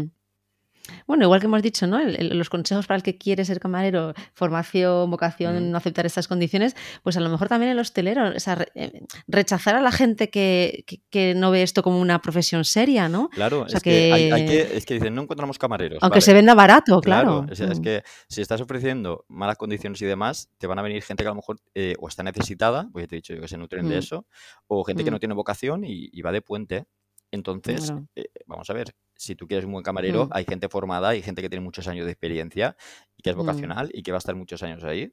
Bueno, 1.07 1.25
igual 1.25 1.41
que 1.41 1.47
hemos 1.47 1.63
dicho, 1.63 1.87
¿no? 1.87 1.99
El- 1.99 2.17
el- 2.21 2.39
los 2.39 2.51
consejos 2.51 2.87
para 2.87 2.97
el 2.97 3.03
que 3.03 3.17
quiere 3.19 3.45
ser 3.45 3.61
camarero, 3.61 4.15
formación, 4.35 5.11
vocación, 5.11 5.57
Ujú. 5.57 5.65
no 5.67 5.77
aceptar 5.79 6.07
estas 6.07 6.29
condiciones, 6.29 6.77
pues 7.03 7.17
a 7.17 7.21
lo 7.21 7.29
mejor 7.29 7.49
también 7.49 7.73
el 7.73 7.79
hostelero, 7.79 8.29
o 8.35 8.41
sea, 8.41 8.55
re- 8.57 8.73
eh, 8.75 9.03
rechazar 9.27 9.75
a 9.77 9.81
la 9.81 9.93
gente 9.93 10.31
que, 10.31 10.85
que- 10.87 11.01
que 11.11 11.35
no 11.35 11.51
ve 11.51 11.63
esto 11.63 11.83
como 11.83 12.01
una 12.01 12.21
profesión 12.21 12.65
seria, 12.65 13.09
¿no? 13.09 13.29
Claro, 13.31 13.63
O 13.63 13.69
sea 13.69 13.79
es 13.79 13.83
que 13.83 14.13
hay, 14.13 14.31
hay 14.31 14.47
que, 14.47 14.67
que, 14.69 14.77
es 14.77 14.87
que 14.87 14.95
dicen, 14.95 15.15
no 15.15 15.23
encontramos 15.23 15.59
camareros, 15.59 15.99
aunque 16.03 16.17
vale. 16.17 16.23
se 16.23 16.33
venda 16.35 16.55
barato, 16.55 17.01
Claro, 17.01 17.41
claro. 17.41 17.53
o 17.53 17.55
sea, 17.55 17.71
es 17.73 17.79
Mm, 17.81 17.83
que 17.83 18.03
si 18.29 18.41
estás 18.41 18.61
ofreciendo 18.61 19.25
malas 19.29 19.57
condiciones 19.57 20.01
y 20.03 20.07
demás, 20.07 20.49
te 20.59 20.67
van 20.67 20.79
a 20.79 20.83
venir 20.83 21.03
gente 21.03 21.23
que 21.23 21.29
a 21.29 21.31
lo 21.33 21.37
mejor 21.37 21.59
eh, 21.75 21.95
o 22.01 22.09
está 22.09 22.23
necesitada, 22.23 22.89
porque 22.93 23.07
te 23.07 23.17
he 23.17 23.19
dicho 23.19 23.35
yo 23.35 23.41
que 23.41 23.49
se 23.49 23.57
nutren 23.59 23.89
de 23.89 23.97
mm, 23.97 23.99
eso, 23.99 24.27
o 24.67 24.85
gente 24.85 25.05
que 25.05 25.11
mm, 25.11 25.15
no 25.15 25.19
tiene 25.21 25.35
vocación 25.35 25.85
y, 25.85 26.09
y 26.13 26.23
va 26.23 26.33
de 26.33 26.43
puente. 26.43 26.87
Entonces, 27.31 27.87
claro. 27.89 28.07
eh, 28.17 28.25
vamos 28.47 28.71
a 28.71 28.73
ver, 28.73 28.95
si 29.19 29.35
tú 29.35 29.47
quieres 29.49 29.67
un 29.67 29.73
buen 29.73 29.83
camarero, 29.83 30.27
Mm, 30.27 30.31
hay 30.33 30.45
gente 30.45 30.69
formada, 30.69 31.09
hay 31.09 31.23
gente 31.23 31.43
que 31.43 31.51
tiene 31.51 31.65
muchos 31.65 31.89
años 31.89 32.07
de 32.07 32.13
experiencia 32.13 32.77
y 33.17 33.23
que 33.23 33.31
es 33.31 33.37
mm, 33.37 33.41
vocacional 33.41 33.91
y 33.93 34.03
que 34.03 34.13
va 34.13 34.19
a 34.19 34.21
estar 34.21 34.35
muchos 34.37 34.63
años 34.63 34.85
ahí, 34.85 35.13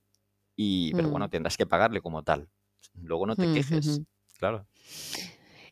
y, 0.55 0.93
pero 0.93 1.09
bueno, 1.09 1.25
mm, 1.25 1.29
tendrás 1.29 1.57
que 1.57 1.65
pagarle 1.65 2.01
como 2.01 2.23
tal. 2.23 2.47
Luego 3.01 3.25
no 3.25 3.35
te 3.35 3.47
mm, 3.47 3.53
quejes, 3.53 4.01
claro. 4.37 4.67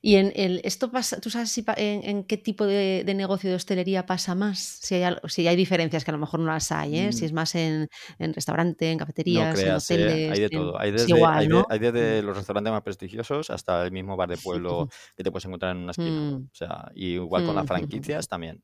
Y 0.05 0.15
en 0.17 0.33
el, 0.35 0.59
esto 0.65 0.91
pasa, 0.91 1.21
¿tú 1.21 1.29
sabes 1.29 1.49
si 1.51 1.61
pa- 1.63 1.75
en, 1.77 2.03
en 2.03 2.23
qué 2.25 2.35
tipo 2.37 2.65
de, 2.65 3.03
de 3.05 3.13
negocio 3.13 3.49
de 3.49 3.55
hostelería 3.55 4.05
pasa 4.05 4.35
más? 4.35 4.59
Si 4.59 4.95
hay, 4.95 5.15
si 5.29 5.47
hay 5.47 5.55
diferencias 5.55 6.03
que 6.03 6.11
a 6.11 6.13
lo 6.13 6.19
mejor 6.19 6.41
no 6.41 6.47
las 6.47 6.71
hay, 6.73 6.97
¿eh? 6.99 7.13
Si 7.13 7.23
Mm, 7.23 7.27
es 7.27 7.31
más 7.33 7.55
en, 7.55 7.87
en 8.19 8.33
restaurante, 8.33 8.91
en 8.91 8.97
No 9.25 9.47
cafeterías, 9.47 9.63
en 9.65 9.75
creas, 9.77 9.89
¿eh? 9.91 10.21
Hay 10.27 10.39
hoteles, 10.39 10.41
de 10.41 10.49
en... 10.49 10.69
todo. 10.69 10.77
Hay 10.79 10.91
es 10.95 11.07
desde, 11.07 11.29
hay 11.31 11.47
de, 11.47 11.47
¿no? 11.47 11.65
hay 11.69 11.79
Mm. 11.97 12.19
desde 12.19 12.21
los 12.23 12.35
restaurantes 12.35 12.71
más 12.73 12.81
prestigiosos 12.83 13.49
hasta 13.49 13.83
el 13.85 13.91
mismo 13.91 14.17
bar 14.17 14.29
de 14.29 14.37
pueblo 14.37 14.89
que 15.15 15.23
te 15.23 15.31
puedes 15.31 15.45
encontrar 15.45 15.75
en 15.75 15.83
una 15.83 15.91
esquina. 15.91 16.21
Mm, 16.21 16.49
O 16.51 16.55
sea, 16.55 16.91
y 16.93 17.13
igual 17.13 17.43
con 17.43 17.55
las 17.55 17.65
mm, 17.65 17.65
franquicias 17.65 18.27
también. 18.27 18.61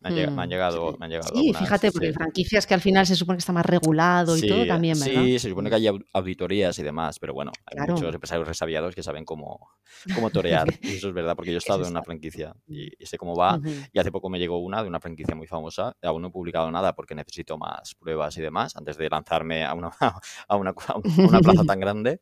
Me 0.00 0.08
han 0.10 0.14
llega- 0.14 0.32
me 0.34 0.42
han 0.42 0.48
mm. 0.48 0.50
llegado, 0.50 0.94
Sí, 0.94 0.98
me 0.98 1.06
han 1.06 1.10
llegado 1.12 1.30
sí, 1.34 1.38
algunas, 1.38 1.54
fíjate, 1.54 1.92
porque 1.92 2.12
sí. 2.12 2.12
franquicias 2.12 2.66
que 2.66 2.74
al 2.74 2.80
final 2.80 3.06
se 3.06 3.16
supone 3.16 3.36
que 3.36 3.40
está 3.40 3.52
más 3.52 3.66
regulado 3.66 4.36
y 4.36 4.44
todo 4.44 4.66
también, 4.66 4.98
¿verdad? 5.00 5.30
sí, 5.30 5.38
se 5.38 5.48
supone 5.48 5.68
Mm, 5.68 5.70
que 5.70 5.76
hay 5.76 5.86
au- 5.86 6.04
auditorías 6.12 6.78
y 6.78 6.82
demás, 6.82 7.18
pero 7.18 7.34
bueno, 7.34 7.60
hay 7.66 7.78
muchos 7.78 8.12
Claro. 8.12 8.14
empresarios 8.14 8.46
resabiados 8.48 8.94
que 8.94 9.02
saben 9.02 9.24
cómo, 9.24 9.70
cómo 10.10 10.30
torear. 10.30 10.74
Y 10.84 10.96
eso 10.96 11.08
es 11.08 11.14
verdad, 11.14 11.36
porque 11.36 11.50
yo 11.52 11.56
he 11.56 11.58
estado 11.58 11.82
en 11.84 11.90
una 11.90 12.02
franquicia 12.02 12.54
Mm, 12.68 12.86
y, 12.86 12.90
y 13.02 13.06
sé 13.06 13.18
cómo 13.18 13.36
va. 13.36 13.60
ujú, 13.60 13.88
Y 13.92 13.98
hace 13.98 14.10
poco 14.12 14.28
me 14.30 14.38
llegó 14.38 14.58
una 14.58 14.82
de 14.82 14.88
una 14.88 15.00
franquicia 15.00 15.34
muy 15.34 15.46
famosa. 15.46 15.94
Aún 16.02 16.22
no 16.22 16.28
he 16.28 16.30
publicado 16.30 16.70
nada 16.70 16.94
porque 16.94 17.14
necesito 17.14 17.58
más 17.58 17.94
pruebas 17.94 18.36
y 18.38 18.42
demás 18.42 18.76
antes 18.76 18.96
de 18.96 19.08
lanzarme 19.10 19.64
a 19.64 19.74
una, 19.74 19.90
a 20.48 20.56
una, 20.56 20.70
a 20.70 21.00
una 21.26 21.40
plaza 21.40 21.64
tan 21.64 21.80
grande. 21.80 22.20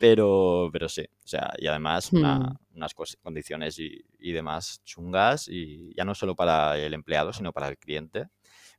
Pero, 0.00 0.70
pero 0.72 0.88
sí, 0.88 1.02
o 1.24 1.28
sea, 1.28 1.52
y 1.58 1.66
además 1.68 2.12
una- 2.12 2.38
mm, 2.38 2.56
unas 2.74 2.94
condiciones 3.22 3.78
y, 3.78 4.02
y 4.18 4.32
demás 4.32 4.82
chungas, 4.84 5.48
y 5.48 5.94
ya 5.96 6.04
no 6.06 6.14
solo 6.14 6.34
para 6.36 6.78
el 6.78 6.94
empleado, 6.94 7.32
sino 7.34 7.52
para 7.52 7.68
el 7.68 7.78
cliente. 7.78 8.28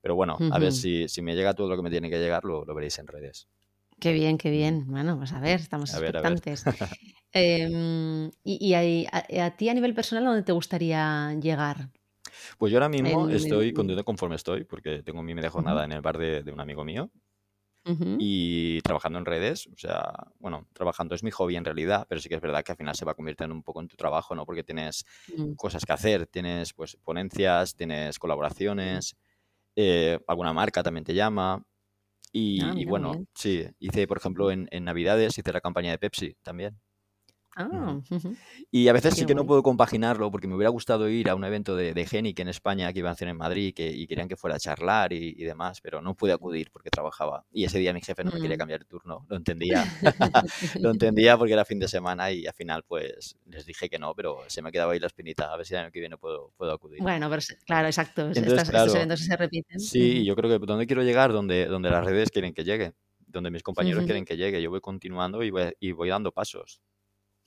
Pero 0.01 0.15
bueno, 0.15 0.43
a 0.49 0.59
ver 0.59 0.71
si, 0.73 1.07
si 1.09 1.21
me 1.21 1.35
llega 1.35 1.53
todo 1.53 1.69
lo 1.69 1.75
que 1.77 1.83
me 1.83 1.91
tiene 1.91 2.09
que 2.09 2.19
llegar, 2.19 2.43
lo, 2.45 2.65
lo 2.65 2.73
veréis 2.75 2.97
en 2.99 3.07
redes. 3.07 3.47
Qué 3.99 4.13
bien, 4.13 4.37
qué 4.37 4.49
Mm, 4.57 4.71
bien. 4.71 4.85
Bueno, 4.87 5.17
pues 5.17 5.31
a 5.33 5.39
ver, 5.39 5.59
estamos 5.59 5.91
A 5.95 5.99
ver, 5.99 6.17
a 6.17 6.21
ver. 6.21 6.37
expectantes. 6.37 6.65
Em, 7.33 8.29
y 8.43 8.53
y 8.69 8.73
a, 8.75 9.45
a 9.45 9.55
ti 9.57 9.69
a 9.69 9.73
nivel 9.73 9.93
personal, 9.93 10.25
¿dónde 10.25 10.43
te 10.43 10.51
gustaría 10.53 11.33
llegar? 11.39 11.89
Pues 12.57 12.71
yo 12.71 12.77
ahora 12.77 12.89
mismo 12.89 13.27
En, 13.27 13.29
estoy 13.29 13.73
en- 13.73 13.73
contento 13.73 14.03
conforme 14.05 14.35
estoy, 14.35 14.63
porque 14.63 15.03
tengo 15.03 15.23
mi 15.23 15.33
media 15.35 15.49
jornada 15.49 15.83
en 15.85 15.91
el 15.91 16.01
bar 16.01 16.17
de, 16.17 16.43
de 16.43 16.51
un 16.51 16.59
amigo 16.61 16.83
mío 16.83 17.11
y 17.83 18.81
trabajando 18.81 19.19
en 19.19 19.25
redes, 19.25 19.67
o 19.67 19.77
sea, 19.77 20.13
bueno, 20.39 20.67
trabajando 20.73 21.15
es 21.15 21.23
mi 21.23 21.31
hobby 21.31 21.55
en 21.55 21.65
realidad, 21.65 22.05
pero 22.07 22.21
sí 22.21 22.29
que 22.29 22.35
es 22.35 22.41
verdad 22.41 22.63
que 22.63 22.71
al 22.73 22.77
final 22.77 22.95
se 22.95 23.05
va 23.05 23.15
convirtiendo 23.15 23.55
un 23.55 23.63
poco 23.63 23.81
en 23.81 23.87
tu 23.87 23.95
trabajo, 23.97 24.35
¿no? 24.35 24.45
Porque 24.45 24.63
tienes 24.63 25.05
mm, 25.27 25.53
cosas 25.55 25.85
que 25.85 25.93
hacer, 25.93 26.27
tienes 26.27 26.73
pues 26.73 26.97
ponencias, 27.03 27.75
tienes 27.75 28.19
mm. 28.19 28.19
colaboraciones, 28.19 29.15
eh, 29.75 30.19
alguna 30.27 30.53
marca 30.53 30.83
también 30.83 31.05
te 31.05 31.13
llama. 31.13 31.65
Ah, 32.59 32.73
Y, 32.75 32.85
bueno, 32.85 33.11
bien. 33.11 33.27
sí, 33.35 33.67
hice, 33.79 34.07
por 34.07 34.17
ejemplo, 34.17 34.51
en, 34.51 34.67
en 34.71 34.85
Navidades, 34.85 35.37
hice 35.37 35.53
la 35.53 35.61
campaña 35.61 35.91
de 35.91 35.99
Pepsi 35.99 36.35
también. 36.43 36.79
Ah, 37.55 38.01
ujú, 38.09 38.37
Y 38.71 38.87
a 38.87 38.93
veces 38.93 39.15
qué 39.15 39.19
sí 39.19 39.25
que 39.25 39.35
no 39.35 39.45
puedo 39.45 39.63
compaginarlo 39.63 40.31
porque 40.31 40.47
me 40.47 40.55
hubiera 40.55 40.69
gustado 40.69 41.09
ir 41.09 41.29
a 41.29 41.35
un 41.35 41.43
evento 41.43 41.75
de, 41.75 41.93
de 41.93 42.05
Genic 42.05 42.39
en 42.39 42.47
España 42.47 42.91
que 42.93 42.99
iban 42.99 43.09
a 43.09 43.13
hacer 43.13 43.27
en 43.27 43.37
Madrid 43.37 43.73
que, 43.73 43.89
y 43.91 44.07
querían 44.07 44.27
que 44.29 44.35
fuera 44.37 44.55
a 44.55 44.59
charlar 44.59 45.13
y, 45.13 45.35
y 45.37 45.43
demás, 45.43 45.81
pero 45.81 46.01
no 46.01 46.15
pude 46.15 46.33
acudir 46.33 46.71
porque 46.71 46.89
trabajaba. 46.89 47.45
Y 47.51 47.65
ese 47.65 47.79
día 47.79 47.93
mi 47.93 48.01
jefe 48.01 48.23
no 48.23 48.31
me 48.31 48.39
quería 48.39 48.57
Mm. 48.57 48.59
cambiar 48.59 48.81
el 48.81 48.87
turno, 48.87 49.25
lo 49.29 49.35
entendía. 49.35 49.89
Lo 50.79 50.91
entendía 50.91 51.37
porque 51.37 51.53
era 51.53 51.65
fin 51.65 51.79
de 51.79 51.87
semana 51.87 52.31
y 52.31 52.47
al 52.47 52.53
final 52.53 52.83
pues 52.83 53.35
les 53.45 53.65
dije 53.65 53.89
que 53.89 53.99
no, 53.99 54.13
pero 54.15 54.39
se 54.47 54.61
me 54.61 54.69
ha 54.69 54.71
quedado 54.71 54.91
ahí 54.91 54.99
la 54.99 55.07
espinita. 55.07 55.51
A 55.53 55.57
ver 55.57 55.65
si 55.65 55.73
el 55.73 55.81
año 55.81 55.91
que 55.91 55.99
viene 55.99 56.17
puedo, 56.17 56.51
puedo 56.57 56.71
acudir. 56.73 56.99
Bueno, 57.03 57.29
pero 57.29 57.41
claro, 57.65 57.87
exacto. 57.87 58.29
es- 58.29 58.37
Entonces, 58.37 58.53
estas- 58.59 58.75
estos 58.75 58.93
claro, 58.93 58.95
eventos 58.95 59.19
se 59.21 59.35
repiten. 59.37 59.77
sí, 59.79 60.25
yo 60.25 60.35
creo 60.35 60.49
que 60.59 60.65
donde 60.65 60.87
quiero 60.87 61.03
llegar, 61.03 61.31
donde, 61.33 61.65
donde 61.65 61.89
las 61.89 62.05
redes 62.05 62.31
quieren 62.31 62.53
que 62.53 62.63
llegue, 62.63 62.93
donde 63.27 63.51
mis 63.51 63.63
compañeros 63.63 64.03
quieren 64.05 64.25
que 64.25 64.37
llegue, 64.37 64.61
yo 64.61 64.69
voy 64.69 64.81
continuando 64.81 65.43
y 65.43 65.51
voy, 65.51 65.73
y 65.79 65.91
voy 65.91 66.09
dando 66.09 66.31
pasos. 66.31 66.81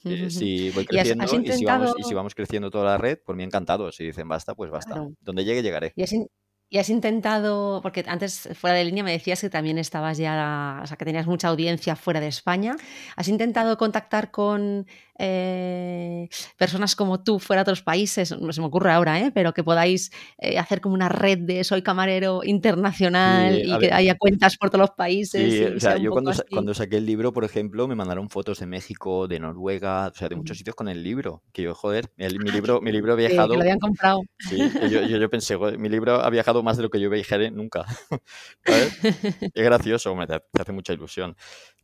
Eh, 0.04 0.30
si 0.30 0.70
voy 0.70 0.86
¿Y 0.90 0.98
has, 0.98 1.10
has 1.10 1.16
creciendo 1.16 1.52
y 1.52 1.52
si 1.56 1.64
vamos, 1.64 1.88
intentado, 1.88 1.94
y 1.98 2.02
si 2.04 2.14
vamos 2.14 2.34
creciendo 2.34 2.70
toda 2.70 2.84
la 2.84 2.98
red, 2.98 3.18
por 3.24 3.36
mí 3.36 3.42
encantado. 3.44 3.90
Si 3.92 4.04
dicen 4.04 4.28
basta, 4.28 4.54
pues 4.54 4.70
basta. 4.70 4.94
claro, 4.94 5.12
Donde 5.20 5.44
llegue, 5.44 5.62
llegaré. 5.62 5.92
y 5.96 6.02
has, 6.02 6.12
in- 6.12 6.28
Y 6.70 6.78
has 6.78 6.88
intentado, 6.88 7.80
porque 7.82 8.04
antes 8.06 8.48
fuera 8.54 8.74
de 8.76 8.84
línea 8.84 9.04
me 9.04 9.12
decías 9.12 9.40
que 9.40 9.50
también 9.50 9.78
estabas 9.78 10.18
ya, 10.18 10.80
o 10.82 10.86
sea, 10.86 10.96
que 10.96 11.04
tenías 11.04 11.26
mucha 11.26 11.48
audiencia 11.48 11.94
fuera 11.94 12.20
de 12.20 12.26
España. 12.28 12.74
¿Has 13.16 13.28
intentado 13.28 13.76
contactar 13.76 14.30
con 14.30 14.86
eh, 15.18 16.28
personas 16.56 16.96
como 16.96 17.22
tú 17.22 17.38
fuera 17.38 17.60
de 17.60 17.70
otros 17.70 17.82
países? 17.82 18.36
No 18.38 18.52
se 18.52 18.60
me 18.60 18.66
ocurre 18.66 18.92
ahora, 18.92 19.20
¿eh? 19.20 19.30
pero 19.32 19.52
que 19.52 19.62
podáis 19.62 20.10
eh, 20.38 20.58
hacer 20.58 20.80
como 20.80 20.94
una 20.94 21.08
red 21.08 21.38
de 21.38 21.64
soy 21.64 21.82
camarero 21.82 22.40
internacional 22.44 23.62
y 23.64 23.78
que 23.78 23.92
haya 23.92 24.16
cuentas 24.16 24.56
por 24.56 24.70
todos 24.70 24.80
los 24.80 24.90
países. 24.90 25.52
Sí, 25.52 25.64
o 25.64 25.80
sea, 25.80 25.96
yo 25.96 26.10
cuando, 26.10 26.32
cuando, 26.50 26.74
saqué 26.74 26.96
el 26.96 27.06
libro, 27.06 27.32
por 27.32 27.44
ejemplo, 27.44 27.86
me 27.88 27.94
mandaron 27.94 28.28
fotos 28.28 28.58
de 28.60 28.66
México, 28.66 29.28
de 29.28 29.40
Noruega, 29.40 30.08
o 30.08 30.14
sea, 30.14 30.28
de 30.28 30.36
muchos 30.36 30.58
sitios 30.58 30.76
con 30.76 30.88
el 30.88 31.02
libro. 31.02 31.42
Que 31.52 31.62
yo, 31.62 31.74
joder, 31.74 32.10
mi 32.16 32.50
libro, 32.50 32.80
mi 32.80 32.92
libro 32.92 33.12
ha 33.12 33.16
viajado. 33.16 33.50
que 33.50 33.56
lo 33.56 33.62
habían 33.62 33.78
comprado. 33.78 34.20
Sí, 34.38 34.58
yo, 34.90 35.02
yo, 35.02 35.18
yo 35.18 35.30
pensé, 35.30 35.56
joder, 35.56 35.78
mi 35.78 35.88
libro 35.88 36.20
ha 36.20 36.30
viajado 36.30 36.62
más 36.62 36.76
de 36.76 36.82
lo 36.82 36.90
que 36.90 37.00
yo 37.00 37.10
viajaré 37.10 37.50
nunca. 37.50 37.84
es 39.54 39.64
gracioso, 39.64 40.14
me 40.14 40.24
hace 40.24 40.72
mucha 40.72 40.92
ilusión. 40.92 41.36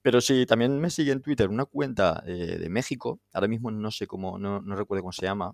Pero 0.03 0.21
sí, 0.21 0.47
también 0.47 0.81
me 0.81 0.91
sigue 0.91 1.13
en 1.13 1.21
Twitter 1.21 1.49
una 1.49 1.67
cuenta 1.67 2.23
eh, 2.27 2.57
de 2.59 2.69
México. 2.71 3.21
Ahora 3.33 3.49
mismo 3.49 3.71
no 3.71 3.91
sé 3.91 4.07
cómo, 4.07 4.39
no, 4.39 4.61
no, 4.61 4.77
recuerdo 4.77 5.03
cómo 5.03 5.13
se 5.13 5.27
llama, 5.27 5.53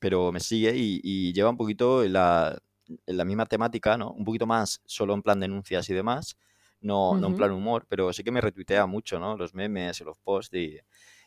pero 0.00 0.32
me 0.32 0.40
sigue 0.40 0.72
y, 0.76 1.32
lleva 1.32 1.50
un 1.50 1.56
poquito 1.56 2.04
la, 2.04 2.58
la, 3.06 3.24
misma 3.24 3.46
temática, 3.46 3.96
¿no? 3.96 4.10
Un 4.10 4.24
poquito 4.24 4.46
más 4.46 4.80
solo 4.84 5.14
en 5.14 5.22
plan 5.22 5.38
denuncias 5.38 5.88
y 5.90 5.94
demás, 5.94 6.36
no, 6.80 7.16
no 7.16 7.28
en 7.28 7.36
plan 7.36 7.52
humor, 7.52 7.86
pero 7.88 8.12
sí 8.12 8.24
que 8.24 8.32
me 8.32 8.40
retuitea 8.40 8.86
mucho, 8.86 9.18
¿no? 9.20 9.36
Los 9.36 9.54
memes 9.54 10.00
y 10.00 10.04
los 10.04 10.18
posts 10.18 10.56
y, 10.56 10.78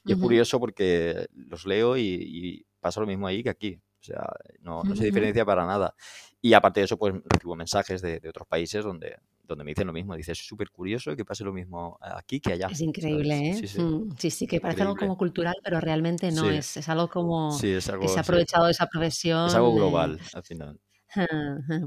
es 0.05 0.17
curioso 0.17 0.59
porque 0.59 1.27
los 1.33 1.65
leo 1.65 1.95
y, 1.97 2.01
y, 2.03 2.65
pasa 2.79 3.01
lo 3.01 3.07
mismo 3.07 3.27
ahí 3.27 3.43
que 3.43 3.49
aquí. 3.49 3.81
O 4.01 4.03
sea, 4.03 4.25
no, 4.61 4.81
no 4.83 4.95
se 4.95 5.05
diferencia 5.05 5.43
para 5.45 5.65
nada. 5.65 5.93
Y 6.41 6.53
aparte 6.53 6.79
de 6.79 6.85
eso, 6.85 6.97
pues 6.97 7.13
recibo 7.25 7.55
mensajes 7.55 8.01
de, 8.01 8.21
otros 8.29 8.47
países 8.47 8.83
donde, 8.83 9.17
donde 9.49 9.65
me 9.65 9.71
dicen 9.71 9.87
lo 9.87 9.93
mismo. 9.93 10.15
Dice, 10.15 10.31
es 10.31 10.39
súper 10.39 10.69
curioso 10.69 11.15
que 11.15 11.25
pase 11.25 11.43
lo 11.43 11.51
mismo 11.51 11.97
aquí 12.01 12.39
que 12.39 12.53
allá. 12.53 12.67
Es 12.71 12.81
increíble, 12.81 13.49
¿eh? 13.49 13.81
Mm, 13.81 14.11
sí 14.17 14.29
sí. 14.29 14.47
que 14.47 14.61
parece 14.61 14.83
algo 14.83 14.95
como 14.95 15.17
cultural, 15.17 15.55
pero 15.63 15.79
realmente 15.81 16.31
no 16.31 16.49
es. 16.49 16.77
Es 16.77 16.89
algo 16.89 17.09
como 17.09 17.57
que 17.59 17.81
se 17.81 17.91
ha 17.91 18.21
aprovechado 18.21 18.65
de 18.65 18.71
esa 18.71 18.87
profesión. 18.87 19.47
Es 19.47 19.55
algo 19.55 19.73
global, 19.73 20.19
al 20.33 20.43
final. 20.43 20.79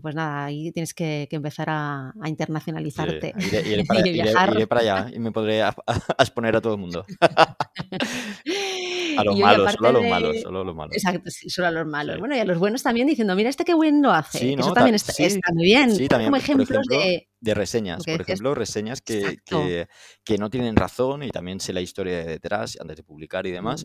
Pues 0.02 0.14
nada, 0.16 0.46
ahí 0.46 0.72
tienes 0.72 0.94
que, 0.94 1.28
empezar 1.30 1.68
a, 1.70 2.12
internacionalizarte. 2.24 3.32
Iré, 3.66 3.84
para, 4.66 4.80
allá 4.80 5.10
y 5.14 5.18
me 5.20 5.30
podré 5.30 5.62
exponer 6.18 6.56
a 6.56 6.60
todo 6.60 6.74
el 6.74 6.80
mundo. 6.80 7.04
a 9.16 9.24
los 9.24 9.38
malos, 9.38 9.72
solo 9.72 9.88
a 9.88 9.92
los 9.92 10.04
malos, 10.04 10.40
solo 10.40 10.60
a 10.60 10.64
los 10.64 10.74
malos. 10.74 10.96
Exacto, 10.96 11.30
sí, 11.30 11.50
solo 11.50 11.68
a 11.68 11.70
los 11.70 11.86
malos. 11.86 12.18
Bueno, 12.18 12.36
y 12.36 12.38
a 12.38 12.44
los 12.44 12.58
buenos 12.58 12.82
también 12.82 13.06
diciendo, 13.06 13.34
mira, 13.34 13.50
este 13.50 13.64
qué 13.64 13.74
bueno 13.74 14.12
hace. 14.12 14.54
Eso 14.54 14.72
también 14.72 14.94
está, 14.94 15.12
muy 15.52 15.64
bien. 15.64 15.94
Sí, 15.94 16.08
también, 16.08 16.30
como 16.30 16.36
ejemplos 16.36 16.86
de, 16.88 17.28
de 17.40 17.54
reseñas, 17.54 18.04
por 18.04 18.20
ejemplo, 18.20 18.54
reseñas 18.54 19.00
que, 19.00 19.38
que, 19.44 19.88
que, 20.24 20.38
no 20.38 20.50
tienen 20.50 20.76
razón 20.76 21.22
y 21.22 21.30
también 21.30 21.60
sé 21.60 21.72
la 21.72 21.80
historia 21.80 22.24
detrás 22.24 22.78
antes 22.80 22.96
de 22.96 23.02
publicar 23.02 23.46
y 23.46 23.50
demás 23.50 23.84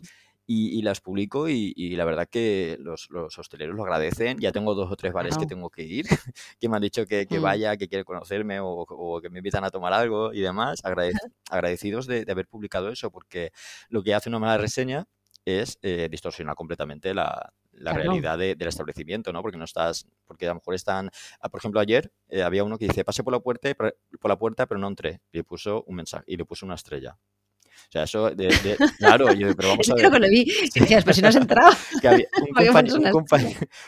y, 0.50 0.80
las 0.80 1.02
publico 1.02 1.46
y, 1.48 1.94
la 1.94 2.06
verdad 2.06 2.26
que 2.26 2.78
los, 2.80 3.08
hosteleros 3.38 3.76
lo 3.76 3.82
agradecen. 3.82 4.38
Ya 4.38 4.50
tengo 4.50 4.74
dos 4.74 4.90
o 4.90 4.96
tres 4.96 5.12
bares 5.12 5.36
que 5.36 5.44
tengo 5.44 5.68
que 5.68 5.82
ir, 5.82 6.06
que 6.58 6.68
me 6.70 6.76
han 6.76 6.82
dicho 6.82 7.06
que, 7.06 7.26
mm. 7.28 7.42
vaya, 7.42 7.76
que 7.76 7.86
quieren 7.86 8.04
conocerme 8.04 8.58
o, 8.60 9.20
que 9.22 9.28
me 9.28 9.38
invitan 9.40 9.64
a 9.64 9.70
tomar 9.70 9.92
algo 9.92 10.32
y 10.32 10.40
demás. 10.40 10.80
agradecidos 11.50 12.06
de, 12.06 12.24
haber 12.30 12.46
publicado 12.46 12.88
eso, 12.88 13.10
porque 13.10 13.52
lo 13.90 14.02
que 14.02 14.14
hace 14.14 14.30
una 14.30 14.38
mala 14.38 14.56
reseña 14.56 15.04
es 15.48 15.78
eh, 15.82 16.08
distorsionar 16.10 16.54
completamente 16.54 17.14
la, 17.14 17.52
realidad 17.72 18.36
del 18.38 18.66
establecimiento, 18.66 19.32
¿no? 19.32 19.40
Porque 19.40 19.56
no 19.56 19.64
estás, 19.64 20.06
porque 20.26 20.46
a 20.46 20.48
lo 20.48 20.56
mejor 20.56 20.74
están, 20.74 21.10
ah, 21.40 21.48
por 21.48 21.60
ejemplo, 21.60 21.80
ayer 21.80 22.12
eh, 22.28 22.42
había 22.42 22.64
uno 22.64 22.76
que 22.76 22.88
dice, 22.88 23.04
pase 23.04 23.22
por 23.22 23.32
la 23.32 23.40
puerta, 23.40 23.72
por 23.74 24.28
la 24.28 24.36
puerta, 24.36 24.66
pero 24.66 24.80
no 24.80 24.88
entré. 24.88 25.20
Y 25.32 25.38
le 25.38 25.44
puso 25.44 25.84
un 25.86 25.96
mensaje 25.96 26.24
y 26.26 26.36
le 26.36 26.44
puso 26.44 26.66
una 26.66 26.74
estrella. 26.74 27.16
O 27.88 27.90
sea, 27.90 28.02
eso, 28.02 28.30
de, 28.30 28.76
claro, 28.98 29.32
yo, 29.32 29.54
pero 29.56 29.68
vamos 29.70 29.88
a 29.88 29.94
ver. 29.94 30.02
Creo 30.02 30.10
que 30.10 30.18
lo 30.18 30.28
vi. 30.28 30.44
decías, 30.74 31.04
pues 31.04 31.16
si 31.16 31.22
no 31.22 31.28
has 31.28 31.36
entrado. 31.36 31.70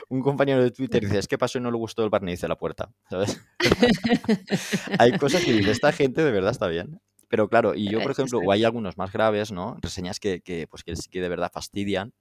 un, 0.09 0.23
compañero, 0.23 0.63
de 0.63 0.71
Twitter 0.71 1.03
dice, 1.03 1.19
es 1.19 1.29
que 1.29 1.37
pasó 1.37 1.59
y 1.59 1.61
no 1.61 1.71
le 1.71 1.77
gustó 1.77 2.05
el 2.05 2.11
barniz 2.11 2.41
de 2.41 2.49
la 2.49 2.57
puerta, 2.57 2.91
¿sabes? 3.09 3.41
hay 4.99 5.13
cosas 5.19 5.45
que 5.45 5.53
dice, 5.53 5.71
esta 5.71 5.93
gente 5.93 6.23
de 6.25 6.31
verdad 6.31 6.51
está 6.51 6.67
bien. 6.69 7.01
Pero 7.31 7.49
claro, 7.49 7.75
y 7.77 7.89
yo, 7.89 8.03
por 8.03 8.11
ejemplo, 8.11 8.41
o 8.45 8.51
hay 8.51 8.65
algunos 8.65 8.99
más 8.99 9.13
graves, 9.13 9.53
¿no? 9.53 9.77
Reseñas 9.81 10.19
que, 10.19 10.41
que, 10.41 10.67
pues, 10.67 10.83
que, 10.83 10.95
que 11.11 11.21
de 11.21 11.29
verdad 11.29 11.51
fastidian 11.51 12.13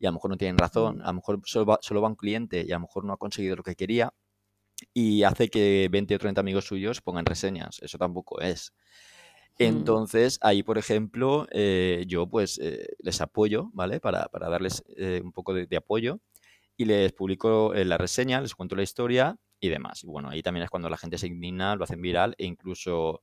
y 0.00 0.06
a 0.06 0.10
lo 0.10 0.14
mejor 0.14 0.32
no 0.32 0.36
tienen 0.36 0.58
razón, 0.58 1.00
a 1.02 1.06
lo 1.06 1.14
mejor 1.14 1.40
solo 1.44 1.64
va, 1.64 1.78
solo 1.80 2.02
va 2.02 2.08
un 2.08 2.16
cliente 2.16 2.64
y 2.66 2.72
a 2.72 2.74
lo 2.74 2.80
mejor 2.80 3.04
no 3.04 3.12
ha 3.12 3.16
conseguido 3.16 3.56
lo 3.56 3.62
que 3.62 3.76
quería 3.76 4.12
y 4.92 5.22
hace 5.22 5.48
que 5.48 5.88
20 5.90 6.16
o 6.16 6.18
30 6.18 6.40
amigos 6.40 6.66
suyos 6.66 7.00
pongan 7.00 7.24
reseñas. 7.24 7.78
Eso 7.82 7.98
tampoco 7.98 8.40
es. 8.40 8.72
Mm. 9.58 9.62
Entonces, 9.62 10.38
ahí, 10.42 10.62
por 10.64 10.78
ejemplo, 10.78 11.46
eh, 11.52 12.04
yo 12.08 12.28
pues 12.28 12.58
eh, 12.60 12.96
les 12.98 13.20
apoyo, 13.20 13.70
¿vale? 13.72 14.00
Para, 14.00 14.28
darles 14.32 14.84
eh, 14.96 15.20
un 15.22 15.32
poco 15.32 15.54
de, 15.54 15.76
apoyo 15.76 16.20
y 16.76 16.84
les 16.84 17.12
publico 17.12 17.72
la 17.74 17.98
reseña, 17.98 18.40
les 18.40 18.54
cuento 18.54 18.76
la 18.76 18.82
historia 18.82 19.36
y 19.60 19.68
demás. 19.68 20.04
Y 20.04 20.06
bueno, 20.06 20.30
ahí 20.30 20.42
también 20.42 20.64
es 20.64 20.70
cuando 20.70 20.88
la 20.88 20.96
gente 20.96 21.18
se 21.18 21.26
indigna, 21.26 21.76
lo 21.76 21.84
hacen 21.84 22.00
viral 22.00 22.34
e 22.38 22.44
incluso 22.46 23.22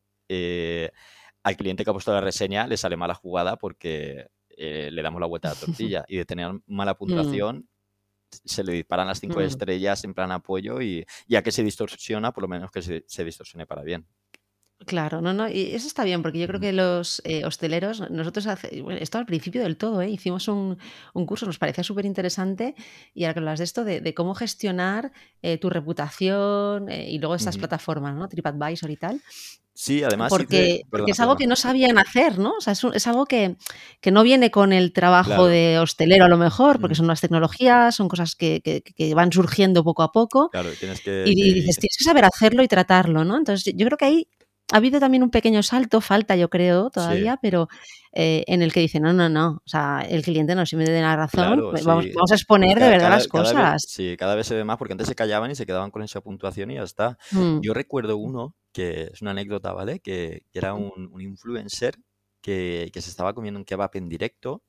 al 1.45 1.55
cliente 1.55 1.83
que 1.83 1.91
ha 1.91 1.93
puesto 1.93 2.11
la 2.11 2.21
reseña 2.21 2.65
le 2.65 2.75
sale 2.75 2.97
mala 2.97 3.13
jugada 3.13 3.55
porque 3.55 4.29
le 4.57 5.01
damos 5.01 5.21
la 5.21 5.27
vuelta 5.27 5.49
a 5.49 5.53
la 5.53 5.59
tortilla 5.65 6.03
y 6.07 6.17
de 6.17 6.25
tener 6.25 6.51
mala 6.65 6.93
mm. 6.93 6.97
puntuación 6.97 7.69
se 8.43 8.63
le 8.63 8.73
disparan 8.73 9.07
las 9.07 9.19
cinco 9.19 9.39
mm. 9.39 9.43
estrellas 9.43 10.03
en 10.03 10.13
plan 10.15 10.31
apoyo 10.31 10.81
y 10.81 11.05
ya 11.27 11.43
que 11.43 11.51
se 11.51 11.63
distorsiona, 11.63 12.31
por 12.31 12.41
lo 12.41 12.47
menos 12.47 12.71
que 12.71 12.81
se 12.81 13.23
distorsione 13.23 13.67
para 13.67 13.83
bien. 13.83 14.07
Claro, 14.85 15.21
no, 15.21 15.33
no, 15.33 15.47
y 15.47 15.73
eso 15.73 15.87
está 15.87 16.03
bien, 16.03 16.21
porque 16.21 16.37
yo 16.37 16.47
creo 16.47 16.59
que 16.59 16.73
los 16.73 17.21
eh, 17.23 17.45
hosteleros, 17.45 18.11
nosotros, 18.11 18.45
esto 18.99 19.17
al 19.17 19.25
principio 19.25 19.63
del 19.63 19.77
todo, 19.77 20.01
¿eh? 20.01 20.09
hicimos 20.09 20.47
un, 20.49 20.77
curso, 21.25 21.45
nos 21.45 21.57
parecía 21.57 21.83
súper 21.83 22.05
interesante, 22.05 22.75
y 23.13 23.23
ahora 23.23 23.33
que 23.33 23.39
hablas 23.39 23.59
de 23.59 23.63
esto, 23.65 23.85
de, 23.85 24.13
cómo 24.13 24.35
gestionar 24.35 25.13
eh, 25.41 25.57
tu 25.57 25.69
reputación 25.69 26.91
y 26.91 27.17
luego 27.19 27.35
estas 27.35 27.57
plataformas, 27.57 28.15
¿no? 28.15 28.27
TripAdvisor 28.27 28.91
y 28.91 28.97
tal. 28.97 29.21
Sí, 29.77 30.03
además. 30.03 30.29
Porque, 30.29 30.83
es 31.05 31.19
algo 31.19 31.35
que 31.35 31.47
no 31.47 31.57
sabían 31.57 31.97
hacer, 31.97 32.39
¿no? 32.39 32.53
O 32.57 32.61
sea, 32.61 32.73
es, 32.73 33.07
algo 33.07 33.25
que, 33.25 33.57
no 34.09 34.23
viene 34.23 34.49
con 34.49 34.71
el 34.71 34.93
trabajo 34.93 35.47
de 35.47 35.79
hostelero 35.79 36.25
a 36.25 36.29
lo 36.29 36.37
mejor, 36.37 36.79
porque 36.79 36.95
son 36.95 37.07
las 37.07 37.19
tecnologías, 37.19 37.95
son 37.95 38.07
cosas 38.07 38.35
que, 38.35 38.83
van 39.15 39.31
surgiendo 39.31 39.83
poco 39.83 40.03
a 40.03 40.11
poco. 40.11 40.49
Claro, 40.49 40.69
tienes 40.79 41.01
que. 41.01 41.23
Y, 41.25 41.53
dices, 41.53 41.77
tienes 41.77 41.97
que 41.97 42.03
saber 42.03 42.23
hacerlo 42.23 42.63
y 42.63 42.67
tratarlo, 42.67 43.25
¿no? 43.25 43.37
Entonces, 43.37 43.73
yo 43.75 43.85
creo 43.85 43.97
que 43.97 44.05
ahí 44.05 44.27
ha 44.71 44.77
habido 44.77 44.99
también 44.99 45.23
un 45.23 45.29
pequeño 45.29 45.61
salto, 45.61 46.01
falta 46.01 46.35
yo 46.35 46.49
creo 46.49 46.89
todavía, 46.89 47.37
pero 47.41 47.67
eh, 48.11 48.43
en 48.47 48.61
el 48.61 48.73
que 48.73 48.79
dice, 48.79 48.99
no, 48.99 49.13
no, 49.13 49.29
no, 49.29 49.61
o 49.63 49.67
sea, 49.69 50.01
el 50.09 50.23
cliente 50.23 50.55
no 50.55 50.65
siempre 50.65 50.85
tiene 50.85 51.01
la 51.01 51.15
razón, 51.15 51.59
vamos, 51.59 51.83
vamos, 51.83 52.31
a 52.31 52.35
exponer 52.35 52.79
de 52.79 52.89
verdad 52.89 53.09
las 53.09 53.27
cosas. 53.27 53.83
sí, 53.87 54.15
cada 54.17 54.35
vez 54.35 54.47
se 54.47 54.55
ve 54.55 54.63
más, 54.63 54.77
porque 54.77 54.93
antes 54.93 55.07
se 55.07 55.15
callaban 55.15 55.51
y 55.51 55.55
se 55.55 55.65
quedaban 55.65 55.91
con 55.91 56.01
esa 56.01 56.21
puntuación 56.21 56.71
y 56.71 56.75
ya 56.75 56.83
está. 56.83 57.17
Mm. 57.31 57.59
Yo 57.61 57.73
recuerdo 57.73 58.17
uno, 58.17 58.55
que 58.71 59.09
es 59.13 59.21
una 59.21 59.31
anécdota, 59.31 59.71
¿vale? 59.71 59.99
Que, 59.99 60.43
era 60.53 60.73
un, 60.73 61.09
un 61.11 61.21
influencer 61.21 61.95
que, 62.41 62.89
que, 62.91 63.01
se 63.01 63.09
estaba 63.09 63.33
comiendo 63.33 63.59
un 63.59 63.65
kebab 63.65 63.91
en 63.93 64.09
directo 64.09 64.63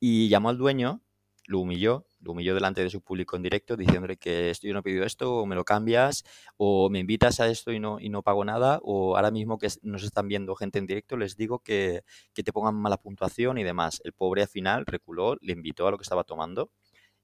y 0.00 0.28
llamó 0.28 0.50
al 0.50 0.58
dueño, 0.58 1.00
lo 1.46 1.60
humilló 1.60 2.06
lo 2.24 2.32
humilló 2.32 2.54
delante 2.54 2.82
de 2.82 2.90
su 2.90 3.00
público 3.02 3.36
en 3.36 3.42
directo 3.42 3.76
diciéndole 3.76 4.16
que 4.16 4.50
esto 4.50 4.66
yo 4.66 4.72
no 4.72 4.80
he 4.80 4.82
pedido 4.82 5.04
esto, 5.04 5.36
o 5.36 5.46
me 5.46 5.54
lo 5.54 5.64
cambias, 5.64 6.24
o 6.56 6.88
me 6.90 6.98
invitas 6.98 7.40
a 7.40 7.48
esto 7.48 7.72
y 7.72 7.78
no, 7.78 8.00
y 8.00 8.08
no 8.08 8.22
pago 8.22 8.44
nada, 8.44 8.80
o 8.82 9.16
ahora 9.16 9.30
mismo 9.30 9.58
que 9.58 9.68
nos 9.82 10.02
están 10.02 10.28
viendo 10.28 10.54
gente 10.54 10.78
en 10.78 10.86
directo, 10.86 11.16
les 11.16 11.36
digo 11.36 11.60
que, 11.60 12.02
te 12.32 12.52
pongan 12.52 12.74
mala 12.74 12.96
puntuación 12.96 13.58
y 13.58 13.64
demás. 13.64 14.00
El 14.04 14.12
pobre 14.12 14.42
al 14.42 14.48
final 14.48 14.86
reculó, 14.86 15.36
le 15.40 15.52
invitó 15.52 15.86
a 15.86 15.90
lo 15.90 15.98
que 15.98 16.02
estaba 16.02 16.24
tomando 16.24 16.70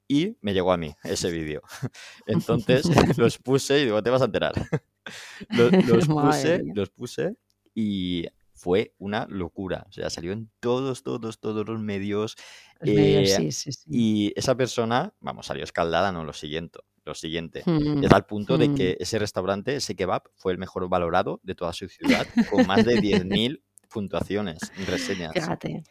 y 0.09 0.37
me 0.41 0.53
llegó 0.53 0.73
a 0.73 0.77
mí 0.77 0.95
ese 1.05 1.31
vídeo. 1.31 1.63
Entonces 2.27 2.85
los 3.19 3.39
puse 3.39 3.81
y 3.81 3.85
digo, 3.85 4.03
te 4.03 4.11
vas 4.11 4.23
a 4.23 4.27
enterar. 4.27 4.55
los, 5.51 6.07
puse, 6.07 6.63
los 6.75 6.91
puse 6.91 7.37
y 7.75 8.27
fue 8.61 8.95
una 8.99 9.27
locura. 9.31 9.87
O 9.89 9.93
sea, 9.93 10.11
salió 10.11 10.33
en 10.33 10.51
todos, 10.61 11.03
todos, 11.03 11.41
todos 11.41 11.67
los 11.67 11.81
medios. 11.81 12.37
Eh, 12.83 13.49
y 13.87 14.33
esa 14.37 14.55
persona, 14.55 15.15
vamos, 15.21 15.47
salió 15.47 15.65
escaldada, 15.65 16.13
no, 16.13 16.25
lo 16.25 16.35
siguiente. 16.35 16.81
Lo 17.07 17.15
siguiente. 17.15 17.63
Mm, 17.65 18.05
es 18.05 18.13
al 18.13 18.27
punto 18.27 18.59
de 18.59 18.69
mm. 18.69 18.75
que 18.75 18.97
ese 19.01 19.19
restaurante, 19.19 19.77
ese 19.77 19.97
kebab, 19.97 20.25
fue 20.37 20.53
el 20.53 20.59
mejor 20.59 20.87
valorado 20.91 21.41
de 21.43 21.55
toda 21.55 21.73
su 21.73 21.89
ciudad, 21.89 22.27
con 22.51 22.67
más 22.67 22.85
de 22.85 22.99
10.000 22.99 23.63
puntuaciones 23.91 24.59
reseñas. 24.87 25.33
Fíjate. 25.33 25.83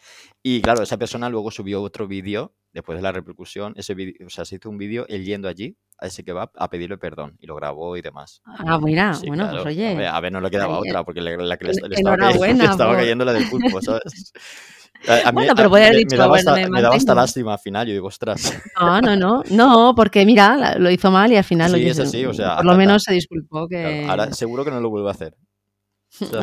Y 0.42 0.62
claro, 0.62 0.84
esa 0.84 0.98
persona 0.98 1.30
luego 1.30 1.52
subió 1.52 1.82
otro 1.82 2.08
vídeo 2.08 2.54
después 2.72 2.98
de 2.98 3.02
la 3.02 3.12
repercusión, 3.12 3.74
ese 3.78 3.96
o 4.26 4.30
sea, 4.30 4.46
se 4.46 4.56
hizo 4.56 4.70
un 4.70 4.78
vídeo 4.78 5.06
él 5.08 5.26
yendo 5.26 5.48
allí 5.48 5.78
a 5.98 6.08
ese 6.08 6.24
kebab 6.24 6.52
a 6.56 6.70
pedirle 6.70 6.98
perdón 6.98 7.36
y 7.40 7.48
lo 7.48 7.56
grabó 7.56 7.98
y 7.98 8.02
demás. 8.02 8.42
Ah, 8.46 8.80
mira, 8.82 9.18
bueno, 9.26 9.50
pues 9.52 9.66
oye. 9.66 10.08
A 10.08 10.20
ver, 10.22 10.32
no 10.32 10.40
le 10.40 10.50
quedaba 10.50 10.80
otra 10.80 11.04
porque 11.04 11.22
la, 11.22 11.58
que 11.58 11.66
le, 11.66 11.72
estaba, 11.72 12.16
estaba, 12.46 12.96
cayendo 12.96 13.26
la 13.26 13.34
del 13.34 13.50
pulpo, 13.50 13.82
¿sabes? 13.82 14.34
bueno, 15.34 15.54
pero 15.56 15.70
puede 15.70 15.86
haber 15.86 15.98
dicho, 15.98 16.16
me, 16.16 16.18
daba 16.18 16.30
bueno, 16.30 16.52
hasta, 16.52 16.70
me, 16.70 16.82
daba 16.82 16.96
hasta 16.96 17.16
lástima 17.16 17.54
al 17.54 17.60
final, 17.60 17.88
yo 17.88 17.94
digo, 17.94 18.08
ostras. 18.08 18.54
No, 18.80 19.02
no, 19.02 19.16
no, 19.16 19.44
no, 19.50 19.94
porque 19.96 20.26
mira, 20.26 20.78
lo 20.78 20.92
hizo 20.92 21.10
mal 21.12 21.32
y 21.32 21.38
al 21.38 21.44
final 21.44 21.72
Sí, 21.72 21.82
lo 21.82 21.90
es 21.90 21.98
hizo. 21.98 22.04
así, 22.04 22.26
o 22.26 22.34
sea, 22.34 22.58
por 22.58 22.66
lo 22.66 22.76
menos 22.76 23.04
se 23.04 23.14
disculpó 23.14 23.68
Claro, 23.68 23.90
que. 23.90 24.06
ahora 24.08 24.32
seguro 24.34 24.64
que 24.64 24.72
no 24.72 24.80
lo 24.80 24.90
vuelvo 24.90 25.08
a 25.08 25.12
hacer. 25.12 25.36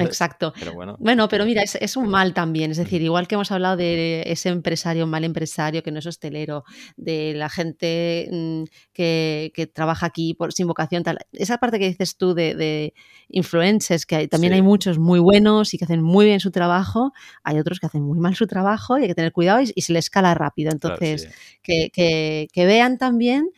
Exacto. 0.01 0.53
Pero 0.59 0.75
bueno. 0.75 0.97
Bueno, 1.01 1.29
pero 1.29 1.45
mira, 1.45 1.63
es, 1.63 1.75
es 1.75 1.97
un 1.97 2.09
mal 2.09 2.33
también. 2.35 2.71
Es 2.71 2.77
decir, 2.77 3.03
igual 3.03 3.27
que 3.27 3.35
hemos 3.35 3.51
hablado 3.51 3.77
de 3.77 4.23
ese 4.27 4.49
empresario, 4.51 5.07
mal 5.07 5.25
empresario 5.25 5.83
que 5.83 5.91
no 5.91 5.99
es 5.99 6.07
hostelero, 6.07 6.65
de 6.97 7.35
la 7.35 7.49
gente 7.49 8.29
mm, 8.31 8.63
que, 8.93 9.51
que 9.55 9.67
trabaja 9.67 10.07
aquí 10.07 10.35
por, 10.35 10.53
sin 10.53 10.67
vocación, 10.69 11.03
tal. 11.03 11.19
Esa 11.33 11.59
parte 11.59 11.79
que 11.79 11.89
dices 11.89 12.17
tú 12.17 12.33
de, 12.35 12.55
de 12.55 12.95
influencers, 13.29 14.07
que 14.07 14.17
hay- 14.17 14.29
también 14.29 14.53
Sí. 14.53 14.57
hay 14.57 14.63
muchos 14.63 14.99
muy 14.99 15.19
buenos 15.19 15.75
y 15.75 15.79
que 15.79 15.85
hacen 15.85 16.03
muy 16.03 16.27
bien 16.27 16.39
su 16.41 16.51
trabajo, 16.53 17.13
hay 17.43 17.59
otros 17.59 17.81
que 17.81 17.87
hacen 17.87 18.03
muy 18.03 18.19
mal 18.21 18.37
su 18.37 18.47
trabajo 18.47 18.99
y 18.99 19.03
hay 19.03 19.09
que 19.09 19.15
tener 19.15 19.33
cuidado 19.33 19.61
y, 19.63 19.73
y 19.75 19.83
se 19.83 19.93
les 19.93 20.07
escala 20.07 20.33
rápido. 20.35 20.71
Claro, 20.79 20.95
Entonces, 20.95 21.23
sí. 21.23 21.59
que, 21.63 21.91
que- 21.93 22.49
que 22.53 22.67
vean 22.67 22.99
también 22.99 23.51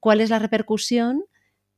cuál 0.00 0.20
es 0.22 0.30
la 0.30 0.38
repercusión 0.38 1.24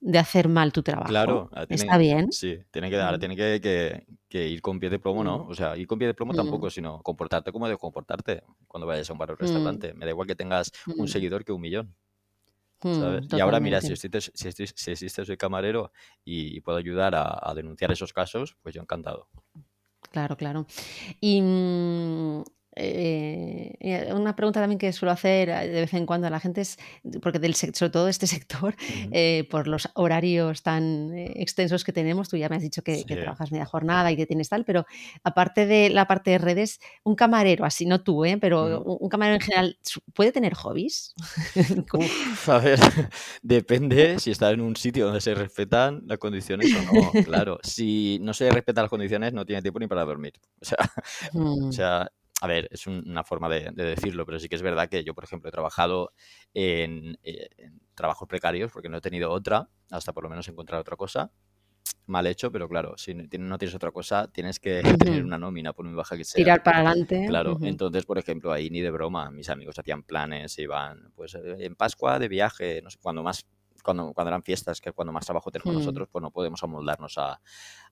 de 0.08 0.18
hacer 0.20 0.48
mal 0.48 0.72
tu 0.72 0.84
trabajo. 0.84 1.08
Claro, 1.08 1.50
tienen- 1.66 1.86
Está 1.86 1.98
bien. 1.98 2.30
Sí, 2.30 2.56
tiene 2.70 2.88
que, 2.90 2.96
Mm. 2.96 3.18
tiene 3.18 3.34
que, 3.36 3.60
que- 3.60 4.06
que 4.28 4.46
ir 4.48 4.62
con 4.62 4.78
pie 4.78 4.88
de 4.88 5.00
plomo, 5.00 5.24
¿no? 5.24 5.44
Mm. 5.44 5.48
O 5.50 5.54
sea, 5.54 5.76
ir 5.76 5.86
con 5.88 5.98
pie 5.98 6.06
de 6.06 6.14
plomo 6.14 6.32
Mm. 6.32 6.36
tampoco, 6.36 6.70
sino 6.70 7.02
comportarte 7.02 7.50
como 7.50 7.66
debes 7.66 7.80
comportarte 7.80 8.44
cuando 8.68 8.86
vayas 8.86 9.10
a 9.10 9.12
un 9.14 9.18
bar 9.18 9.32
o 9.32 9.34
Mm. 9.34 9.38
restaurante. 9.40 9.94
Me 9.94 10.04
da 10.04 10.12
igual 10.12 10.28
que 10.28 10.36
tengas 10.36 10.70
un 10.96 11.06
Mm. 11.06 11.08
seguidor 11.08 11.44
que 11.44 11.50
un 11.52 11.60
millón, 11.60 11.94
Mm, 12.84 12.94
¿sabes? 13.00 13.26
Y 13.32 13.40
ahora, 13.40 13.58
mira, 13.58 13.80
si 13.80 13.92
existe, 13.92 14.20
si 14.20 14.48
existe, 14.48 14.66
si 14.76 14.90
existe 14.92 15.24
soy 15.24 15.36
camarero 15.36 15.90
y, 16.24 16.60
puedo 16.60 16.78
ayudar 16.78 17.16
a, 17.16 17.40
a 17.42 17.52
denunciar 17.54 17.90
esos 17.90 18.12
casos, 18.12 18.56
pues 18.62 18.74
yo 18.76 18.82
encantado. 18.82 19.28
Claro, 20.12 20.36
claro. 20.36 20.66
Y 21.20 21.40
mm, 21.42 22.42
eh, 22.76 23.74
eh, 23.80 24.12
una 24.12 24.36
pregunta 24.36 24.60
también 24.60 24.78
que 24.78 24.92
suelo 24.92 25.12
hacer 25.12 25.48
eh, 25.48 25.68
de 25.68 25.80
vez 25.80 25.94
en 25.94 26.06
cuando 26.06 26.26
a 26.26 26.30
la 26.30 26.40
gente 26.40 26.60
es, 26.60 26.78
porque 27.22 27.38
del 27.38 27.54
sobre 27.54 27.90
todo 27.90 28.08
este 28.08 28.26
sector, 28.26 28.74
eh, 29.12 29.46
por 29.50 29.66
los 29.66 29.88
horarios 29.94 30.62
tan 30.62 31.16
extensos 31.16 31.84
que 31.84 31.92
tenemos, 31.92 32.28
tú 32.28 32.36
ya 32.36 32.48
me 32.48 32.56
has 32.56 32.62
dicho 32.62 32.82
que, 32.82 33.04
trabajas 33.04 33.50
media 33.50 33.66
jornada 33.66 34.12
y 34.12 34.16
que 34.16 34.26
tienes 34.26 34.48
tal, 34.48 34.64
pero 34.64 34.84
aparte 35.24 35.66
de 35.66 35.90
la 35.90 36.06
parte 36.06 36.32
de 36.32 36.38
redes, 36.38 36.80
un 37.02 37.14
camarero, 37.14 37.64
así 37.64 37.86
no 37.86 38.02
tú, 38.02 38.24
¿eh? 38.24 38.38
pero 38.38 38.82
un, 38.82 38.98
un 39.00 39.08
camarero 39.08 39.36
en 39.36 39.40
general, 39.40 39.78
¿puede 40.14 40.32
tener 40.32 40.54
hobbies? 40.54 41.14
Uf, 41.94 42.48
a 42.48 42.58
ver, 42.58 42.78
depende 43.42 44.18
si 44.18 44.30
está 44.30 44.50
en 44.50 44.60
un 44.60 44.76
sitio 44.76 45.06
donde 45.06 45.20
se 45.20 45.34
respetan 45.34 46.02
las 46.06 46.18
condiciones 46.18 46.70
o 46.74 46.82
no. 46.92 47.24
Claro, 47.24 47.58
si 47.62 48.18
no 48.20 48.34
se 48.34 48.50
respetan 48.50 48.84
las 48.84 48.90
condiciones, 48.90 49.32
no 49.32 49.46
tiene 49.46 49.62
tiempo 49.62 49.78
ni 49.80 49.86
para 49.86 50.04
dormir. 50.04 50.34
O 50.60 50.64
sea, 50.64 50.76
Mm, 51.32 51.68
O 51.68 51.72
sea, 51.72 52.10
a 52.40 52.46
ver, 52.46 52.68
es 52.70 52.86
un- 52.86 53.02
una 53.08 53.24
forma 53.24 53.48
de, 53.48 53.70
de 53.72 53.84
decirlo, 53.84 54.26
pero 54.26 54.38
sí 54.38 54.48
que 54.48 54.56
es 54.56 54.62
verdad 54.62 54.88
que 54.88 55.04
yo, 55.04 55.14
por 55.14 55.24
ejemplo, 55.24 55.48
he 55.48 55.52
trabajado 55.52 56.12
en, 56.54 57.18
eh, 57.22 57.48
en 57.58 57.80
trabajos 57.94 58.28
precarios 58.28 58.70
porque 58.72 58.88
no 58.88 58.98
he 58.98 59.00
tenido 59.00 59.30
otra, 59.30 59.68
hasta 59.90 60.12
por 60.12 60.22
lo 60.24 60.30
menos 60.30 60.46
encontrar 60.48 60.80
otra 60.80 60.96
cosa. 60.96 61.30
Mal 62.06 62.26
hecho, 62.28 62.52
pero 62.52 62.68
claro, 62.68 62.96
si 62.98 63.14
no 63.14 63.24
tien- 63.24 63.40
no 63.48 63.58
tienes 63.58 63.74
otra 63.74 63.90
cosa, 63.90 64.28
tienes 64.30 64.60
que 64.60 64.82
tener 65.20 65.24
una 65.24 65.38
nómina, 65.38 65.72
por 65.72 65.84
muy 65.86 65.94
baja 65.94 66.16
que 66.16 66.24
sea. 66.24 66.44
Tirar 66.44 66.62
para 66.62 66.78
adelante. 66.78 67.24
Claro, 67.26 67.58
entonces, 67.62 68.04
por 68.06 68.18
ejemplo, 68.18 68.52
ahí 68.52 68.70
ni 68.70 68.80
de 68.80 68.90
broma, 68.90 69.30
mis 69.30 69.48
amigos 69.48 69.78
hacían 69.78 70.02
planes, 70.04 70.56
iban, 70.58 71.10
pues 71.16 71.34
eh, 71.34 71.56
en 71.60 71.74
Pascua 71.74 72.18
de 72.18 72.28
viaje, 72.28 72.80
no 72.82 72.90
sé, 72.90 72.98
cuando 73.02 73.22
más, 73.24 73.44
cuando, 73.82 74.12
cuando 74.12 74.28
eran 74.28 74.42
fiestas, 74.44 74.80
que 74.80 74.90
es 74.90 74.94
cuando 74.94 75.12
más 75.12 75.24
trabajo 75.24 75.50
tenemos 75.50 75.74
Mm, 75.74 75.78
nosotros, 75.78 76.08
pues 76.12 76.22
no 76.22 76.30
podemos 76.30 76.62
amoldarnos 76.62 77.18
a, 77.18 77.40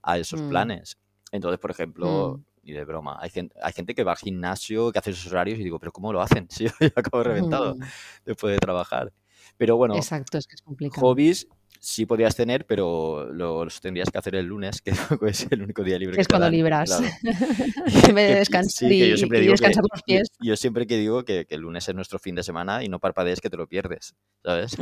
a 0.02 0.18
esos 0.18 0.40
mm, 0.40 0.48
planes. 0.48 0.98
Entonces, 1.32 1.58
por 1.58 1.70
ejemplo, 1.72 2.38
mm, 2.38 2.44
ni 2.64 2.72
de 2.72 2.84
broma, 2.84 3.18
hay 3.20 3.30
gente, 3.30 3.54
hay 3.62 3.72
gente 3.72 3.94
que 3.94 4.04
va 4.04 4.12
al 4.12 4.18
gimnasio, 4.18 4.92
que 4.92 4.98
hace 4.98 5.10
esos 5.10 5.30
horarios 5.32 5.58
y 5.58 5.64
digo, 5.64 5.78
pero 5.78 5.92
¿cómo 5.92 6.12
lo 6.12 6.20
hacen? 6.20 6.48
Si 6.54 6.64
yo 6.64 6.70
ya 6.80 6.92
acabo 6.94 7.22
reventado 7.22 7.74
mm. 7.74 7.80
después 8.24 8.52
de 8.52 8.58
trabajar. 8.58 9.12
Pero 9.56 9.76
bueno, 9.76 9.94
Exacto, 9.96 10.38
es 10.38 10.46
que 10.46 10.54
es 10.56 10.62
complicado. 10.62 11.00
hobbies 11.00 11.46
sí 11.84 12.06
podrías 12.06 12.34
tener, 12.34 12.66
pero 12.66 13.26
los 13.32 13.80
tendrías 13.80 14.10
que 14.10 14.18
hacer 14.18 14.34
el 14.36 14.46
lunes, 14.46 14.80
que 14.82 14.92
es 15.28 15.46
el 15.50 15.62
único 15.62 15.82
día 15.84 15.98
libre 15.98 16.12
Que 16.12 16.16
que 16.16 16.22
es 16.22 16.28
cuando 16.28 16.46
dan. 16.46 16.52
libras. 16.52 16.88
Claro. 16.90 17.04
en 18.08 18.14
vez 18.14 18.28
de 18.30 18.34
descansar 18.36 18.88
sí, 18.88 18.98
yo 18.98 19.14
y, 19.14 19.18
siempre 19.18 19.38
y 19.38 19.42
digo 19.42 19.54
que 19.54 19.66
los 19.68 19.76
yo, 19.76 19.82
pies. 20.06 20.28
yo 20.40 20.56
siempre 20.56 20.86
que 20.86 20.96
digo 20.96 21.24
que, 21.24 21.44
que 21.46 21.54
el 21.56 21.60
lunes 21.60 21.88
es 21.88 21.94
nuestro 21.94 22.18
fin 22.18 22.34
de 22.34 22.42
semana 22.42 22.82
y 22.82 22.88
no 22.88 22.98
parpadees 23.00 23.40
que 23.40 23.50
te 23.50 23.56
lo 23.56 23.66
pierdes, 23.68 24.14
¿sabes? 24.44 24.76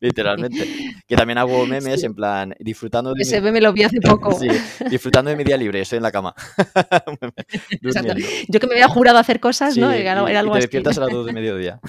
Literalmente. 0.00 0.66
Que 1.06 1.16
también 1.16 1.38
hago 1.38 1.66
memes 1.66 2.00
Sí. 2.00 2.06
en 2.06 2.14
plan 2.14 2.54
disfrutando 2.60 3.12
de 3.14 3.22
Ese 3.22 3.40
mi, 3.40 3.46
meme 3.46 3.60
lo 3.60 3.72
vi 3.72 3.82
hace 3.84 4.00
poco. 4.00 4.32
sí, 4.38 4.48
disfrutando 4.90 5.30
de 5.30 5.36
mi 5.36 5.44
día 5.44 5.56
libre, 5.56 5.80
estoy 5.80 5.96
en 5.96 6.02
la 6.02 6.12
cama 6.12 6.34
Exacto. 7.70 8.14
Yo 8.48 8.60
que 8.60 8.66
me 8.66 8.74
había 8.74 8.88
jurado 8.88 9.18
hacer 9.18 9.40
cosas, 9.40 9.74
Sí, 9.74 9.80
¿no? 9.80 9.90
Era, 9.90 10.20
y, 10.20 10.24
era 10.24 10.32
y 10.32 10.36
algo 10.36 10.52
te 10.52 10.58
así. 10.58 10.64
despiertas 10.64 10.98
a 10.98 11.00
las 11.02 11.10
2 11.10 11.26
de 11.26 11.32
mediodía. 11.32 11.80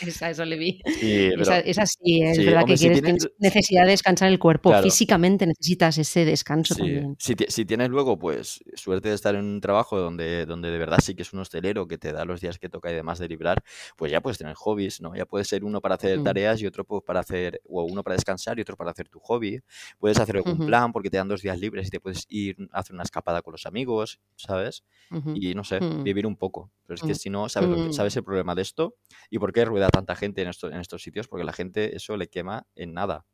Esa, 0.00 0.30
eso 0.30 0.44
le 0.44 0.56
vi. 0.56 0.80
Sí, 1.00 1.26
Esa, 1.26 1.36
pero 1.56 1.66
esa 1.66 1.86
sí, 1.86 2.22
es 2.22 2.38
verdad 2.38 2.62
hombre, 2.62 2.74
que 2.74 2.78
tienes, 2.90 3.14
tienes 3.18 3.28
necesidad 3.38 3.84
de 3.84 3.90
descansar 3.90 4.28
el 4.28 4.38
cuerpo. 4.38 4.70
claro, 4.70 4.82
Físicamente 4.82 5.46
necesitas 5.46 5.98
ese 5.98 6.24
descanso 6.24 6.74
Sí, 6.74 6.74
también. 6.74 7.16
si, 7.18 7.34
ti- 7.36 7.46
si 7.48 7.64
tienes 7.64 7.88
luego, 7.88 8.18
pues, 8.18 8.60
suerte 8.74 9.08
de 9.08 9.14
estar 9.14 9.34
en 9.36 9.44
un 9.44 9.60
trabajo 9.60 9.98
donde, 9.98 10.44
donde 10.44 10.70
de 10.70 10.78
verdad 10.78 10.98
sí 11.00 11.14
que 11.14 11.22
es 11.22 11.32
un 11.32 11.38
hostelero 11.38 11.86
que 11.86 11.98
te 11.98 12.12
da 12.12 12.24
los 12.24 12.40
días 12.40 12.58
que 12.58 12.68
toca 12.68 12.90
y 12.90 12.94
demás 12.94 13.18
de 13.20 13.28
librar, 13.28 13.62
pues 13.96 14.10
ya 14.12 14.20
puedes 14.20 14.38
tener 14.38 14.54
hobbies, 14.54 15.00
¿no? 15.00 15.14
Ya 15.14 15.24
puede 15.24 15.44
ser 15.44 15.64
uno 15.64 15.80
para 15.80 15.94
hacer 15.94 16.20
tareas 16.20 16.60
y 16.60 16.66
otro 16.66 16.84
pues, 16.84 17.02
para 17.04 17.20
hacer, 17.20 17.62
o 17.64 17.84
uno 17.84 18.02
para 18.02 18.16
descansar 18.16 18.58
y 18.58 18.62
otro 18.62 18.76
para 18.76 18.90
hacer 18.90 19.08
tu 19.08 19.20
hobby. 19.20 19.60
Puedes 19.98 20.18
hacer 20.18 20.36
algún 20.36 20.60
plan 20.62 20.92
porque 20.92 21.10
te 21.10 21.16
dan 21.16 21.28
dos 21.28 21.42
días 21.42 21.58
libres 21.58 21.86
y 21.86 21.90
te 21.90 22.00
puedes 22.00 22.26
ir 22.28 22.56
a 22.72 22.80
hacer 22.80 22.92
una 22.94 23.04
escapada 23.04 23.40
con 23.40 23.52
los 23.52 23.64
amigos, 23.64 24.20
¿sabes? 24.36 24.84
Y 25.32 25.54
no 25.54 25.64
sé, 25.64 25.80
mm, 25.80 26.02
vivir 26.02 26.26
un 26.26 26.36
poco. 26.36 26.70
Pero 26.88 26.94
es 26.96 27.02
que 27.02 27.12
mm, 27.12 27.16
si 27.16 27.28
no, 27.30 27.48
¿sabes, 27.50 27.68
lo 27.70 27.76
que- 27.76 27.90
mm. 27.90 27.92
sabes 27.92 28.16
el 28.16 28.24
problema 28.24 28.54
de 28.54 28.62
esto? 28.62 28.96
¿Y 29.28 29.38
por 29.38 29.52
qué 29.52 29.66
rueda 29.66 29.90
tanta 29.90 30.16
gente 30.16 30.40
en, 30.40 30.48
esto- 30.48 30.70
en 30.70 30.80
estos 30.80 31.02
sitios? 31.02 31.28
Porque 31.28 31.44
la 31.44 31.52
gente 31.52 31.94
eso 31.94 32.16
le 32.16 32.28
quema 32.28 32.66
en 32.74 32.94
nada. 32.94 33.26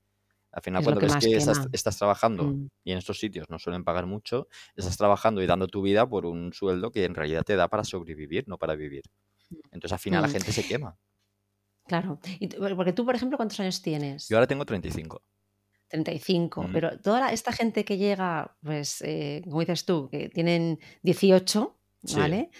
Al 0.50 0.62
final, 0.62 0.80
Es 0.82 0.84
cuando 0.84 1.00
ves 1.00 1.16
que 1.16 1.36
estás, 1.36 1.68
estás 1.72 1.96
trabajando 1.98 2.44
Mm, 2.44 2.66
y 2.84 2.92
en 2.92 2.98
estos 2.98 3.18
sitios 3.20 3.48
no 3.50 3.58
suelen 3.60 3.84
pagar 3.84 4.06
mucho, 4.06 4.48
estás 4.76 4.96
trabajando 4.96 5.40
y 5.42 5.46
dando 5.46 5.68
tu 5.68 5.82
vida 5.82 6.08
por 6.08 6.26
un 6.26 6.52
sueldo 6.52 6.90
que 6.90 7.04
en 7.04 7.14
realidad 7.14 7.44
te 7.44 7.54
da 7.56 7.68
para 7.68 7.84
sobrevivir, 7.84 8.44
no 8.48 8.58
para 8.58 8.74
vivir. 8.74 9.02
Entonces 9.72 9.92
al 9.92 9.98
final 10.00 10.22
la 10.22 10.28
mm, 10.28 10.32
gente 10.32 10.52
se 10.52 10.64
quema. 10.64 10.96
Claro. 11.86 12.18
Y 12.40 12.48
porque 12.48 12.92
tú, 12.92 13.04
por 13.04 13.14
ejemplo, 13.14 13.36
¿cuántos 13.36 13.60
años 13.60 13.78
Yo 13.78 13.82
tienes? 13.84 14.30
ahora 14.32 14.46
tengo 14.46 14.64
35. 14.64 15.22
35. 15.88 16.62
Mm, 16.62 16.72
Pero 16.72 16.98
toda 17.00 17.20
la- 17.20 17.32
esta 17.32 17.52
gente 17.52 17.84
que 17.84 17.98
llega, 17.98 18.56
pues, 18.62 19.00
eh, 19.02 19.42
como 19.44 19.60
dices 19.60 19.84
tú, 19.84 20.08
que 20.10 20.28
tienen 20.28 20.78
18, 21.02 21.78
Sí, 22.04 22.16
¿vale? 22.16 22.50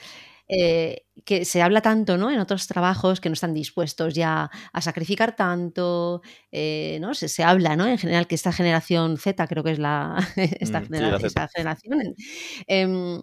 Eh, 0.48 1.06
que 1.24 1.44
se 1.46 1.62
habla 1.62 1.80
tanto, 1.80 2.18
¿no? 2.18 2.30
En 2.30 2.38
otros 2.38 2.66
trabajos 2.66 3.20
que 3.20 3.30
no 3.30 3.32
están 3.32 3.54
dispuestos 3.54 4.14
ya 4.14 4.50
a 4.72 4.80
sacrificar 4.82 5.34
tanto, 5.36 6.20
eh, 6.52 6.98
¿no? 7.00 7.14
Se, 7.14 7.28
se 7.28 7.42
habla, 7.42 7.76
¿no? 7.76 7.86
En 7.86 7.96
general 7.98 8.26
que 8.26 8.34
esta 8.34 8.52
generación 8.52 9.16
Z, 9.16 9.46
creo 9.46 9.64
que 9.64 9.70
es 9.72 9.78
la, 9.78 10.16
esta 10.36 10.80
mm, 10.80 10.84
sí, 10.84 10.90
la 10.90 11.16
esa 11.16 11.48
generación, 11.48 12.14
em, 12.66 13.22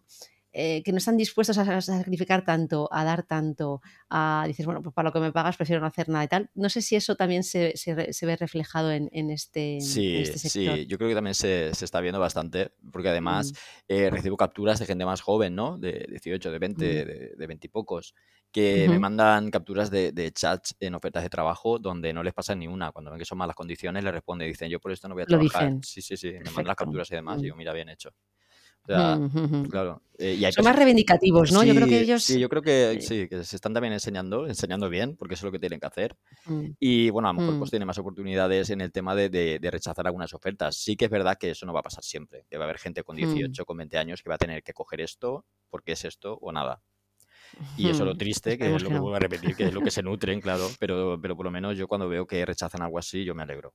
eh, 0.54 0.84
que 0.84 0.92
no 0.92 0.98
están 1.00 1.18
dispuestos 1.18 1.58
a, 1.58 1.66
sa- 1.66 1.82
sacrificar 1.82 2.44
tanto, 2.46 2.90
a 2.92 3.04
dar 3.04 3.24
tanto, 3.24 3.82
a, 4.10 4.44
dices, 4.48 4.66
bueno, 4.66 4.82
pues 4.82 4.94
para 4.94 5.10
lo 5.10 5.14
que 5.14 5.20
me 5.20 5.32
pagas 5.32 5.58
prefiero 5.58 5.82
no 5.82 5.88
hacer 5.88 6.10
nada 6.10 6.24
y 6.26 6.28
tal. 6.28 6.50
No 6.56 6.70
sé 6.70 6.82
si 6.82 6.96
eso 6.96 7.16
también 7.16 7.44
se, 7.44 7.76
se 7.78 7.96
re- 7.96 8.14
se 8.14 8.26
ve 8.26 8.36
reflejado 8.38 8.92
en, 8.92 9.10
en 9.14 9.30
este, 9.32 9.78
en 9.80 9.82
Sí, 9.84 10.22
este 10.22 10.40
sector. 10.40 10.80
sí, 10.80 10.86
yo 10.88 10.98
creo 11.00 11.10
que 11.10 11.16
también 11.16 11.34
se, 11.34 11.74
se 11.74 11.86
está 11.86 12.02
viendo 12.02 12.20
bastante, 12.20 12.72
porque 12.92 13.10
además 13.10 13.52
Mm, 13.52 13.58
eh, 13.88 14.12
recibo 14.12 14.38
capturas 14.38 14.78
de 14.80 14.86
gente 14.86 15.06
más 15.06 15.22
joven, 15.22 15.56
¿no? 15.56 15.80
De 15.80 16.06
18, 16.08 16.52
de 16.52 16.60
20, 16.60 16.86
mm, 16.86 17.02
de, 17.06 17.34
de 17.36 17.48
20 17.48 17.66
y 17.66 17.70
pocos, 17.72 18.14
que 18.52 18.90
me 18.90 19.00
mandan 19.00 19.50
capturas 19.50 19.90
de, 19.90 20.12
de 20.12 20.32
chats 20.32 20.76
en 20.80 20.94
ofertas 20.94 21.24
de 21.24 21.30
trabajo 21.32 21.80
donde 21.80 22.14
no 22.14 22.22
les 22.22 22.34
pasa 22.36 22.54
ni 22.54 22.68
una. 22.68 22.92
Cuando 22.92 23.10
ven 23.10 23.18
que 23.20 23.26
son 23.26 23.40
malas 23.40 23.56
condiciones, 23.56 24.04
les 24.04 24.14
responden, 24.14 24.48
dicen, 24.50 24.70
yo 24.70 24.80
por 24.80 24.92
esto 24.92 25.08
no 25.08 25.16
voy 25.16 25.24
a 25.24 25.26
Lo 25.26 25.38
trabajar. 25.38 25.40
dicen. 25.40 25.82
Sí, 25.82 26.04
sí, 26.04 26.16
sí, 26.16 26.32
me 26.40 26.52
mandan 26.52 26.68
las 26.68 26.76
capturas 26.78 27.10
y 27.10 27.16
demás, 27.16 27.42
y 27.42 27.48
Mm, 27.48 27.48
yo, 27.48 27.56
mira, 27.56 27.74
bien 27.74 27.90
hecho. 27.90 28.12
O 28.84 28.86
sea, 28.88 29.16
mm, 29.18 29.64
claro, 29.70 30.02
eh, 30.18 30.36
y 30.40 30.46
hay 30.46 30.52
Son 30.52 30.66
más 30.66 30.76
reivindicativos, 30.76 31.52
¿no? 31.52 31.64
Yo 31.64 31.74
creo 31.76 31.88
que 31.88 32.02
ellos... 32.02 32.24
sí, 32.26 32.40
yo 32.40 32.50
creo 32.50 32.62
que 32.62 32.98
sí, 33.02 33.28
que 33.30 33.44
se 33.44 33.56
están 33.56 33.74
también 33.74 33.94
enseñando, 33.94 34.48
enseñando 34.48 34.90
bien, 34.90 35.16
porque 35.16 35.36
eso 35.36 35.42
es 35.42 35.46
lo 35.46 35.52
que 35.52 35.60
tienen 35.60 35.80
que 35.80 35.88
hacer. 35.88 36.16
mm, 36.46 36.74
Y 36.80 37.10
bueno, 37.12 37.30
a 37.30 37.34
lo 37.34 37.40
mejor 37.40 37.56
mm, 37.56 37.60
pues 37.60 37.70
tiene 37.72 37.86
más 37.86 37.98
oportunidades 38.00 38.70
en 38.72 38.82
el 38.82 38.92
tema 38.92 39.16
de, 39.16 39.30
de- 39.30 39.60
de 39.60 39.72
rechazar 39.72 40.06
algunas 40.08 40.34
ofertas. 40.34 40.76
Sí 40.78 40.96
que 40.96 41.06
es 41.06 41.12
verdad 41.12 41.38
que 41.40 41.52
eso 41.52 41.66
no 41.66 41.74
va 41.74 41.82
a 41.82 41.84
pasar 41.84 42.04
siempre, 42.04 42.46
que 42.50 42.58
va 42.58 42.66
a 42.66 42.68
haber 42.68 42.80
gente 42.80 43.04
con 43.04 43.16
mm, 43.16 43.20
18, 43.20 43.66
con 43.66 43.78
20 43.78 43.98
años 43.98 44.22
que 44.24 44.30
va 44.30 44.36
a 44.36 44.40
tener 44.40 44.64
que 44.64 44.74
coger 44.74 45.02
esto 45.02 45.46
porque 45.70 45.94
es 45.94 46.06
esto 46.06 46.38
o 46.42 46.52
nada. 46.52 46.82
Y 47.76 47.90
eso 47.90 48.06
lo 48.06 48.16
triste, 48.16 48.58
que 48.58 48.76
es 48.76 48.82
lo 48.84 48.90
que 48.90 48.94
que 48.94 49.00
no. 49.00 49.02
vuelvo 49.02 49.16
a 49.16 49.20
repetir, 49.20 49.56
que 49.56 49.68
es 49.68 49.74
lo 49.74 49.82
que 49.82 49.92
se 49.92 50.04
nutren, 50.04 50.42
claro, 50.42 50.76
pero, 50.80 51.20
pero 51.22 51.36
por 51.36 51.46
lo 51.46 51.52
menos 51.52 51.78
yo 51.78 51.88
cuando 51.88 52.08
veo 52.10 52.26
que 52.28 52.46
rechazan 52.46 52.82
algo 52.82 53.00
así, 53.00 53.24
yo 53.26 53.36
me 53.36 53.44
alegro. 53.44 53.74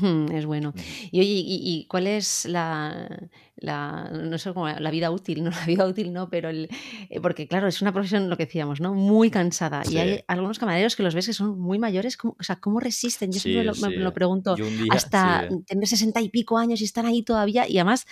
Mm, 0.00 0.32
Es 0.32 0.46
bueno. 0.46 0.72
Y 1.10 1.20
oye, 1.20 1.30
¿y, 1.30 1.60
y 1.62 1.86
cuál 1.86 2.06
es 2.06 2.44
la, 2.46 3.08
la, 3.56 4.10
no 4.12 4.38
sé 4.38 4.52
cómo, 4.52 4.68
la 4.68 4.90
vida 4.90 5.10
útil? 5.10 5.42
No, 5.48 5.50
la 5.50 5.66
vida 5.66 5.86
útil 5.86 6.12
no, 6.12 6.28
pero 6.28 6.48
el, 6.50 6.68
eh, 7.10 7.20
porque 7.20 7.46
claro, 7.46 7.68
es 7.68 7.80
una 7.80 7.92
profesión, 7.92 8.28
lo 8.28 8.36
que 8.36 8.46
decíamos, 8.46 8.80
¿no? 8.80 8.94
Muy 8.94 9.30
cansada. 9.30 9.82
Y 9.90 9.96
hay 9.98 10.24
algunos 10.26 10.58
camareros 10.58 10.96
que 10.96 11.02
los 11.02 11.14
ves 11.14 11.26
que 11.26 11.32
son 11.32 11.58
muy 11.58 11.78
mayores, 11.78 12.16
¿cómo, 12.16 12.36
o 12.38 12.42
sea, 12.42 12.56
¿cómo 12.56 12.80
resisten? 12.80 13.32
Yo 13.32 13.40
siempre 13.40 13.72
sí, 13.74 13.80
lo, 13.80 13.88
me 13.90 13.96
lo 13.96 14.12
pregunto, 14.12 14.54
día, 14.54 14.66
hasta 14.90 15.48
tener 15.66 15.86
sesenta 15.86 16.20
y 16.20 16.28
pico 16.28 16.58
años 16.58 16.80
y 16.80 16.84
están 16.84 17.06
ahí 17.06 17.22
todavía, 17.22 17.68
y 17.68 17.78
además 17.78 18.06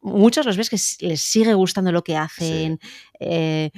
muchos 0.00 0.44
los 0.44 0.56
ves 0.56 0.68
que 0.68 0.76
les 1.06 1.20
sigue 1.20 1.54
gustando 1.54 1.90
lo 1.90 2.04
que 2.04 2.16
hacen. 2.16 2.78
Eh, 3.18 3.70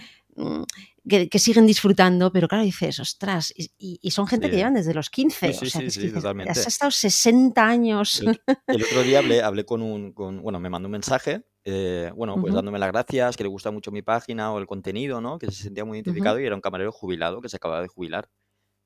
que, 1.09 1.39
siguen 1.39 1.67
disfrutando, 1.67 2.33
pero 2.33 2.49
claro, 2.49 2.65
dices, 2.65 2.99
ostras, 2.99 3.53
y, 3.57 4.11
son 4.11 4.27
gente 4.27 4.51
que 4.51 4.57
llevan 4.57 4.75
desde 4.75 4.95
los 4.95 5.11
15. 5.11 5.53
Sí, 5.53 5.71
sí, 5.71 5.91
sí, 5.91 6.13
totalmente. 6.13 6.51
Has 6.51 6.67
estado 6.67 6.91
60 6.91 7.65
años. 7.65 8.23
El, 8.67 8.83
otro 8.83 9.03
día 9.03 9.21
hablé, 9.21 9.43
hablé 9.43 9.65
con 9.65 9.83
un, 9.83 10.13
bueno, 10.15 10.59
me 10.59 10.71
mandó 10.71 10.87
un 10.89 10.93
mensaje, 10.93 11.45
eh, 11.65 12.11
bueno, 12.15 12.37
pues 12.41 12.55
dándome 12.55 12.79
las 12.79 12.91
gracias, 12.91 13.37
que 13.37 13.45
le 13.45 13.49
gusta 13.49 13.71
mucho 13.71 13.91
mi 13.91 14.03
página 14.03 14.53
o 14.53 14.59
el 14.59 14.67
contenido, 14.67 15.21
¿no? 15.21 15.39
Que 15.39 15.47
se 15.51 15.65
sentía 15.65 15.85
muy 15.85 15.99
identificado 15.99 16.41
y 16.41 16.47
era 16.47 16.55
un 16.55 16.61
camarero 16.61 16.93
jubilado 16.93 17.41
que 17.41 17.49
se 17.49 17.57
acababa 17.57 17.83
de 17.83 17.89
jubilar 17.89 18.29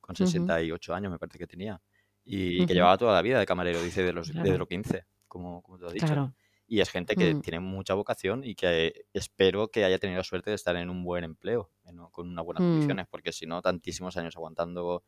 con 0.00 0.16
68 0.16 0.94
años, 0.94 1.12
me 1.12 1.18
parece 1.18 1.38
que 1.38 1.46
tenía. 1.46 1.80
Y 2.24 2.66
que 2.66 2.74
llevaba 2.74 2.96
toda 2.98 3.14
la 3.14 3.22
vida 3.22 3.38
de 3.38 3.46
camarero, 3.46 3.82
dice, 3.82 4.02
de 4.02 4.12
los, 4.12 4.32
de 4.32 4.58
los 4.58 4.68
15, 4.68 5.04
como, 5.26 5.62
como 5.62 5.78
te 5.78 5.86
has 5.86 5.92
dicho. 5.92 6.06
Claro. 6.06 6.34
Y 6.66 6.80
es 6.80 6.88
gente 6.88 7.16
que 7.16 7.34
mm. 7.34 7.40
tiene 7.40 7.58
mucha 7.58 7.94
vocación 7.94 8.44
y 8.44 8.54
que 8.54 9.06
espero 9.12 9.72
que 9.72 9.84
haya 9.84 9.98
tenido 9.98 10.22
suerte 10.22 10.50
de 10.50 10.56
estar 10.56 10.76
en 10.76 10.88
un 10.88 11.02
buen 11.02 11.24
empleo, 11.24 11.68
con 12.10 12.28
unas 12.28 12.44
buenas 12.44 12.62
mm. 12.62 12.66
condiciones, 12.66 13.06
porque 13.10 13.32
si 13.32 13.46
no, 13.46 13.62
tantísimos 13.62 14.16
años 14.16 14.36
aguantando 14.36 15.04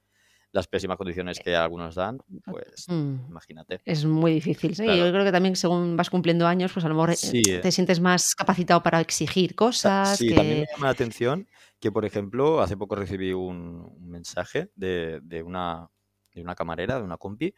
las 0.53 0.67
pésimas 0.69 0.99
condiciones 0.99 1.41
que 1.41 1.57
algunos 1.57 1.95
dan, 1.95 2.19
pues 2.45 2.87
mm. 2.89 3.31
imagínate. 3.31 3.81
Es 3.85 4.05
muy 4.05 4.35
difícil. 4.35 4.77
¿sí? 4.77 4.85
Yo 4.85 5.11
creo 5.11 5.25
que 5.25 5.33
también 5.33 5.57
según 5.57 5.97
vas 5.97 6.11
cumpliendo 6.11 6.47
años, 6.47 6.73
pues 6.73 6.85
a 6.85 6.89
lo 6.89 6.95
mejor 6.95 7.11
eh, 7.11 7.59
te 7.61 7.73
sientes 7.73 8.01
más 8.01 8.35
capacitado 8.35 8.83
para 8.83 9.01
exigir 9.01 9.55
cosas. 9.55 10.19
Sí, 10.19 10.35
también 10.35 10.61
me 10.61 10.67
llama 10.67 10.87
la 10.87 10.93
atención 10.93 11.49
que, 11.81 11.91
por 11.91 12.05
ejemplo, 12.05 12.61
hace 12.61 12.77
poco 12.77 12.95
recibí 12.95 13.33
un, 13.33 13.97
mensaje 14.01 14.71
de, 14.77 15.21
de, 15.23 15.43
una, 15.43 15.89
de 16.35 16.43
una 16.43 16.55
camarera, 16.55 16.99
de 16.99 17.03
una 17.03 17.17
compi, 17.17 17.55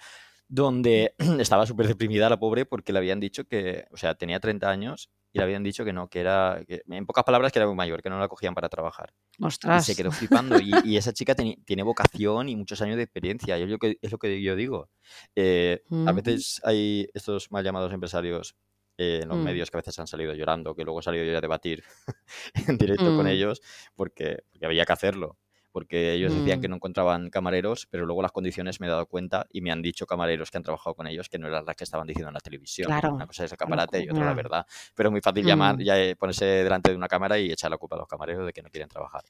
donde 0.47 1.15
estaba 1.41 1.67
súper 1.67 1.89
deprimida 1.89 2.31
la 2.31 2.39
pobre 2.39 2.65
porque 2.65 2.93
le 2.93 3.01
habían 3.01 3.19
dicho 3.19 3.45
que, 3.45 3.87
o 3.91 3.97
sea, 3.97 4.15
tenía 4.15 4.39
30 4.39 4.71
años 4.71 5.11
y 5.35 5.39
le 5.39 5.45
habían 5.45 5.65
dicho 5.65 5.85
que 5.85 5.93
no, 5.93 6.09
que 6.09 6.21
era, 6.21 6.63
en 6.69 7.07
pocas 7.07 7.25
palabras, 7.25 7.51
que 7.51 7.59
era 7.59 7.67
muy 7.67 7.75
mayor, 7.75 8.01
que 8.01 8.09
no 8.09 8.21
la 8.21 8.29
cogían 8.29 8.55
para 8.55 8.69
trabajar. 8.69 9.13
Ostras. 9.41 9.83
Y 9.83 9.93
se 9.93 10.01
quedó 10.01 10.13
flipando. 10.13 10.57
Y, 10.61 10.71
esa 10.97 11.13
chica 11.13 11.35
tiene 11.35 11.83
vocación 11.83 12.49
y 12.49 12.55
muchos 12.55 12.81
años 12.83 12.97
de 12.97 13.03
experiencia. 13.03 13.59
Y 13.59 13.65
es 13.65 13.69
lo 13.69 13.79
que, 13.79 13.99
es 14.01 14.13
lo 14.13 14.19
que 14.19 14.41
yo 14.41 14.55
digo. 14.55 14.91
Eh, 15.35 15.83
a 15.91 16.13
mm. 16.13 16.15
veces 16.15 16.61
hay 16.65 17.09
estos 17.15 17.51
mal 17.51 17.65
llamados 17.65 17.93
empresarios 17.93 18.55
eh, 18.97 19.21
en 19.25 19.29
los 19.29 19.39
mm. 19.39 19.43
medios 19.43 19.73
que 19.73 19.77
a 19.77 19.81
veces 19.81 19.99
han 19.99 20.07
salido 20.07 20.35
llorando, 20.35 20.77
que 20.77 20.85
luego 20.85 21.01
he 21.01 21.03
salido 21.03 21.25
yo 21.25 21.37
a 21.37 21.41
debatir 21.41 21.83
en 22.69 22.79
directo 22.79 23.17
con 23.17 23.27
mm. 23.27 23.31
ellos 23.31 23.61
porque, 23.97 24.45
porque 24.53 24.67
había 24.67 24.87
que 24.87 24.93
hacerlo 24.93 25.37
porque 25.75 26.13
ellos 26.13 26.33
decían 26.33 26.61
que 26.61 26.69
mm. 26.69 26.71
no 26.71 26.77
encontraban 26.77 27.31
camareros, 27.31 27.89
pero 27.91 28.07
luego 28.07 28.23
las 28.23 28.31
condiciones 28.31 28.79
me 28.79 28.87
he 28.87 28.91
dado 28.91 29.07
cuenta 29.07 29.49
y 29.51 29.61
me 29.61 29.73
han 29.73 29.83
dicho 29.83 30.07
camareros 30.07 30.49
que 30.53 30.57
han 30.57 30.63
trabajado 30.63 30.95
con 30.95 31.09
ellos 31.09 31.29
que 31.29 31.37
no 31.37 31.49
eran 31.49 31.65
las 31.67 31.75
que 31.75 31.83
estaban 31.83 32.07
diciendo 32.07 32.29
en 32.29 32.35
la 32.35 32.41
televisión. 32.41 32.93
Una 32.93 33.27
cosa 33.27 33.45
es 33.45 33.51
el 33.51 33.59
camarate 33.59 34.05
y 34.05 34.09
otra 34.09 34.25
la 34.25 34.35
verdad. 34.35 34.65
Pero 34.95 35.09
es 35.09 35.11
muy 35.11 35.21
fácil 35.21 35.45
llamar, 35.45 35.77
mm. 35.77 35.81
ya 35.81 36.01
eh, 36.01 36.15
ponerse 36.15 36.45
delante 36.45 36.91
de 36.91 36.97
una 36.97 37.09
cámara 37.09 37.41
y 37.41 37.51
echar 37.51 37.73
la 37.73 37.77
culpa 37.77 37.97
a 37.97 37.99
los 37.99 38.07
camareros 38.07 38.47
de 38.47 38.53
que 38.53 38.63
no 38.63 38.71
quieren 38.71 38.89
trabajar. 38.89 39.25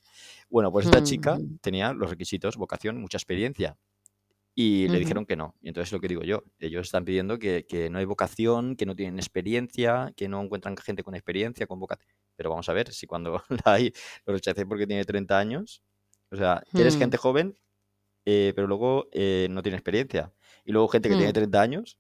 Bueno, 0.51 0.70
pues 0.70 0.84
esta 0.84 1.03
chica 1.03 1.38
mm. 1.38 1.61
tenía 1.62 1.95
los 1.95 2.11
requisitos, 2.11 2.59
vocación, 2.59 3.01
mucha 3.01 3.16
experiencia. 3.16 3.78
Y 4.55 4.86
le 4.88 4.99
dijeron 4.99 5.24
que 5.24 5.34
no. 5.34 5.55
Y 5.62 5.68
entonces 5.68 5.90
lo 5.92 5.99
que 5.99 6.09
digo 6.09 6.24
yo, 6.24 6.45
ellos 6.59 6.82
están 6.82 7.07
pidiendo 7.07 7.38
que, 7.38 7.64
que, 7.66 7.88
no 7.88 7.99
hay 7.99 8.05
vocación, 8.05 8.76
que 8.76 8.84
no 8.84 8.95
tienen 8.95 9.18
experiencia, 9.18 10.12
que 10.14 10.28
no 10.28 10.42
encuentran 10.42 10.76
gente 10.76 11.03
con 11.03 11.14
experiencia, 11.14 11.66
con 11.66 11.80
vocación. 11.80 12.14
Pero 12.36 12.51
vamos 12.51 12.68
a 12.68 12.74
ver, 12.74 12.92
si 12.92 13.07
cuando 13.07 13.42
la 13.64 13.72
hay 13.72 13.92
lo 14.26 14.34
rechacé 14.34 14.66
porque 14.66 14.86
tiene 14.86 15.05
30 15.05 15.38
años, 15.38 15.82
o 16.35 16.37
sea, 16.37 16.62
eres 16.74 16.97
hmm. 16.97 16.99
gente 16.99 17.16
joven, 17.16 17.57
eh, 18.24 18.53
pero 18.55 18.66
luego 18.66 19.09
eh, 19.12 19.47
no 19.51 19.62
tiene 19.62 19.76
experiencia. 19.76 20.32
Y 20.64 20.72
luego 20.72 20.89
gente 20.89 21.09
que 21.09 21.16
tiene 21.16 21.32
30 21.32 21.57
hmm. 21.57 21.62
años, 21.62 21.99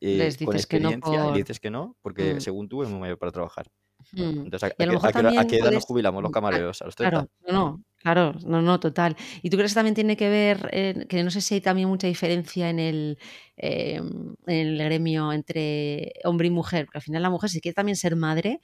eh, 0.00 0.34
con 0.44 0.56
experiencia, 0.56 1.30
y 1.30 1.38
dices 1.38 1.60
que 1.60 1.70
no, 1.70 1.96
porque 2.02 2.34
hmm. 2.34 2.40
según 2.40 2.68
tú 2.68 2.82
es 2.82 2.88
muy 2.88 3.00
mayor 3.00 3.18
para 3.18 3.32
trabajar. 3.32 3.70
Entonces, 4.16 4.62
¿a, 4.62 4.70
qué, 4.70 5.58
edad 5.58 5.70
nos 5.70 5.84
jubilamos 5.84 6.22
los 6.22 6.32
camareros? 6.32 6.80
¿A 6.80 6.86
los 6.86 6.96
30? 6.96 7.10
Claro, 7.10 7.30
no, 7.46 7.84
claro, 7.96 8.32
no, 8.46 8.62
no, 8.62 8.80
total. 8.80 9.14
¿Y 9.42 9.50
tú 9.50 9.58
crees 9.58 9.72
que 9.72 9.74
también 9.74 9.94
tiene 9.94 10.16
que 10.16 10.30
ver, 10.30 11.06
que 11.06 11.22
no 11.22 11.30
sé 11.30 11.42
si 11.42 11.56
hay 11.56 11.60
también 11.60 11.86
mucha 11.86 12.06
diferencia 12.06 12.70
en 12.70 12.78
el, 12.78 13.18
em, 13.58 14.34
en 14.46 14.68
el 14.68 14.78
gremio 14.78 15.34
entre 15.34 16.14
hombre 16.24 16.48
y 16.48 16.50
mujer? 16.50 16.86
Porque 16.86 16.96
al 16.96 17.02
final 17.02 17.22
la 17.22 17.28
mujer, 17.28 17.50
si 17.50 17.60
quiere 17.60 17.74
también 17.74 17.96
ser 17.96 18.16
madre, 18.16 18.60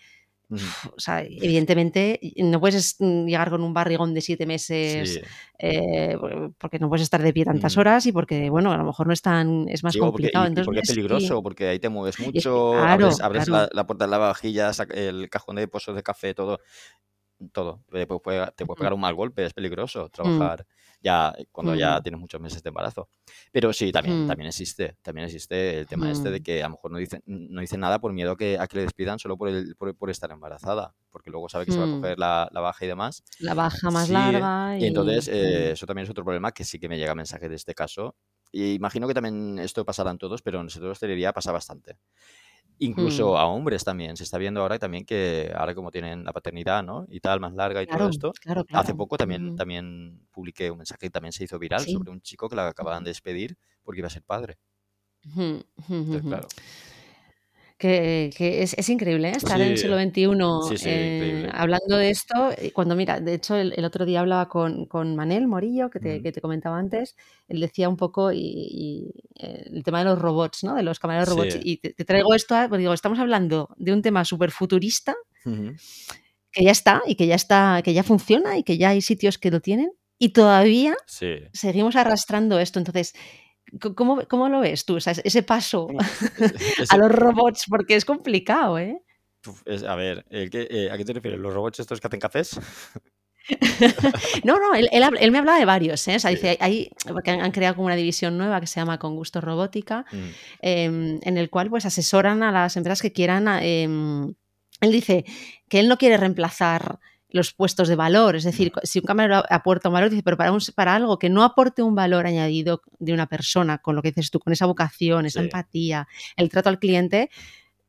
o 0.49 1.01
sea, 1.01 1.23
evidentemente 1.23 2.21
no 2.37 2.61
puedes 2.61 2.97
mm, 3.01 3.27
llegar 3.27 3.51
con 3.51 3.63
un 3.63 3.75
barrigón 3.75 4.15
de 4.15 4.21
siete 4.21 4.47
meses 4.47 5.21
eh, 5.59 6.17
porque 6.59 6.79
no 6.79 6.89
puedes 6.89 7.03
estar 7.03 7.21
de 7.21 7.33
pie 7.33 7.45
tantas 7.45 7.77
horas 7.77 8.07
y 8.07 8.13
porque, 8.13 8.49
bueno, 8.49 8.73
a 8.73 8.77
lo 8.77 8.85
mejor 8.85 9.07
no 9.07 9.13
es 9.13 9.23
tan, 9.23 9.69
es 9.69 9.83
más 9.83 9.97
complicado. 9.97 10.47
Porque, 10.47 10.63
porque 10.65 10.81
es 10.81 10.89
peligroso, 10.89 11.43
porque 11.43 11.69
ahí 11.69 11.79
te 11.79 11.89
mueves 11.89 12.21
mucho, 12.21 12.75
abres, 12.75 13.19
La, 13.49 13.69
la, 13.73 13.87
puerta 13.87 14.05
de 14.05 14.11
la 14.11 14.19
vajilla, 14.19 14.71
el 14.95 15.29
cajón 15.31 15.57
de 15.57 15.67
pozos 15.67 15.97
de 15.97 16.03
café, 16.03 16.35
todo 16.35 16.61
todo. 17.53 17.83
Te 17.91 18.07
puede, 18.07 18.51
te 18.53 18.67
puede 18.67 18.79
pegar 18.79 18.95
un 18.95 19.01
mal 19.01 19.15
golpe, 19.15 19.45
es 19.45 19.53
peligroso 19.53 20.07
mm. 20.07 20.11
trabajar 20.11 20.67
ya 21.03 21.35
cuando 21.53 21.75
ya 21.75 21.99
mm. 21.99 22.03
tienes 22.03 22.21
muchos 22.21 22.41
meses 22.41 22.63
de 22.63 22.69
embarazo. 22.69 23.09
Pero 23.53 23.73
sí, 23.73 23.93
también, 23.93 24.25
mm. 24.25 24.29
también 24.29 24.49
existe, 24.49 24.97
también 25.03 25.27
existe 25.27 25.81
el 25.81 25.87
tema 25.87 26.11
este 26.11 26.31
de 26.31 26.43
que 26.43 26.63
a 26.63 26.67
lo 26.67 26.75
mejor 26.75 26.91
no 26.91 26.99
dicen, 26.99 27.23
no 27.27 27.61
dicen 27.61 27.81
nada 27.81 27.99
por 27.99 28.13
miedo 28.13 28.33
a 28.33 28.37
que, 28.37 28.59
a 28.59 28.67
que 28.67 28.77
le 28.77 28.83
despidan 28.83 29.19
solo 29.19 29.37
por, 29.37 29.49
el, 29.49 29.77
por, 29.77 30.11
estar 30.11 30.31
embarazada, 30.31 30.95
porque 31.11 31.31
luego 31.31 31.49
sabe 31.49 31.67
que 31.67 31.73
se 31.73 31.79
va 31.79 31.85
a 31.85 32.01
coger 32.01 32.19
la, 32.19 32.49
baja 32.53 32.85
y 32.85 32.89
demás. 32.89 33.23
La 33.39 33.55
baja 33.55 33.91
más 33.91 34.09
larga. 34.09 34.79
Y, 34.79 34.87
entonces 34.87 35.29
eh, 35.29 35.73
eso 35.73 35.87
también 35.87 36.05
es 36.05 36.11
otro 36.11 36.25
problema 36.25 36.53
que 36.53 36.65
sí 36.65 36.79
que 36.79 36.89
me 36.89 36.99
llega 36.99 37.15
mensaje 37.15 37.49
de 37.49 37.55
este 37.55 37.75
caso. 37.75 38.17
Y 38.53 38.75
imagino 38.75 39.07
que 39.07 39.15
también 39.15 39.59
esto 39.59 39.85
pasará 39.85 40.11
en 40.11 40.19
todos, 40.19 40.41
pero 40.41 40.61
en 40.61 40.67
el 40.67 40.71
sector 40.71 40.91
hostelería 40.91 41.33
pasa 41.33 41.53
bastante. 41.53 41.99
Incluso 42.79 43.33
mm. 43.33 43.37
a 43.37 43.47
hombres 43.47 43.85
también. 43.85 44.17
Se 44.17 44.25
está 44.25 44.39
viendo 44.39 44.61
ahora 44.61 44.79
también 44.79 45.05
que 45.05 45.53
ahora 45.57 45.75
como 45.75 45.91
tienen 45.91 46.25
la 46.25 46.33
paternidad, 46.33 46.83
¿no? 46.83 47.07
Y 47.09 47.21
tal, 47.21 47.41
más 47.41 47.55
larga 47.55 47.83
y 47.83 47.87
todo 47.87 48.09
esto. 48.09 48.33
Hace 48.73 48.95
poco 48.95 49.17
también, 49.17 49.53
mm. 49.53 49.57
también 49.57 50.27
publiqué 50.31 50.71
un 50.71 50.79
mensaje 50.79 51.07
que 51.07 51.11
también 51.11 51.33
se 51.33 51.45
hizo 51.45 51.59
viral 51.59 51.87
sobre 51.87 52.11
un 52.11 52.21
chico 52.21 52.49
que 52.49 52.57
la 52.57 52.69
acababan 52.69 53.05
de 53.05 53.11
despedir 53.11 53.57
porque 53.83 54.01
iba 54.01 54.09
a 54.09 54.11
ser 54.11 54.23
padre. 54.23 54.59
Entonces, 55.89 56.23
claro 56.23 56.49
que, 57.79 58.31
es, 58.63 58.89
increíble 58.89 59.29
¿eh? 59.29 59.37
estar 59.37 59.61
en 59.61 59.73
el 59.73 59.79
siglo 59.79 59.99
XXI 59.99 60.89
eh, 60.89 61.49
hablando 61.53 61.97
de 61.97 62.11
esto. 62.11 62.51
Cuando 62.73 62.97
mira, 62.97 63.21
de 63.21 63.35
hecho, 63.35 63.57
el, 63.57 63.85
otro 63.85 64.07
día 64.07 64.21
hablaba 64.21 64.49
con, 64.49 64.87
con 64.87 65.15
Manel 65.15 65.47
Morillo, 65.47 65.91
que 65.91 66.01
te, 66.01 66.41
comentaba 66.41 66.79
antes, 66.79 67.17
él 67.49 67.61
decía 67.61 67.89
un 67.89 67.97
poco 67.97 68.33
y, 68.33 69.13
el 69.35 69.83
tema 69.85 69.99
de 69.99 70.07
los 70.07 70.19
robots, 70.19 70.65
¿no? 70.65 70.75
de 70.75 70.83
los 70.83 70.99
camareros 70.99 71.29
robots. 71.29 71.59
Y 71.63 71.79
te, 71.79 71.93
traigo 72.05 72.35
esto, 72.35 72.57
pues 72.69 72.79
digo, 72.79 72.93
estamos 72.93 73.19
hablando 73.19 73.69
de 73.77 73.93
un 73.93 74.03
tema 74.03 74.25
súper 74.25 74.51
futurista. 74.51 75.15
que 75.45 76.65
ya 76.65 76.71
está 76.71 77.03
y 77.07 77.17
que 77.17 77.27
ya 77.27 77.35
está, 77.35 77.83
que 77.85 77.93
ya 77.93 78.03
funciona 78.03 78.57
y 78.57 78.63
que 78.63 78.79
ya 78.79 78.91
hay 78.91 79.03
sitios 79.03 79.37
que 79.37 79.51
lo 79.51 79.61
tienen 79.61 79.91
y 80.19 80.31
todavía 80.31 80.97
seguimos 81.53 81.97
arrastrando 81.97 82.59
esto. 82.59 82.79
Entonces, 82.79 83.13
¿Cómo, 83.95 84.23
¿Cómo, 84.29 84.49
lo 84.49 84.61
ves 84.61 84.85
tú? 84.85 84.97
ese 84.97 85.43
paso 85.43 85.89
a 86.89 86.97
los 86.97 87.13
robots, 87.13 87.65
porque 87.69 87.97
es 87.97 88.05
complicado, 88.05 88.79
¿eh? 88.79 89.03
a 89.87 89.95
ver, 89.95 90.25
eh, 90.31 90.89
¿a 90.91 90.97
qué 90.97 91.05
te 91.05 91.13
refieres? 91.13 91.39
¿Los 91.41 91.55
robots 91.55 91.81
estos 91.81 92.01
que 92.01 92.07
hacen 92.07 92.21
cafés? 92.21 92.59
no, 94.45 94.59
no, 94.59 94.75
él, 94.75 95.31
me 95.31 95.39
habla 95.39 95.57
de 95.57 95.65
varios, 95.65 96.07
¿eh? 96.09 96.17
O 96.17 96.19
sea, 96.19 96.31
dice, 96.31 96.57
hay, 96.61 96.91
porque 97.09 97.31
han, 97.31 97.53
creado 97.53 97.77
como 97.77 97.87
una 97.87 97.97
división 97.97 98.37
nueva 98.37 98.61
que 98.61 98.67
se 98.67 98.81
llama 98.81 98.99
Con 98.99 99.15
Gusto 99.15 99.41
Robótica, 99.41 100.05
mm. 100.11 100.29
em, 100.63 101.21
en 101.23 101.39
el 101.39 101.49
cual 101.49 101.71
pues 101.71 101.87
asesoran 101.87 102.43
a 102.43 102.51
las 102.51 102.77
empresas 102.77 103.03
que 103.03 103.13
quieran. 103.13 103.47
Em, 103.63 104.35
él 104.81 104.93
dice 104.93 105.25
que 105.69 105.81
él 105.81 105.89
no 105.89 105.97
quiere 105.97 106.17
reemplazar 106.17 106.99
los 107.29 107.53
puestos 107.53 107.89
de 107.89 107.97
valor. 107.97 108.37
Es 108.37 108.45
decir, 108.45 108.73
si 108.83 109.01
un 109.01 109.05
camarero 109.05 109.43
aporta 109.49 109.89
un 109.89 109.95
valor, 109.95 110.11
dice, 110.11 110.23
pero 110.23 110.37
para, 110.37 110.53
un, 110.53 110.61
para 110.75 110.95
algo 110.95 111.19
que 111.19 111.29
no 111.29 111.43
aporte 111.43 111.83
un 111.83 111.95
valor 111.95 112.27
añadido 112.27 112.83
de 112.99 113.13
una 113.13 113.27
persona, 113.27 113.79
con 113.79 113.97
lo 113.97 114.03
que 114.03 114.11
dices 114.11 114.31
tú, 114.31 114.39
con 114.39 114.53
esa 114.53 114.67
vocación, 114.67 115.27
esa 115.27 115.41
empatía, 115.41 116.07
el 116.37 116.49
trato 116.49 116.69
al 116.69 116.79
cliente, 116.79 117.31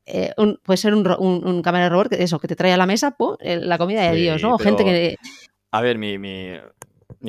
eh, 0.06 0.32
puede 0.62 0.76
ser 0.76 0.94
un, 0.94 1.06
un, 1.18 1.62
camarero 1.62 1.90
robot, 1.90 2.14
eso, 2.14 2.38
que 2.38 2.48
te 2.48 2.56
trae 2.56 2.72
a 2.72 2.76
la 2.76 2.86
mesa 2.86 3.16
la 3.40 3.78
comida 3.78 4.10
de 4.10 4.16
Dios, 4.16 4.42
¿no? 4.42 4.58
Gente 4.58 4.84
que... 4.84 5.16
A 5.70 5.82
ver, 5.82 5.98
mi, 5.98 6.16
mi 6.16 6.54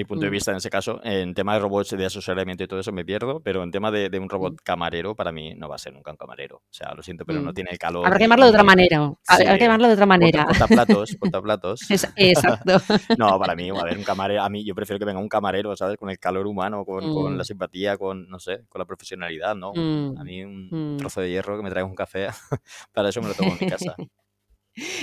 punto 0.06 0.26
de 0.26 0.30
mm. 0.30 0.32
vista 0.32 0.52
en 0.52 0.58
ese 0.58 0.70
caso. 0.70 1.00
En 1.04 1.34
tema 1.34 1.54
de 1.54 1.60
robots 1.60 1.92
de 1.92 2.06
asesoramiento 2.06 2.64
y 2.64 2.68
todo 2.68 2.80
eso 2.80 2.92
me 2.92 3.06
pierdo, 3.06 3.40
pero 3.42 3.64
en 3.64 3.72
tema 3.72 3.92
de, 3.92 4.20
un 4.20 4.30
robot 4.30 4.54
mm. 4.54 4.58
camarero, 4.64 5.16
para 5.16 5.32
mí 5.32 5.56
no 5.56 5.68
va 5.68 5.76
a 5.76 5.78
ser 5.80 5.94
nunca 5.94 6.12
un 6.12 6.18
camarero. 6.18 6.58
O 6.58 6.74
sea, 6.74 6.94
lo 6.94 7.02
siento, 7.02 7.26
pero 7.26 7.42
no 7.42 7.52
mm. 7.52 7.54
tiene 7.54 7.72
el 7.72 7.80
calor. 7.80 8.06
Habrá 8.06 8.18
que 8.18 8.24
llamarlo 8.26 8.46
de 8.46 8.52
otra 8.52 8.64
manera. 8.64 9.14
Habrá 9.28 9.58
que 9.58 9.64
llamarlo 9.64 9.88
de 9.88 9.94
otra 9.94 10.06
manera. 10.06 10.46
Portaplatos, 10.46 11.16
portaplatos. 11.20 11.82
exacto. 11.90 12.82
no, 13.18 13.40
para 13.40 13.56
mí, 13.56 13.70
a 13.70 13.84
ver, 13.84 13.98
un 13.98 14.04
camarero, 14.04 14.44
a 14.44 14.50
mí 14.50 14.64
yo 14.64 14.76
prefiero 14.76 15.00
que 15.00 15.06
venga 15.06 15.20
un 15.20 15.30
camarero, 15.30 15.76
¿sabes? 15.76 15.98
Con 15.98 16.10
el 16.10 16.20
calor 16.20 16.48
humano, 16.48 16.86
con, 16.86 17.38
la 17.38 17.44
simpatía, 17.44 17.98
con, 17.98 18.30
no 18.30 18.40
sé, 18.40 18.66
con 18.70 18.80
la 18.80 18.86
profesionalidad, 18.86 19.56
¿no? 19.56 19.70
A 19.70 20.24
mí 20.24 20.44
un 20.44 20.98
trozo 21.00 21.22
de 21.22 21.30
hierro 21.30 21.58
que 21.58 21.64
me 21.64 21.70
traiga 21.70 21.88
un 21.88 21.96
café, 21.96 22.28
para 22.94 23.10
eso 23.10 23.22
me 23.22 23.30
lo 23.30 23.34
tomo 23.34 23.52
en 23.52 23.58
mi 23.60 23.70
casa. 23.70 23.96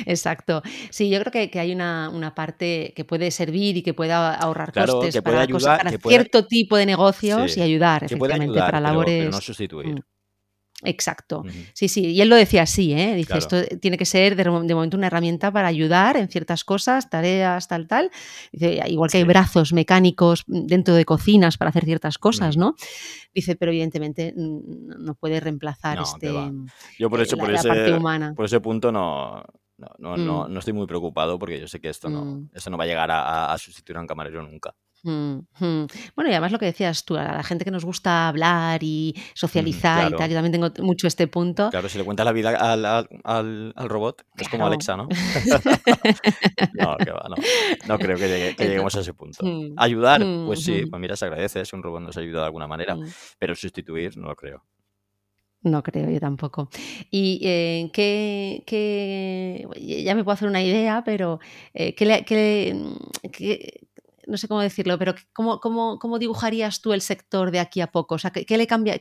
Exacto. 0.06 0.62
Sí, 0.90 1.08
yo 1.10 1.20
creo 1.20 1.50
que, 1.50 1.58
hay 1.58 1.72
una, 1.72 2.32
parte 2.34 2.92
que 2.94 3.04
puede 3.04 3.30
servir 3.30 3.76
y 3.76 3.82
que 3.82 3.94
puede 3.94 4.12
ahorrar 4.12 4.72
costes 4.72 5.20
para, 5.22 5.46
cierto 5.98 6.46
tipo 6.46 6.76
de 6.76 6.86
negocios 6.86 7.56
y 7.56 7.62
ayudar, 7.62 8.04
efectivamente, 8.04 8.58
para 8.58 8.80
labores. 8.80 9.30
no 9.30 9.40
sustituir. 9.40 9.96
Mm. 9.96 10.16
Exacto. 10.82 11.42
Sí, 11.72 11.88
sí. 11.88 12.06
Y 12.06 12.20
él 12.20 12.28
lo 12.28 12.36
decía 12.36 12.62
así, 12.62 12.92
¿eh? 12.92 13.14
Dice, 13.14 13.38
esto 13.38 13.56
tiene 13.80 13.96
que 13.96 14.04
ser 14.04 14.36
de, 14.36 14.44
momento 14.50 14.96
una 14.96 15.06
herramienta 15.06 15.50
para 15.50 15.68
ayudar 15.68 16.18
en 16.18 16.28
ciertas 16.28 16.64
cosas, 16.64 17.08
tareas, 17.08 17.66
tal, 17.66 17.86
tal. 17.88 18.10
Dice, 18.52 18.82
igual 18.88 19.10
que 19.10 19.16
hay 19.16 19.24
brazos 19.24 19.72
mecánicos 19.72 20.44
dentro 20.46 20.94
de 20.94 21.06
cocinas 21.06 21.56
para 21.56 21.70
hacer 21.70 21.86
ciertas 21.86 22.18
cosas, 22.18 22.58
¿no? 22.58 22.74
Dice, 23.34 23.56
pero 23.56 23.72
evidentemente 23.72 24.34
no 24.36 25.14
puede 25.14 25.40
reemplazar 25.40 25.98
este, 25.98 26.30
Yo 26.98 27.08
por 27.08 27.22
eso, 27.22 27.38
por, 27.38 27.52
ese, 27.54 27.68
parte 27.68 27.92
humana. 27.94 28.34
por 28.36 28.44
ese 28.44 28.60
punto 28.60 28.92
no, 28.92 29.44
no, 29.78 30.16
no, 30.16 30.48
mm. 30.48 30.56
estoy 30.56 30.72
muy 30.72 30.86
preocupado 30.86 31.38
porque 31.38 31.60
yo 31.60 31.68
sé 31.68 31.80
que 31.80 31.88
esto 31.88 32.08
no, 32.08 32.24
mm. 32.24 32.50
eso 32.54 32.70
no 32.70 32.78
va 32.78 32.84
a 32.84 32.86
llegar 32.86 33.10
a 33.10 33.56
sustituir 33.58 33.96
a 33.98 34.00
un 34.00 34.06
camarero 34.06 34.42
nunca. 34.42 34.74
Bueno, 35.06 36.28
y 36.28 36.32
además 36.32 36.52
lo 36.52 36.58
que 36.58 36.66
decías 36.66 37.04
tú, 37.04 37.16
a 37.16 37.24
la 37.24 37.42
gente 37.42 37.64
que 37.64 37.70
nos 37.70 37.84
gusta 37.84 38.28
hablar 38.28 38.82
y 38.82 39.14
socializar 39.34 40.10
y 40.10 40.16
tal, 40.16 40.28
yo 40.28 40.36
también 40.36 40.52
tengo 40.52 40.70
mucho 40.84 41.06
este 41.06 41.26
punto. 41.28 41.70
Claro, 41.70 41.88
si 41.88 41.98
le 41.98 42.04
cuentas 42.04 42.26
la 42.26 42.32
vida 42.32 42.50
al, 42.50 42.84
al, 42.84 43.72
al, 43.74 43.88
robot, 43.88 44.24
es 44.36 44.48
como 44.48 44.66
Alexa, 44.66 44.96
¿no? 44.96 45.08
no, 46.74 46.96
que 46.96 47.10
va, 47.10 47.26
no. 47.28 47.36
No 47.86 47.98
creo 47.98 48.16
que, 48.16 48.54
lleguemos 48.58 48.96
a 48.96 49.00
ese 49.00 49.14
punto. 49.14 49.44
Mm, 49.44 49.74
Ayudar, 49.76 50.24
pues 50.46 50.64
sí, 50.64 50.86
pues 50.86 51.00
mira, 51.00 51.16
se 51.16 51.26
agradece 51.26 51.64
si 51.64 51.76
un 51.76 51.82
robot 51.82 52.02
nos 52.02 52.16
ayuda 52.16 52.40
de 52.40 52.46
alguna 52.46 52.66
manera, 52.66 52.96
mm. 52.96 53.06
pero 53.38 53.54
sustituir 53.54 54.16
no 54.16 54.28
lo 54.28 54.36
creo. 54.36 54.64
No 55.66 55.82
creo, 55.82 56.08
yo 56.08 56.20
tampoco. 56.20 56.68
Y 57.10 57.40
eh, 57.42 57.90
qué, 57.92 59.66
ya 60.04 60.14
me 60.14 60.22
puedo 60.22 60.34
hacer 60.34 60.48
una 60.48 60.62
idea, 60.62 61.02
pero 61.04 61.40
eh, 61.74 61.92
¿qué, 61.96 62.24
qué, 62.24 63.80
no 64.28 64.36
sé 64.36 64.46
cómo 64.46 64.60
decirlo, 64.60 64.96
pero 64.96 65.16
¿cómo, 65.32 65.58
cómo, 65.58 65.98
cómo 65.98 66.20
dibujarías 66.20 66.80
tú 66.80 66.92
el 66.92 67.00
sector 67.00 67.50
de 67.50 67.58
aquí 67.58 67.80
a 67.80 67.88
poco? 67.88 68.14
O 68.14 68.18
sea, 68.18 68.30
¿qué, 68.30 68.56
le 68.56 68.68
cambia? 68.68 69.00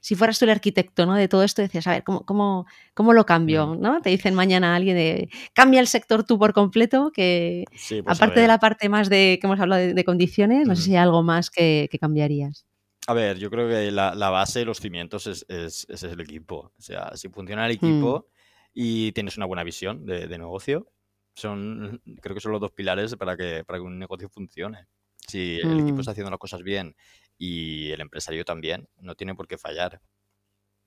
si 0.00 0.14
fueras 0.14 0.38
tú 0.38 0.44
el 0.44 0.52
arquitecto 0.52 1.04
¿no? 1.04 1.14
de 1.14 1.26
todo 1.26 1.42
esto, 1.42 1.62
decías, 1.62 1.88
a 1.88 1.92
ver, 1.92 2.04
¿cómo, 2.04 2.24
cómo, 2.24 2.66
cómo 2.94 3.12
lo 3.12 3.26
cambio? 3.26 3.74
Mm. 3.74 3.80
¿no? 3.80 4.02
Te 4.02 4.10
dicen 4.10 4.34
mañana 4.34 4.76
alguien 4.76 4.96
de, 4.96 5.30
cambia 5.52 5.80
el 5.80 5.88
sector 5.88 6.22
tú 6.22 6.38
por 6.38 6.52
completo, 6.52 7.10
que 7.12 7.64
pues 7.68 8.02
aparte 8.06 8.38
de 8.38 8.46
la 8.46 8.58
parte 8.58 8.88
más 8.88 9.08
de 9.08 9.38
que 9.40 9.48
hemos 9.48 9.58
hablado 9.58 9.82
de, 9.82 10.04
condiciones, 10.04 10.68
no 10.68 10.76
sé 10.76 10.82
si 10.82 10.90
hay 10.92 10.98
algo 10.98 11.24
más 11.24 11.50
que, 11.50 11.88
cambiarías. 12.00 12.66
A 13.06 13.12
ver, 13.12 13.38
yo 13.38 13.50
creo 13.50 13.68
que 13.68 13.90
la, 13.90 14.14
la 14.14 14.30
base, 14.30 14.64
los 14.64 14.80
cimientos 14.80 15.26
es, 15.26 15.44
es, 15.48 15.86
es, 15.88 16.02
el 16.04 16.20
equipo. 16.20 16.72
O 16.78 16.82
sea, 16.82 17.14
si 17.16 17.28
funciona 17.28 17.66
el 17.66 17.72
equipo 17.72 18.26
mm. 18.26 18.70
y 18.72 19.12
tienes 19.12 19.36
una 19.36 19.46
buena 19.46 19.62
visión 19.62 20.06
de, 20.06 20.26
de 20.26 20.38
negocio, 20.38 20.90
son, 21.34 22.00
creo 22.22 22.34
que 22.34 22.40
son 22.40 22.52
los 22.52 22.60
dos 22.60 22.72
pilares 22.72 23.14
para 23.16 23.36
que, 23.36 23.64
para 23.64 23.78
que 23.78 23.82
un 23.82 23.98
negocio 23.98 24.28
funcione. 24.28 24.86
Si 25.26 25.56
el 25.56 25.80
equipo 25.80 25.96
mm. 25.96 26.00
está 26.00 26.12
haciendo 26.12 26.30
las 26.30 26.38
cosas 26.38 26.62
bien 26.62 26.96
y 27.36 27.90
el 27.90 28.00
empresario 28.00 28.44
también, 28.44 28.88
no 29.00 29.14
tiene 29.14 29.34
por 29.34 29.48
qué 29.48 29.58
fallar. 29.58 30.00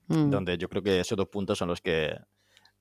Mm. 0.08 0.30
Donde 0.30 0.58
yo 0.58 0.68
creo 0.68 0.82
que 0.82 1.00
esos 1.00 1.16
dos 1.16 1.28
puntos 1.28 1.58
son 1.58 1.68
los 1.68 1.80
que 1.80 2.16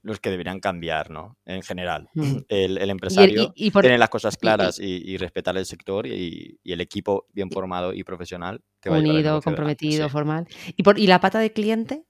los 0.08 0.20
que 0.20 0.30
deberían 0.30 0.60
cambiar, 0.60 1.12
¿no? 1.12 1.38
En 1.46 1.62
general. 1.62 2.10
Mm. 2.14 2.38
El, 2.48 2.90
empresario 2.90 3.54
tiene 3.54 3.98
las 3.98 4.10
cosas 4.10 4.38
claras 4.38 4.80
y, 4.80 5.18
respetar 5.18 5.58
el 5.58 5.66
sector 5.66 6.08
y, 6.08 6.60
el 6.64 6.82
equipo 6.82 7.28
bien 7.34 7.52
formado 7.52 7.94
y 7.94 8.04
profesional. 8.04 8.62
Unido, 8.86 9.42
comprometido, 9.42 10.08
formal. 10.10 10.48
¿Y, 10.76 10.84
por, 10.84 10.98
¿Y 10.98 11.08
la 11.08 11.20
pata 11.20 11.40
de 11.40 11.52
cliente? 11.52 12.04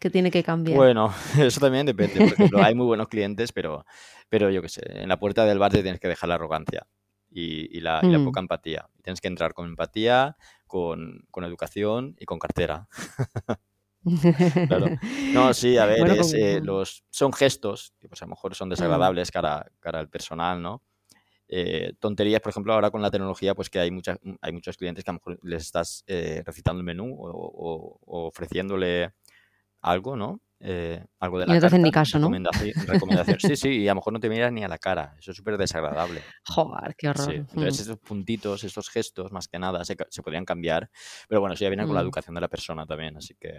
que 0.00 0.10
tiene 0.10 0.30
que 0.30 0.42
cambiar? 0.42 0.76
Bueno, 0.76 1.14
eso 1.38 1.60
también 1.60 1.86
depende. 1.86 2.18
Por 2.18 2.32
ejemplo, 2.34 2.58
hay 2.62 2.74
muy 2.74 2.84
buenos 2.84 3.08
clientes, 3.08 3.52
pero, 3.52 3.86
pero 4.28 4.50
yo 4.50 4.60
qué 4.60 4.68
sé, 4.68 4.82
en 4.86 5.08
la 5.08 5.18
puerta 5.18 5.46
del 5.46 5.58
bar 5.58 5.72
te 5.72 5.82
tienes 5.82 6.00
que 6.00 6.08
dejar 6.08 6.28
la 6.28 6.34
arrogancia 6.34 6.86
y, 7.30 7.80
la, 7.80 8.02
mm. 8.02 8.24
poca 8.24 8.40
empatía. 8.40 8.88
Tienes 9.02 9.20
que 9.20 9.28
entrar 9.28 9.54
con 9.54 9.68
empatía, 9.68 10.36
con, 10.66 11.26
educación 11.36 12.16
y 12.18 12.24
con 12.24 12.38
cartera. 12.38 12.88
No, 15.32 15.54
sí, 15.54 15.76
a 15.78 15.86
ver, 15.86 16.06
eh, 16.34 16.60
los, 16.62 17.04
son 17.10 17.32
gestos 17.32 17.92
que 17.98 18.08
pues 18.08 18.22
a 18.22 18.26
lo 18.26 18.30
mejor 18.30 18.54
son 18.54 18.68
mm. 18.68 18.70
desagradables 18.70 19.30
cara, 19.30 19.66
cara 19.80 19.98
al 19.98 20.08
personal, 20.08 20.60
¿no? 20.60 20.82
Eh, 21.48 21.92
tonterías, 21.98 22.40
por 22.40 22.50
ejemplo, 22.50 22.72
ahora 22.72 22.90
con 22.90 23.02
la 23.02 23.10
tecnología, 23.10 23.54
pues 23.54 23.70
que 23.70 23.78
hay, 23.78 23.90
muchas, 23.90 24.18
hay 24.40 24.52
muchos 24.52 24.76
clientes 24.76 25.04
que 25.04 25.10
a 25.10 25.14
lo 25.14 25.18
mejor 25.18 25.38
les 25.42 25.62
estás 25.62 26.04
eh, 26.06 26.42
recitando 26.44 26.80
el 26.80 26.84
menú 26.84 27.14
o 27.18 27.98
ofreciéndole 28.06 29.12
algo, 29.80 30.16
¿no? 30.16 30.40
Eh, 30.66 31.04
algo 31.20 31.38
de 31.38 31.46
la 31.46 31.52
y 31.52 31.56
no 31.56 31.60
te 31.60 31.66
hacen 31.66 31.82
ni 31.82 31.90
caso, 31.90 32.18
¿no? 32.18 32.30
Recomendación. 32.86 33.38
Sí, 33.38 33.54
sí, 33.54 33.68
y 33.80 33.88
a 33.88 33.90
lo 33.90 33.96
mejor 33.96 34.14
no 34.14 34.20
te 34.20 34.30
miras 34.30 34.50
ni 34.50 34.64
a 34.64 34.68
la 34.68 34.78
cara. 34.78 35.14
Eso 35.18 35.32
es 35.32 35.36
súper 35.36 35.58
desagradable. 35.58 36.22
Joder, 36.46 36.94
qué 36.96 37.08
horror. 37.08 37.34
Entonces, 37.34 37.80
estos 37.80 37.98
puntitos, 37.98 38.64
estos 38.64 38.88
gestos, 38.88 39.30
más 39.30 39.46
que 39.46 39.58
nada, 39.58 39.84
se, 39.84 39.94
se 40.08 40.22
podrían 40.22 40.46
cambiar. 40.46 40.90
Pero 41.28 41.42
bueno, 41.42 41.52
eso 41.52 41.64
ya 41.64 41.68
viene 41.68 41.84
con 41.84 41.94
la 41.94 42.00
mm. 42.00 42.04
educación 42.04 42.34
de 42.34 42.40
la 42.40 42.48
persona 42.48 42.86
también, 42.86 43.14
así 43.18 43.34
que 43.34 43.58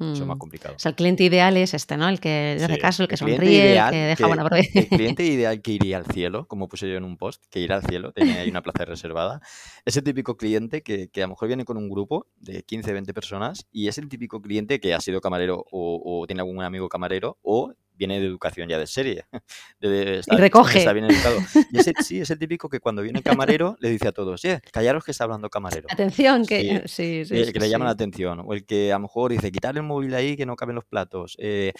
eso 0.00 0.12
es 0.12 0.26
más 0.26 0.36
mm. 0.36 0.38
complicado. 0.38 0.74
O 0.74 0.78
sea, 0.78 0.90
el 0.90 0.96
cliente 0.96 1.22
ideal 1.22 1.56
es 1.56 1.72
este, 1.72 1.96
¿no? 1.96 2.08
El 2.08 2.18
que 2.18 2.58
hace 2.60 2.78
caso, 2.78 3.04
el 3.04 3.08
que 3.08 3.16
sonríe, 3.16 3.78
el 3.78 3.90
que 3.90 3.96
deja 3.96 4.26
buena 4.26 4.44
prueba. 4.44 4.66
El 4.74 4.88
cliente 4.88 5.24
ideal 5.24 5.62
que 5.62 5.72
iría 5.72 5.98
al 5.98 6.06
cielo, 6.06 6.46
como 6.48 6.68
puse 6.68 6.88
yo 6.88 6.96
en 6.96 7.04
un 7.04 7.16
post, 7.16 7.44
que 7.48 7.60
irá 7.60 7.76
al 7.76 7.82
cielo, 7.84 8.12
tenía 8.12 8.40
ahí 8.40 8.50
una 8.50 8.62
plaza 8.62 8.84
reservada. 8.84 9.40
Es 9.86 9.98
el 9.98 10.02
típico 10.02 10.38
cliente 10.38 10.82
que, 10.82 11.08
que, 11.08 11.22
a 11.22 11.26
lo 11.26 11.30
mejor 11.30 11.48
viene 11.48 11.66
con 11.66 11.76
un 11.76 11.90
grupo 11.90 12.26
de 12.36 12.62
15, 12.62 12.92
20 12.94 13.12
personas 13.12 13.66
y 13.70 13.88
es 13.88 13.98
el 13.98 14.08
típico 14.08 14.40
cliente 14.40 14.80
que 14.80 14.94
ha 14.94 15.00
sido 15.00 15.20
camarero 15.20 15.66
o, 15.70 16.00
o 16.02 16.26
tiene 16.26 16.40
algún 16.40 16.62
amigo 16.62 16.88
camarero 16.88 17.38
o 17.42 17.74
viene 17.94 18.20
de 18.20 18.26
educación 18.26 18.68
ya 18.68 18.78
de 18.78 18.86
serie. 18.86 19.24
De, 19.80 20.22
y 20.26 20.36
recoge. 20.36 20.78
Está 20.78 20.92
bien 20.92 21.04
educado. 21.04 21.38
Y 21.70 21.78
ese, 21.78 21.92
sí, 22.02 22.20
es 22.20 22.30
el 22.30 22.38
típico 22.38 22.68
que 22.68 22.80
cuando 22.80 23.02
viene 23.02 23.22
camarero 23.22 23.76
le 23.80 23.90
dice 23.90 24.08
a 24.08 24.12
todos, 24.12 24.40
yeah, 24.42 24.60
callaros 24.72 25.04
que 25.04 25.10
está 25.10 25.24
hablando 25.24 25.50
camarero. 25.50 25.86
Atención, 25.90 26.46
que 26.46 26.82
sí, 26.86 27.24
sí, 27.26 27.36
el 27.36 27.52
que 27.52 27.60
le 27.60 27.68
llama 27.68 27.84
la 27.84 27.90
atención. 27.90 28.40
O 28.44 28.54
el 28.54 28.64
que 28.64 28.92
a 28.92 28.96
lo 28.96 29.00
mejor 29.00 29.32
dice, 29.32 29.52
quitar 29.52 29.76
el 29.76 29.82
móvil 29.82 30.14
ahí 30.14 30.36
que 30.36 30.46
no 30.46 30.56
caben 30.56 30.74
los 30.74 30.84
platos. 30.84 31.36
Eh, 31.38 31.72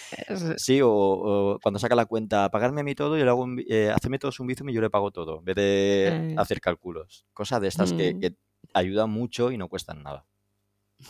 sí, 0.57 0.81
o, 0.83 1.59
cuando 1.63 1.79
saca 1.79 1.95
la 1.95 2.07
cuenta, 2.07 2.51
pagarme 2.51 2.83
a 2.83 2.85
mí 2.85 2.95
todo 2.95 3.19
y 3.19 3.23
luego 3.23 3.47
eh, 3.69 3.91
hacerme 3.91 4.19
todos 4.19 4.39
un 4.41 4.47
bizum 4.47 4.69
y 4.69 4.75
yo 4.75 4.81
le 4.81 4.91
pago 4.91 5.11
todo, 5.11 5.39
en 5.39 5.45
vez 5.45 5.57
de 5.57 6.09
eh. 6.09 6.35
hacer 6.37 6.61
cálculos. 6.61 7.27
Cosas 7.33 7.61
de 7.61 7.69
estas 7.69 7.93
que, 7.93 8.15
mm. 8.15 8.21
que 8.21 8.37
ayudan 8.73 9.11
mucho 9.11 9.51
y 9.51 9.59
no 9.59 9.69
cuestan 9.69 10.03
nada. 10.03 10.27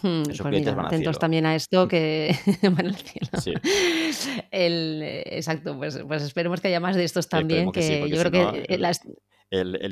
Hmm, 0.03 0.23
pues 0.25 0.41
atentos 0.41 1.19
también 1.19 1.47
a 1.47 1.55
esto 1.55 1.87
que 1.87 2.37
van 2.63 2.87
al 2.87 2.97
cielo. 2.97 3.29
El, 4.51 5.03
exacto, 5.27 5.77
pues, 5.77 6.01
pues, 6.07 6.23
esperemos 6.23 6.61
que 6.61 6.69
haya 6.69 6.81
más 6.81 6.97
de 6.97 7.05
estos 7.05 7.29
también, 7.29 7.71
que, 7.71 8.09
yo 8.09 8.19
creo 8.19 8.31
que 8.31 8.67
eh, 8.69 8.79
las, 8.79 9.01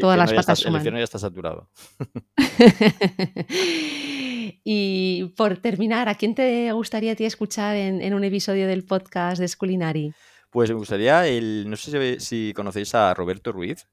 todas 0.01 0.19
las 0.19 0.33
patas 0.33 0.65
está, 0.65 0.79
El 0.79 0.97
ya 0.97 1.05
está 1.05 1.19
saturado. 1.19 1.71
y 4.65 5.25
por 5.37 5.59
terminar, 5.59 6.09
¿a 6.09 6.15
quién 6.15 6.35
te 6.35 6.73
gustaría 6.73 7.13
a 7.13 7.17
ti 7.17 7.25
escuchar 7.25 7.77
en, 7.77 8.15
un 8.15 8.25
episodio 8.25 8.67
del 8.67 8.85
podcast 8.85 9.41
de 9.41 9.49
Sculinari? 9.49 10.13
Pues 10.51 10.71
me 10.71 10.77
gustaría, 10.77 11.27
el, 11.27 11.69
no 11.69 11.77
sé 11.77 12.21
si 12.21 12.53
conocéis 12.55 12.95
a 12.95 13.15
Roberto 13.15 13.53
Ruiz, 13.53 13.87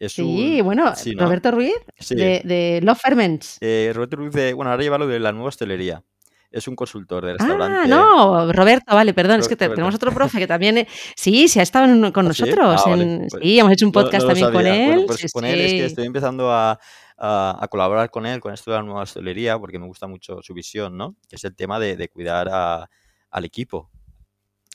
sí, 0.00 0.60
bueno, 0.60 0.92
Roberto 1.16 1.50
Ruiz 1.50 1.74
de, 2.10 2.42
de, 2.44 2.80
Love 2.82 2.98
Ferments. 3.00 3.58
Eh, 3.60 3.92
Roberto 3.94 4.16
Ruiz, 4.16 4.32
de, 4.32 4.52
bueno, 4.52 4.70
ahora 4.70 4.82
lleva 4.82 4.98
lo 4.98 5.06
de 5.06 5.20
la 5.20 5.32
nueva 5.32 5.48
hostelería. 5.48 6.02
Es 6.50 6.68
un 6.68 6.76
consultor 6.76 7.24
de 7.26 7.32
restaurante. 7.32 7.78
Ah, 7.82 7.86
no, 7.86 8.52
Roberto, 8.52 8.94
vale, 8.94 9.12
perdón, 9.12 9.40
es 9.40 9.48
que 9.48 9.56
tenemos 9.56 9.94
otro 9.94 10.12
profe 10.12 10.38
que 10.38 10.46
también, 10.46 10.78
eh, 10.78 10.88
sí, 11.16 11.48
sí 11.48 11.58
ha 11.58 11.62
estado 11.62 11.86
con 12.12 12.24
¿Ah, 12.24 12.28
nosotros. 12.28 12.82
¿sí? 12.84 12.90
En, 12.90 13.26
pues 13.28 13.42
sí, 13.42 13.58
hemos 13.58 13.72
hecho 13.72 13.86
un 13.86 13.92
podcast 13.92 14.26
también 14.26 14.52
con 14.52 14.66
él. 14.66 15.04
pues 15.06 15.32
con 15.32 15.44
él 15.44 15.60
es 15.60 15.72
que 15.72 15.84
estoy 15.86 16.06
empezando 16.06 16.50
a, 16.50 16.78
a, 17.18 17.66
colaborar 17.70 18.10
con 18.10 18.26
él 18.26 18.40
con 18.40 18.54
esto 18.54 18.70
de 18.70 18.76
la 18.76 18.82
nueva 18.82 19.02
hostelería 19.02 19.58
porque 19.58 19.78
me 19.78 19.86
gusta 19.86 20.06
mucho 20.06 20.40
su 20.42 20.54
visión, 20.54 20.96
¿no? 20.96 21.16
Que 21.28 21.36
es 21.36 21.44
el 21.44 21.54
tema 21.54 21.78
de, 21.78 21.96
de 21.96 22.08
cuidar 22.08 22.48
a, 22.50 22.88
al 23.30 23.44
equipo. 23.44 23.90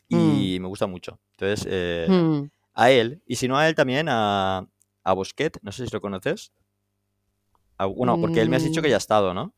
Y 0.07 0.59
mm. 0.59 0.61
me 0.61 0.67
gusta 0.67 0.87
mucho. 0.87 1.19
Entonces, 1.31 1.67
eh, 1.69 2.05
mm. 2.09 2.43
a 2.73 2.91
él, 2.91 3.21
y 3.25 3.37
si 3.37 3.47
no 3.47 3.57
a 3.57 3.67
él 3.67 3.75
también, 3.75 4.07
a, 4.09 4.67
a 5.03 5.13
Bosquet, 5.13 5.57
no 5.61 5.71
sé 5.71 5.85
si 5.85 5.91
lo 5.91 6.01
conoces. 6.01 6.51
bueno, 7.95 8.19
porque 8.19 8.41
él 8.41 8.49
me 8.49 8.57
has 8.57 8.63
dicho 8.63 8.81
que 8.81 8.89
ya 8.89 8.95
ha 8.95 8.97
mm. 8.97 9.05
estado, 9.05 9.33
¿no? 9.33 9.53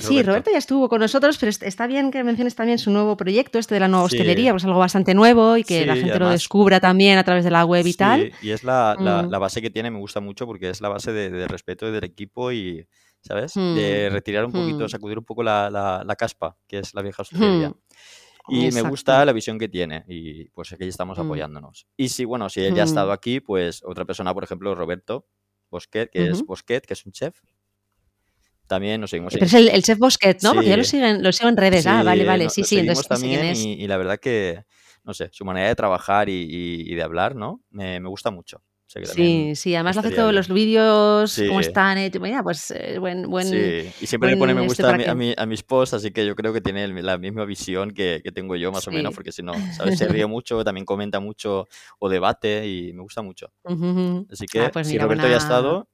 sí, 0.00 0.22
Roberto. 0.22 0.50
ya 0.50 0.58
estuvo 0.58 0.88
con 0.88 1.00
nosotros, 1.00 1.36
pero 1.36 1.50
está 1.50 1.86
bien 1.86 2.10
que 2.10 2.24
menciones 2.24 2.54
también 2.54 2.78
su 2.78 2.90
nuevo 2.90 3.16
proyecto, 3.18 3.58
este 3.58 3.74
de 3.74 3.80
la 3.80 3.88
nueva 3.88 4.06
hostelería, 4.06 4.52
pues 4.52 4.64
algo 4.64 4.78
bastante 4.78 5.14
nuevo 5.14 5.58
y 5.58 5.64
que 5.64 5.84
la 5.84 5.94
gente 5.94 6.18
lo 6.18 6.30
descubra 6.30 6.80
también 6.80 7.18
a 7.18 7.24
través 7.24 7.44
de 7.44 7.50
la 7.50 7.66
web 7.66 7.86
y 7.86 7.92
tal. 7.92 8.32
Y 8.40 8.50
es 8.50 8.64
la, 8.64 8.96
mm. 8.98 9.30
la, 9.30 9.38
base 9.38 9.60
que 9.60 9.68
tiene, 9.68 9.90
me 9.90 9.98
gusta 9.98 10.20
mucho 10.20 10.46
porque 10.46 10.70
es 10.70 10.80
la 10.80 10.88
base 10.88 11.12
de, 11.12 11.46
respeto 11.48 11.90
del 11.92 12.04
equipo 12.04 12.50
y, 12.50 12.86
¿sabes? 13.20 13.54
De 13.54 14.08
mm. 14.08 14.12
retirar 14.12 14.46
un 14.46 14.52
poquito, 14.52 14.88
sacudir 14.88 15.18
un 15.18 15.24
poco 15.24 15.42
la, 15.42 15.68
la, 15.70 16.16
caspa, 16.16 16.56
que 16.66 16.78
es 16.78 16.94
la 16.94 17.02
vieja 17.02 17.22
hostelería. 17.22 17.74
Y 18.48 18.70
me 18.70 18.82
gusta 18.82 19.24
la 19.24 19.32
visión 19.32 19.58
que 19.58 19.68
tiene 19.68 20.04
y 20.08 20.48
pues 20.50 20.72
aquí 20.72 20.84
estamos 20.84 21.18
mm. 21.18 21.20
apoyándonos. 21.22 21.86
Y 21.96 22.08
si, 22.08 22.24
bueno, 22.24 22.48
si 22.48 22.60
él 22.60 22.74
ya 22.74 22.82
ha 22.82 22.86
estado 22.86 23.12
aquí, 23.12 23.40
pues 23.40 23.82
otra 23.84 24.04
persona, 24.04 24.32
por 24.34 24.44
ejemplo, 24.44 24.74
Roberto 24.74 25.26
Bosquet, 25.70 26.10
que 26.10 26.28
es 26.28 26.42
Bosquet, 26.44 26.86
que 26.86 26.94
es 26.94 27.04
un 27.04 27.12
chef. 27.12 27.40
También 28.66 29.00
nos 29.00 29.10
seguimos. 29.10 29.32
Pero 29.32 29.46
es 29.46 29.54
el, 29.54 29.82
chef 29.82 29.98
Bosquet, 29.98 30.42
¿no? 30.42 30.54
Porque 30.54 30.68
yo 30.68 30.76
lo, 30.76 30.84
siguen, 30.84 31.22
lo 31.22 31.32
sigo 31.32 31.48
en 31.48 31.56
redes. 31.56 31.86
ah, 31.86 32.02
vale, 32.02 32.24
vale. 32.24 32.50
Sí, 32.50 32.64
sí, 32.64 32.78
entonces 32.78 33.08
también 33.08 33.56
y, 33.56 33.72
y, 33.74 33.86
la 33.86 33.96
verdad 33.96 34.18
que, 34.18 34.64
no 35.04 35.14
sé, 35.14 35.30
su 35.32 35.44
manera 35.44 35.68
de 35.68 35.74
trabajar 35.74 36.28
y, 36.28 36.46
y 36.50 36.94
de 36.94 37.02
hablar, 37.02 37.34
¿no? 37.34 37.62
Me, 37.70 37.98
me 37.98 38.08
gusta 38.08 38.30
mucho. 38.30 38.62
Sí, 38.88 39.54
sí, 39.54 39.74
además 39.74 39.96
lo 39.96 40.00
hace 40.00 40.10
todos 40.10 40.32
los 40.32 40.48
vídeos, 40.48 41.40
como 41.48 41.60
están 41.60 41.98
hechos. 41.98 42.22
pues 42.42 42.70
eh, 42.70 42.98
buen, 42.98 43.28
buen. 43.28 43.46
Sí, 43.46 43.90
y 44.00 44.06
siempre 44.06 44.30
le 44.30 44.36
pone 44.36 44.54
me 44.54 44.64
este 44.66 44.82
gusta 44.82 45.10
a, 45.10 45.14
mi, 45.14 45.34
a, 45.36 45.46
mis 45.46 45.62
posts, 45.62 45.94
así 45.94 46.10
que 46.10 46.26
yo 46.26 46.34
creo 46.34 46.52
que 46.52 46.60
tiene 46.60 46.88
la 46.88 47.18
misma 47.18 47.44
visión 47.44 47.92
que, 47.92 48.20
que 48.22 48.32
tengo 48.32 48.56
yo, 48.56 48.72
más 48.72 48.86
o 48.88 48.90
menos, 48.90 49.14
porque 49.14 49.32
si 49.32 49.42
no, 49.42 49.52
¿sabes? 49.74 49.98
Se 49.98 50.08
ríe 50.08 50.26
mucho, 50.26 50.64
también 50.64 50.84
comenta 50.84 51.20
mucho 51.20 51.68
o 51.98 52.08
debate 52.08 52.66
y 52.66 52.92
me 52.92 53.02
gusta 53.02 53.22
mucho. 53.22 53.52
Así 54.30 54.46
que 54.46 54.60
ah, 54.62 54.70
pues 54.72 54.88
si 54.88 54.98
Roberto 54.98 55.28
ya 55.28 55.34
ha 55.34 55.38
estado, 55.38 55.88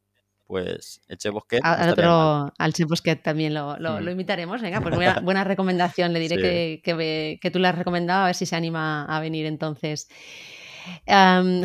pues 0.46 1.00
Eche 1.08 1.30
Bosquet. 1.30 1.60
Al, 1.64 1.90
otro, 1.90 2.52
al 2.56 2.72
Che 2.72 2.84
Bosquet 2.84 3.22
también 3.22 3.54
lo, 3.54 3.78
lo, 3.78 4.00
mm. 4.00 4.08
invitaremos. 4.08 4.60
Venga, 4.60 4.80
pues 4.80 4.94
buena, 4.94 5.20
buena 5.20 5.44
recomendación. 5.44 6.12
Le 6.12 6.20
diré 6.20 6.36
que, 6.36 6.82
que, 6.84 7.38
que, 7.40 7.50
tú 7.50 7.58
le 7.58 7.68
has 7.68 7.74
recomendado, 7.76 8.22
a 8.22 8.26
ver 8.26 8.34
si 8.34 8.46
se 8.46 8.54
anima 8.54 9.04
a 9.04 9.20
venir 9.20 9.46
entonces. 9.46 10.08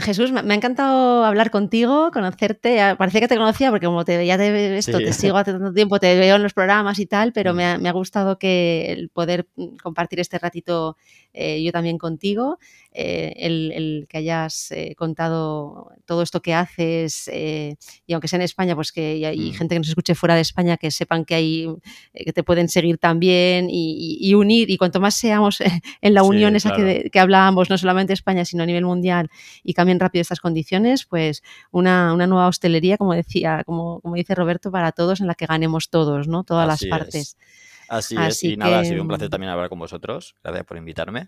Jesús, 0.01 0.31
me 0.31 0.53
ha 0.53 0.55
encantado 0.55 1.25
hablar 1.25 1.51
contigo, 1.51 2.11
conocerte. 2.11 2.95
Parecía 2.97 3.21
que 3.21 3.27
te 3.27 3.37
conocía 3.37 3.69
porque 3.69 3.85
como 3.85 4.05
te 4.05 4.17
veía 4.17 4.37
de 4.37 4.77
esto, 4.77 4.97
te 4.97 5.13
sigo 5.13 5.37
hace 5.37 5.53
tanto 5.53 5.73
tiempo, 5.73 5.99
te 5.99 6.17
veo 6.17 6.35
en 6.35 6.43
los 6.43 6.53
programas 6.53 6.99
y 6.99 7.05
tal, 7.05 7.33
pero 7.33 7.53
me, 7.53 7.77
mm. 7.77 7.85
ha, 7.85 7.91
gustado 7.91 8.37
que 8.37 8.91
el 8.91 9.09
poder 9.09 9.47
mm, 9.55 9.77
compartir 9.81 10.19
este 10.19 10.39
ratito 10.39 10.97
eh, 11.33 11.61
yo 11.63 11.71
también 11.71 11.97
contigo, 11.97 12.57
eh, 12.91 13.33
el, 13.37 14.07
que 14.09 14.17
hayas 14.17 14.71
eh, 14.71 14.95
contado 14.97 15.91
todo 16.05 16.23
esto 16.23 16.41
que 16.41 16.53
haces 16.53 17.29
y 18.07 18.13
aunque 18.13 18.27
sea 18.27 18.37
en 18.37 18.43
España, 18.43 18.75
pues 18.75 18.91
que 18.91 19.25
hay 19.25 19.51
mm. 19.51 19.53
gente 19.53 19.75
que 19.75 19.79
nos 19.79 19.89
escuche 19.89 20.15
fuera 20.15 20.35
de 20.35 20.41
España 20.41 20.77
que 20.77 20.91
sepan 20.91 21.25
que 21.25 21.35
hay 21.35 21.67
que 22.13 22.33
te 22.33 22.43
pueden 22.43 22.67
seguir 22.67 22.97
también 22.97 23.67
y, 23.69 24.33
unir 24.33 24.69
y 24.69 24.77
cuanto 24.77 24.99
más 24.99 25.15
seamos 25.15 25.59
en 26.01 26.13
la 26.13 26.23
unión 26.23 26.55
esa 26.55 26.75
que, 26.75 27.09
que 27.11 27.19
hablábamos, 27.19 27.69
no 27.69 27.77
solamente 27.77 28.13
España, 28.13 28.45
sino 28.45 28.63
a 28.63 28.65
nivel 28.65 28.85
mundial, 28.85 29.08
y 29.63 29.73
cambien 29.73 29.99
rápido 29.99 30.21
estas 30.21 30.39
condiciones, 30.39 31.05
pues 31.05 31.43
una, 31.71 32.15
nueva 32.15 32.47
hostelería, 32.47 32.97
como 32.97 33.13
decía, 33.13 33.63
como, 33.65 34.01
como 34.01 34.15
dice 34.15 34.35
Roberto, 34.35 34.71
para 34.71 34.91
todos, 34.91 35.21
en 35.21 35.27
la 35.27 35.35
que 35.35 35.45
ganemos 35.45 35.89
todos, 35.89 36.27
¿no? 36.27 36.43
Todas 36.43 36.67
las 36.67 36.85
partes. 36.85 37.37
Así, 37.87 38.15
es, 38.15 38.43
y 38.43 38.55
nada, 38.55 38.79
ha 38.79 38.85
sido 38.85 39.01
un 39.01 39.07
placer 39.07 39.29
también 39.29 39.51
hablar 39.51 39.69
con 39.69 39.79
vosotros. 39.79 40.35
Gracias 40.43 40.65
por 40.65 40.77
invitarme. 40.77 41.27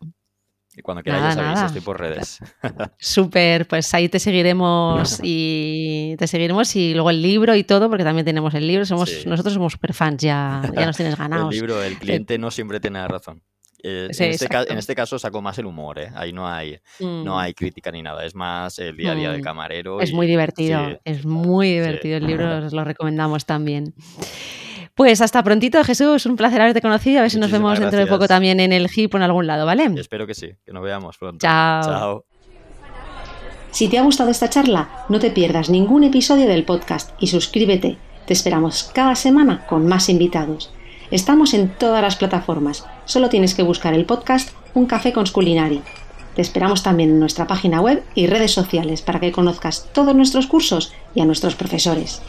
Y 0.74 0.82
cuando 0.82 1.04
queráis, 1.04 1.24
ya 1.24 1.32
sabéis, 1.34 1.62
estoy 1.64 1.82
por 1.82 2.00
redes. 2.00 2.40
Súper, 2.98 3.68
pues 3.68 3.94
ahí 3.94 4.08
te 4.08 4.20
seguiremos 4.20 5.20
y 5.22 6.16
te 6.18 6.28
seguiremos 6.28 6.74
y 6.78 6.94
luego 6.94 7.10
el 7.10 7.22
libro 7.22 7.56
y 7.56 7.66
todo, 7.66 7.90
porque 7.90 8.06
también 8.06 8.26
tenemos 8.26 8.54
el 8.54 8.68
libro. 8.68 8.86
Somos, 8.86 9.26
Nosotros 9.26 9.54
somos 9.54 9.74
super 9.74 9.94
fans, 9.94 10.22
ya, 10.22 10.62
ya 10.74 10.86
nos 10.86 10.96
tienes 10.96 11.18
ganados. 11.18 11.54
el 11.54 11.60
libro, 11.60 11.84
el 11.84 11.98
cliente 11.98 12.38
no 12.38 12.52
siempre 12.52 12.80
tiene 12.80 13.06
razón. 13.06 13.44
Eh, 13.84 14.08
este 14.10 14.26
en, 14.70 14.78
este 14.78 14.96
caso 14.96 15.18
saco 15.18 15.42
más 15.42 15.58
el 15.58 15.66
humor, 15.66 16.00
¿eh? 16.00 16.12
ahí 16.16 16.32
no 16.32 16.48
hay, 16.48 16.80
no 17.00 17.36
mm. 17.36 17.38
hay 17.38 17.54
crítica 17.54 17.92
ni 17.92 18.04
nada, 18.04 18.24
es 18.26 18.36
más 18.36 18.78
el 18.78 18.96
día 18.96 19.14
a 19.14 19.16
día 19.16 19.32
del 19.32 19.42
mm. 19.42 19.44
camarero. 19.44 20.02
Es 20.02 20.14
muy 20.14 20.28
divertido, 20.28 21.00
es 21.04 21.26
muy 21.26 21.72
divertido, 21.72 22.18
el 22.18 22.28
libro 22.28 22.58
os 22.66 22.74
lo 22.74 22.84
recomendamos 22.84 23.46
también. 23.46 23.96
Pues 24.94 25.22
hasta 25.22 25.44
prontito, 25.44 25.84
Jesús, 25.84 26.26
un 26.26 26.36
placer 26.36 26.62
haberte 26.62 26.82
conocido, 26.82 27.20
a 27.20 27.22
ver 27.22 27.32
si 27.32 27.40
nos 27.40 27.52
vemos 27.52 27.80
dentro 27.80 27.98
de 27.98 28.06
poco 28.06 28.28
también 28.28 28.60
en 28.60 28.72
el 28.72 28.88
HIP 28.88 29.14
o 29.16 29.18
en 29.18 29.24
algún 29.24 29.48
lado, 29.48 29.66
¿vale? 29.66 29.90
espero 29.98 30.28
que 30.28 30.36
sí, 30.36 30.52
que 30.64 30.74
nos 30.74 30.84
veamos 30.84 31.18
pronto. 31.18 31.40
Chao. 31.40 31.84
Chao. 31.84 32.26
Si 33.72 33.88
te 33.88 33.98
ha 33.98 34.04
gustado 34.04 34.30
esta 34.30 34.50
charla, 34.50 35.06
no 35.08 35.20
te 35.20 35.32
pierdas 35.32 35.70
ningún 35.70 36.04
episodio 36.04 36.46
del 36.46 36.66
podcast 36.66 37.12
y 37.20 37.28
suscríbete. 37.28 37.98
Te 38.28 38.34
esperamos 38.34 38.92
cada 38.94 39.16
semana 39.16 39.66
con 39.66 39.88
más 39.88 40.10
invitados. 40.10 40.72
Estamos 41.12 41.54
en 41.54 41.68
todas 41.68 42.02
las 42.02 42.16
plataformas. 42.16 42.86
Solo 43.04 43.28
tienes 43.28 43.54
que 43.54 43.64
buscar 43.64 43.94
el 43.94 44.06
podcast 44.06 44.50
Un 44.74 44.86
café 44.86 45.12
con 45.12 45.28
Sculinari. 45.28 45.82
Te 46.36 46.42
esperamos 46.42 46.84
también 46.84 47.10
en 47.10 47.20
nuestra 47.20 47.48
página 47.48 47.82
web 47.82 48.02
y 48.16 48.28
redes 48.28 48.54
sociales 48.54 49.02
para 49.02 49.20
que 49.20 49.34
conozcas 49.34 49.90
todos 49.94 50.16
nuestros 50.16 50.48
cursos 50.48 50.94
y 51.14 51.20
a 51.20 51.26
nuestros 51.26 51.56
profesores. 51.56 52.22